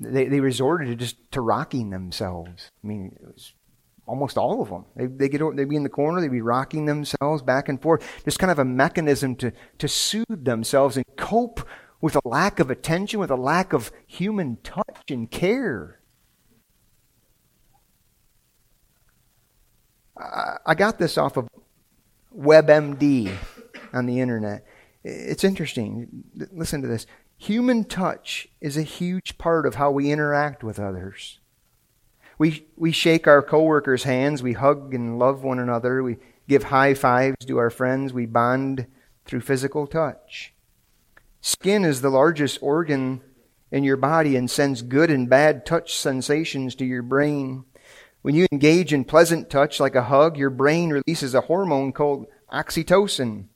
they, 0.00 0.26
they 0.26 0.40
resorted 0.40 0.88
to 0.88 0.94
just 0.94 1.16
to 1.32 1.40
rocking 1.40 1.90
themselves. 1.90 2.70
I 2.82 2.86
mean, 2.86 3.16
it 3.20 3.26
was 3.26 3.52
almost 4.06 4.36
all 4.36 4.60
of 4.60 4.68
them. 4.68 4.84
They, 4.96 5.06
they 5.06 5.28
get 5.28 5.40
they'd 5.56 5.68
be 5.68 5.76
in 5.76 5.82
the 5.82 5.88
corner, 5.88 6.20
they'd 6.20 6.30
be 6.30 6.40
rocking 6.42 6.86
themselves 6.86 7.42
back 7.42 7.68
and 7.68 7.80
forth. 7.80 8.06
Just 8.24 8.38
kind 8.38 8.50
of 8.50 8.58
a 8.58 8.64
mechanism 8.64 9.36
to 9.36 9.52
to 9.78 9.88
soothe 9.88 10.44
themselves 10.44 10.96
and 10.96 11.04
cope 11.16 11.66
with 12.00 12.16
a 12.16 12.28
lack 12.28 12.60
of 12.60 12.70
attention, 12.70 13.18
with 13.18 13.30
a 13.30 13.36
lack 13.36 13.72
of 13.72 13.90
human 14.06 14.58
touch 14.62 15.10
and 15.10 15.30
care. 15.30 16.00
I, 20.18 20.58
I 20.66 20.74
got 20.74 20.98
this 20.98 21.16
off 21.16 21.36
of 21.36 21.48
WebMD 22.36 23.34
on 23.92 24.06
the 24.06 24.20
internet. 24.20 24.66
It's 25.04 25.44
interesting. 25.44 26.24
Listen 26.50 26.80
to 26.82 26.88
this. 26.88 27.06
Human 27.36 27.84
touch 27.84 28.48
is 28.60 28.76
a 28.76 28.82
huge 28.82 29.36
part 29.36 29.66
of 29.66 29.74
how 29.74 29.90
we 29.90 30.10
interact 30.10 30.64
with 30.64 30.80
others. 30.80 31.40
We, 32.38 32.66
we 32.76 32.90
shake 32.90 33.28
our 33.28 33.42
coworkers' 33.42 34.04
hands, 34.04 34.42
we 34.42 34.54
hug 34.54 34.94
and 34.94 35.18
love 35.18 35.44
one 35.44 35.58
another, 35.58 36.02
we 36.02 36.16
give 36.48 36.64
high 36.64 36.94
fives 36.94 37.44
to 37.46 37.58
our 37.58 37.70
friends, 37.70 38.12
we 38.12 38.26
bond 38.26 38.86
through 39.24 39.42
physical 39.42 39.86
touch. 39.86 40.52
Skin 41.40 41.84
is 41.84 42.00
the 42.00 42.10
largest 42.10 42.58
organ 42.62 43.20
in 43.70 43.84
your 43.84 43.96
body 43.96 44.36
and 44.36 44.50
sends 44.50 44.82
good 44.82 45.10
and 45.10 45.28
bad 45.28 45.66
touch 45.66 45.96
sensations 45.96 46.74
to 46.76 46.84
your 46.84 47.02
brain. 47.02 47.64
When 48.22 48.34
you 48.34 48.46
engage 48.50 48.92
in 48.92 49.04
pleasant 49.04 49.50
touch 49.50 49.78
like 49.78 49.94
a 49.94 50.04
hug, 50.04 50.38
your 50.38 50.50
brain 50.50 50.90
releases 50.90 51.34
a 51.34 51.42
hormone 51.42 51.92
called 51.92 52.26
oxytocin. 52.50 53.48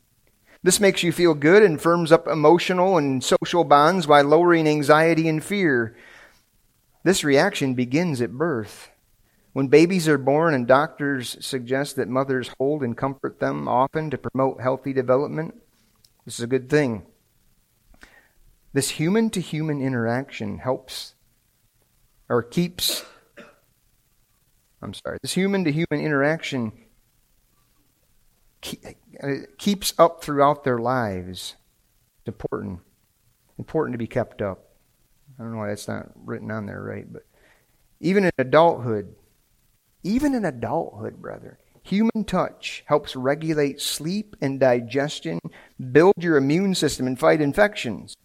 This 0.62 0.80
makes 0.80 1.02
you 1.02 1.12
feel 1.12 1.34
good 1.34 1.62
and 1.62 1.80
firms 1.80 2.10
up 2.10 2.26
emotional 2.26 2.98
and 2.98 3.22
social 3.22 3.62
bonds 3.62 4.06
by 4.06 4.22
lowering 4.22 4.66
anxiety 4.66 5.28
and 5.28 5.42
fear. 5.42 5.96
This 7.04 7.22
reaction 7.22 7.74
begins 7.74 8.20
at 8.20 8.32
birth. 8.32 8.90
When 9.52 9.68
babies 9.68 10.08
are 10.08 10.18
born 10.18 10.54
and 10.54 10.66
doctors 10.66 11.36
suggest 11.40 11.96
that 11.96 12.08
mothers 12.08 12.50
hold 12.58 12.82
and 12.82 12.96
comfort 12.96 13.40
them 13.40 13.68
often 13.68 14.10
to 14.10 14.18
promote 14.18 14.60
healthy 14.60 14.92
development, 14.92 15.54
this 16.24 16.38
is 16.38 16.44
a 16.44 16.48
good 16.48 16.68
thing. 16.68 17.06
This 18.72 18.90
human 18.90 19.30
to 19.30 19.40
human 19.40 19.80
interaction 19.80 20.58
helps 20.58 21.14
or 22.28 22.42
keeps, 22.42 23.04
I'm 24.82 24.92
sorry, 24.92 25.18
this 25.22 25.34
human 25.34 25.64
to 25.64 25.72
human 25.72 26.04
interaction 26.04 26.72
keeps 29.58 29.94
up 29.98 30.22
throughout 30.22 30.64
their 30.64 30.78
lives. 30.78 31.56
It's 32.20 32.28
important. 32.28 32.80
Important 33.58 33.94
to 33.94 33.98
be 33.98 34.06
kept 34.06 34.40
up. 34.42 34.64
I 35.38 35.42
don't 35.42 35.52
know 35.52 35.58
why 35.58 35.68
that's 35.68 35.88
not 35.88 36.10
written 36.24 36.50
on 36.50 36.66
there 36.66 36.82
right, 36.82 37.10
but 37.12 37.24
even 38.00 38.24
in 38.24 38.30
adulthood, 38.38 39.14
even 40.02 40.34
in 40.34 40.44
adulthood, 40.44 41.20
brother, 41.20 41.58
human 41.82 42.24
touch 42.24 42.84
helps 42.86 43.16
regulate 43.16 43.80
sleep 43.80 44.36
and 44.40 44.60
digestion, 44.60 45.40
build 45.92 46.14
your 46.18 46.36
immune 46.36 46.74
system, 46.74 47.06
and 47.06 47.18
fight 47.18 47.40
infections. 47.40 48.16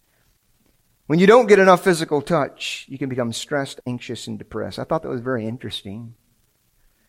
When 1.06 1.18
you 1.18 1.26
don't 1.26 1.48
get 1.48 1.58
enough 1.58 1.84
physical 1.84 2.22
touch, 2.22 2.86
you 2.88 2.98
can 2.98 3.08
become 3.08 3.32
stressed, 3.32 3.80
anxious, 3.86 4.26
and 4.26 4.38
depressed. 4.38 4.78
I 4.78 4.84
thought 4.84 5.02
that 5.02 5.10
was 5.10 5.20
very 5.20 5.46
interesting. 5.46 6.14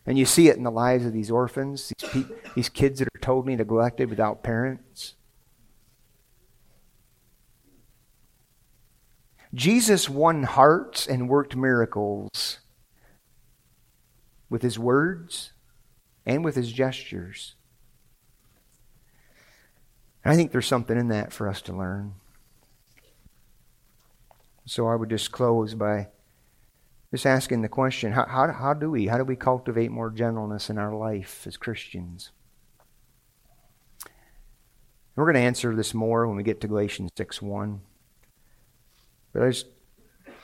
And 0.05 0.17
you 0.17 0.25
see 0.25 0.49
it 0.49 0.57
in 0.57 0.63
the 0.63 0.71
lives 0.71 1.05
of 1.05 1.13
these 1.13 1.31
orphans, 1.31 1.91
these, 1.99 2.09
pe- 2.09 2.35
these 2.55 2.69
kids 2.69 2.99
that 2.99 3.07
are 3.07 3.19
totally 3.21 3.55
neglected 3.55 4.09
without 4.09 4.43
parents. 4.43 5.15
Jesus 9.53 10.09
won 10.09 10.43
hearts 10.43 11.07
and 11.07 11.29
worked 11.29 11.55
miracles 11.55 12.59
with 14.49 14.61
his 14.61 14.77
words 14.77 15.53
and 16.25 16.43
with 16.43 16.55
his 16.55 16.71
gestures. 16.71 17.55
And 20.23 20.33
I 20.33 20.35
think 20.35 20.51
there's 20.51 20.67
something 20.67 20.97
in 20.97 21.07
that 21.07 21.31
for 21.31 21.47
us 21.47 21.61
to 21.63 21.73
learn. 21.73 22.15
So 24.65 24.87
I 24.87 24.95
would 24.95 25.09
just 25.09 25.31
close 25.31 25.73
by 25.73 26.07
just 27.16 27.26
asking 27.26 27.61
the 27.61 27.70
question 27.70 28.11
how, 28.11 28.26
how, 28.26 28.51
how 28.51 28.74
do 28.74 28.91
we? 28.91 29.07
How 29.07 29.18
do 29.18 29.24
we 29.24 29.38
cultivate 29.38 29.89
more 29.89 30.09
gentleness 30.09 30.70
in 30.70 30.78
our 30.78 30.93
life 30.93 31.47
as 31.47 31.55
Christians? 31.55 32.32
We're 35.16 35.24
going 35.24 35.36
to 35.36 35.39
answer 35.39 35.74
this 35.74 35.93
more 35.93 36.28
when 36.28 36.36
we 36.36 36.43
get 36.43 36.59
to 36.59 36.68
Galatians 36.68 37.11
6 37.16 37.41
1. 37.41 37.80
But 39.32 39.39
there's 39.39 39.63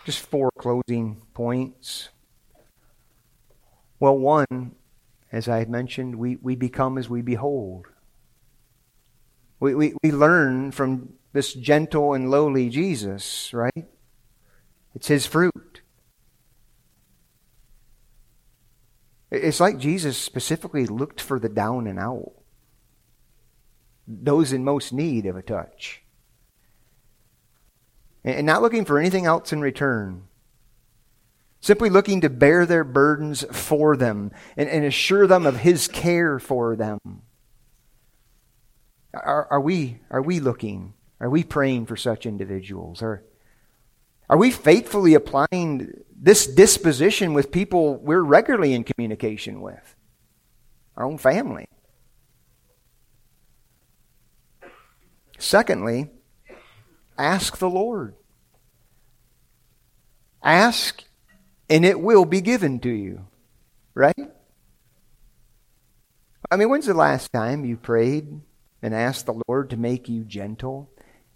just 0.06 0.20
four 0.20 0.50
closing 0.58 1.22
points. 1.34 2.08
Well, 4.00 4.18
one, 4.18 4.76
as 5.30 5.50
I 5.50 5.66
mentioned, 5.66 6.16
we, 6.16 6.38
we 6.38 6.56
become 6.56 6.98
as 6.98 7.10
we 7.10 7.22
behold. 7.22 7.88
We, 9.60 9.76
we, 9.76 9.94
we 10.02 10.14
learn 10.14 10.72
from 10.72 11.16
this 11.34 11.54
gentle 11.54 12.14
and 12.14 12.32
lowly 12.32 12.70
Jesus, 12.70 13.54
right? 13.54 13.88
It's 14.96 15.10
his 15.10 15.26
fruit. 15.26 15.81
It's 19.32 19.62
like 19.62 19.78
Jesus 19.78 20.18
specifically 20.18 20.86
looked 20.86 21.22
for 21.22 21.40
the 21.40 21.48
down 21.48 21.88
and 21.88 21.98
out, 21.98 22.34
those 24.06 24.52
in 24.52 24.66
most 24.66 24.92
need 24.92 25.26
of 25.26 25.38
a 25.38 25.42
touch. 25.42 26.04
And 28.24 28.46
not 28.46 28.62
looking 28.62 28.86
for 28.86 29.00
anything 29.00 29.26
else 29.26 29.54
in 29.54 29.62
return. 29.62 30.28
Simply 31.62 31.90
looking 31.90 32.22
to 32.22 32.30
bear 32.30 32.66
their 32.66 32.84
burdens 32.84 33.46
for 33.52 33.96
them 33.96 34.32
and, 34.58 34.68
and 34.68 34.84
assure 34.84 35.28
them 35.28 35.46
of 35.46 35.58
His 35.58 35.88
care 35.88 36.38
for 36.38 36.76
them. 36.76 37.00
Are, 39.14 39.48
are, 39.50 39.62
we, 39.62 40.02
are 40.10 40.22
we 40.22 40.40
looking? 40.40 40.94
Are 41.20 41.30
we 41.30 41.44
praying 41.44 41.86
for 41.86 41.96
such 41.96 42.26
individuals? 42.26 43.02
Are, 43.02 43.24
are 44.30 44.38
we 44.38 44.52
faithfully 44.52 45.14
applying 45.14 46.04
this 46.24 46.46
disposition 46.46 47.34
with 47.34 47.52
people 47.52 47.98
we're 47.98 48.22
regularly 48.22 48.74
in 48.74 48.84
communication 48.84 49.60
with? 49.60 49.96
Our 50.96 51.06
own 51.06 51.18
family. 51.18 51.66
Secondly, 55.40 56.12
ask 57.18 57.58
the 57.58 57.70
Lord. 57.70 58.14
Ask, 60.44 61.04
and 61.68 61.84
it 61.84 62.00
will 62.00 62.26
be 62.26 62.42
given 62.42 62.80
to 62.82 62.90
you. 62.90 63.26
Right? 63.96 64.32
I 66.50 66.58
mean, 66.58 66.70
when's 66.70 66.86
the 66.86 66.94
last 66.94 67.34
time 67.34 67.66
you 67.66 67.78
prayed 67.78 68.42
and 68.84 68.94
asked 68.94 69.26
the 69.26 69.42
Lord 69.48 69.72
to 69.72 69.78
make 69.78 70.08
you 70.08 70.24
gentle 70.24 70.92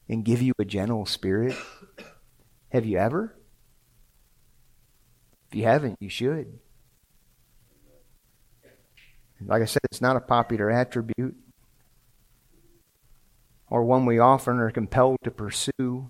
and 0.08 0.24
give 0.24 0.42
you 0.42 0.54
a 0.60 0.66
gentle 0.66 1.06
spirit? 1.06 1.56
Have 2.70 2.86
you 2.86 3.00
ever? 3.00 3.36
If 5.50 5.56
you 5.56 5.64
haven't, 5.64 5.98
you 6.00 6.10
should. 6.10 6.60
Like 9.46 9.62
I 9.62 9.66
said, 9.66 9.82
it's 9.92 10.02
not 10.02 10.16
a 10.16 10.22
popular 10.22 10.72
attribute 10.72 11.36
or 13.70 13.84
one 13.84 14.06
we 14.06 14.20
often 14.20 14.58
are 14.60 14.72
compelled 14.72 15.18
to 15.24 15.32
pursue. 15.32 16.10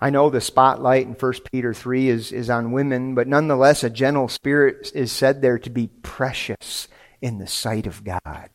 I 0.00 0.10
know 0.10 0.30
the 0.30 0.40
spotlight 0.40 1.06
in 1.06 1.14
1 1.14 1.32
Peter 1.52 1.74
3 1.74 2.08
is, 2.08 2.32
is 2.32 2.48
on 2.48 2.72
women, 2.72 3.14
but 3.14 3.26
nonetheless, 3.26 3.82
a 3.82 3.90
gentle 3.90 4.28
spirit 4.28 4.92
is 4.94 5.10
said 5.10 5.42
there 5.42 5.58
to 5.58 5.70
be 5.70 5.88
precious 6.02 6.86
in 7.20 7.38
the 7.38 7.48
sight 7.48 7.86
of 7.86 8.04
God. 8.04 8.50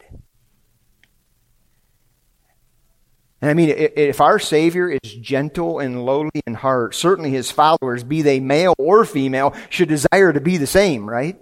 And 3.44 3.50
I 3.50 3.56
mean, 3.56 3.74
if 3.76 4.22
our 4.22 4.40
Savior 4.40 4.90
is 4.90 5.16
gentle 5.16 5.80
and 5.80 6.06
lowly 6.06 6.32
in 6.48 6.54
heart, 6.54 6.96
certainly 6.96 7.30
his 7.30 7.52
followers, 7.52 8.02
be 8.02 8.22
they 8.22 8.40
male 8.40 8.74
or 8.78 9.04
female, 9.04 9.54
should 9.70 9.90
desire 9.90 10.32
to 10.32 10.40
be 10.40 10.56
the 10.56 10.66
same, 10.66 11.10
right? 11.10 11.38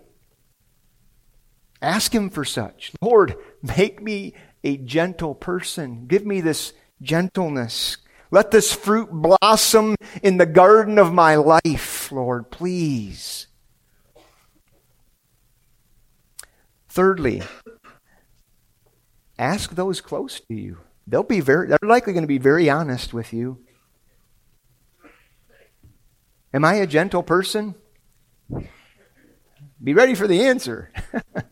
Ask 1.80 2.12
him 2.12 2.32
for 2.32 2.43
such. 2.43 2.91
Lord, 3.04 3.36
make 3.62 4.02
me 4.02 4.34
a 4.64 4.78
gentle 4.78 5.36
person. 5.36 6.08
Give 6.08 6.26
me 6.26 6.41
this 6.41 6.74
gentleness. 7.04 7.97
Let 8.32 8.49
this 8.49 8.74
fruit 8.74 9.12
blossom 9.12 9.95
in 10.24 10.38
the 10.38 10.47
garden 10.47 10.97
of 10.97 11.14
my 11.14 11.36
life, 11.36 12.12
Lord, 12.12 12.49
please. 12.49 13.45
Thirdly, 16.89 17.43
ask 19.38 19.76
those 19.76 20.02
close 20.02 20.39
to 20.39 20.56
you. 20.56 20.80
They'll 21.12 21.24
be 21.24 21.41
very 21.41 21.68
they're 21.68 21.78
likely 21.84 22.14
going 22.14 22.24
to 22.24 22.28
be 22.28 22.38
very 22.38 22.70
honest 22.70 23.14
with 23.14 23.34
you. 23.34 23.59
Am 26.53 26.64
I 26.64 26.76
a 26.76 26.88
gentle 26.88 27.22
person? 27.22 27.76
Be 29.84 29.93
ready 29.93 30.16
for 30.16 30.26
the 30.26 30.41
answer. 30.43 30.89
I 31.36 31.43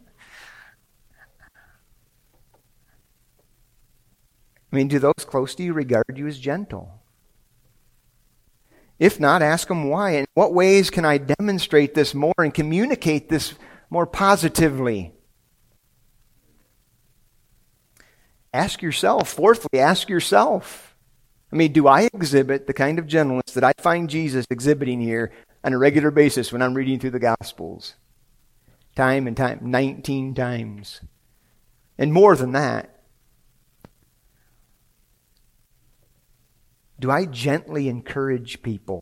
mean, 4.71 4.87
do 4.87 4.97
those 4.97 5.25
close 5.25 5.55
to 5.55 5.63
you 5.63 5.73
regard 5.73 6.05
you 6.15 6.27
as 6.27 6.39
gentle? 6.39 7.01
If 8.97 9.19
not, 9.19 9.41
ask 9.41 9.67
them 9.67 9.89
why. 9.89 10.11
In 10.11 10.25
what 10.35 10.53
ways 10.53 10.89
can 10.89 11.03
I 11.03 11.17
demonstrate 11.17 11.95
this 11.95 12.13
more 12.13 12.33
and 12.37 12.53
communicate 12.53 13.27
this 13.27 13.55
more 13.89 14.05
positively? 14.05 15.18
Ask 18.53 18.81
yourself. 18.81 19.29
Fourthly, 19.29 19.79
ask 19.79 20.09
yourself. 20.09 20.95
I 21.51 21.55
mean, 21.55 21.71
do 21.71 21.87
I 21.87 22.09
exhibit 22.13 22.67
the 22.67 22.73
kind 22.73 22.99
of 22.99 23.07
gentleness 23.07 23.53
that 23.53 23.63
I 23.63 23.73
find 23.79 24.09
Jesus 24.09 24.45
exhibiting 24.49 25.01
here 25.01 25.31
on 25.63 25.73
a 25.73 25.77
regular 25.77 26.11
basis 26.11 26.51
when 26.51 26.61
I'm 26.61 26.73
reading 26.75 26.99
through 26.99 27.11
the 27.11 27.19
Gospels? 27.19 27.95
Time 28.95 29.27
and 29.27 29.35
time, 29.35 29.59
19 29.63 30.35
times. 30.35 31.01
And 31.97 32.13
more 32.13 32.35
than 32.35 32.51
that. 32.53 32.99
do 36.99 37.09
I 37.09 37.25
gently 37.25 37.87
encourage 37.87 38.61
people, 38.61 39.01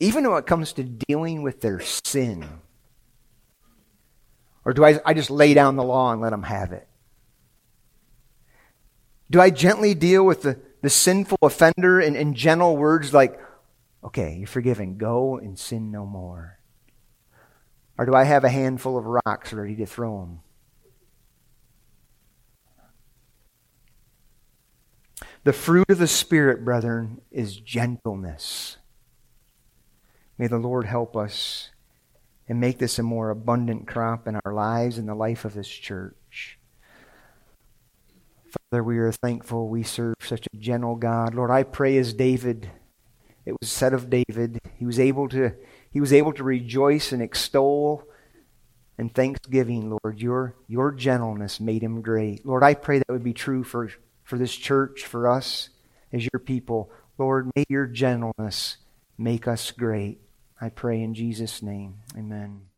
even 0.00 0.28
when 0.28 0.38
it 0.38 0.46
comes 0.46 0.72
to 0.74 0.82
dealing 0.82 1.42
with 1.42 1.60
their 1.60 1.80
sin? 1.80 2.44
Or 4.64 4.72
do 4.72 4.84
I, 4.84 5.00
I 5.04 5.14
just 5.14 5.30
lay 5.30 5.54
down 5.54 5.76
the 5.76 5.84
law 5.84 6.12
and 6.12 6.20
let 6.20 6.30
them 6.30 6.42
have 6.42 6.72
it? 6.72 6.86
Do 9.32 9.40
I 9.40 9.48
gently 9.48 9.94
deal 9.94 10.26
with 10.26 10.42
the, 10.42 10.60
the 10.82 10.90
sinful 10.90 11.38
offender 11.40 11.98
in, 11.98 12.14
in 12.16 12.34
gentle 12.34 12.76
words 12.76 13.14
like, 13.14 13.40
okay, 14.04 14.36
you're 14.36 14.46
forgiven, 14.46 14.98
go 14.98 15.38
and 15.38 15.58
sin 15.58 15.90
no 15.90 16.04
more? 16.04 16.58
Or 17.96 18.04
do 18.04 18.14
I 18.14 18.24
have 18.24 18.44
a 18.44 18.50
handful 18.50 18.98
of 18.98 19.06
rocks 19.06 19.54
ready 19.54 19.74
to 19.76 19.86
throw 19.86 20.20
them? 20.20 20.40
The 25.44 25.54
fruit 25.54 25.88
of 25.88 25.98
the 25.98 26.06
Spirit, 26.06 26.62
brethren, 26.62 27.22
is 27.30 27.56
gentleness. 27.56 28.76
May 30.36 30.46
the 30.46 30.58
Lord 30.58 30.84
help 30.84 31.16
us 31.16 31.70
and 32.50 32.60
make 32.60 32.78
this 32.78 32.98
a 32.98 33.02
more 33.02 33.30
abundant 33.30 33.86
crop 33.86 34.28
in 34.28 34.38
our 34.44 34.52
lives 34.52 34.98
and 34.98 35.08
the 35.08 35.14
life 35.14 35.46
of 35.46 35.54
this 35.54 35.68
church. 35.68 36.16
Father, 38.72 38.84
we 38.84 38.96
are 38.96 39.12
thankful 39.12 39.68
we 39.68 39.82
serve 39.82 40.14
such 40.22 40.46
a 40.46 40.56
gentle 40.56 40.96
God. 40.96 41.34
Lord, 41.34 41.50
I 41.50 41.62
pray 41.62 41.98
as 41.98 42.14
David, 42.14 42.70
it 43.44 43.52
was 43.60 43.70
said 43.70 43.92
of 43.92 44.08
David, 44.08 44.58
he 44.78 44.86
was 44.86 44.98
able 44.98 45.28
to, 45.28 45.52
he 45.90 46.00
was 46.00 46.10
able 46.10 46.32
to 46.32 46.42
rejoice 46.42 47.12
and 47.12 47.20
extol 47.20 48.02
and 48.96 49.14
thanksgiving, 49.14 49.90
Lord. 49.90 50.22
Your, 50.22 50.56
your 50.68 50.90
gentleness 50.90 51.60
made 51.60 51.82
him 51.82 52.00
great. 52.00 52.46
Lord, 52.46 52.62
I 52.62 52.72
pray 52.72 52.96
that 52.96 53.10
would 53.10 53.22
be 53.22 53.34
true 53.34 53.62
for 53.62 53.90
for 54.24 54.38
this 54.38 54.56
church, 54.56 55.04
for 55.04 55.28
us 55.28 55.68
as 56.10 56.26
your 56.32 56.40
people. 56.40 56.90
Lord, 57.18 57.50
may 57.54 57.64
your 57.68 57.84
gentleness 57.84 58.78
make 59.18 59.46
us 59.46 59.70
great. 59.70 60.22
I 60.58 60.70
pray 60.70 61.02
in 61.02 61.12
Jesus' 61.12 61.60
name. 61.60 61.96
Amen. 62.16 62.71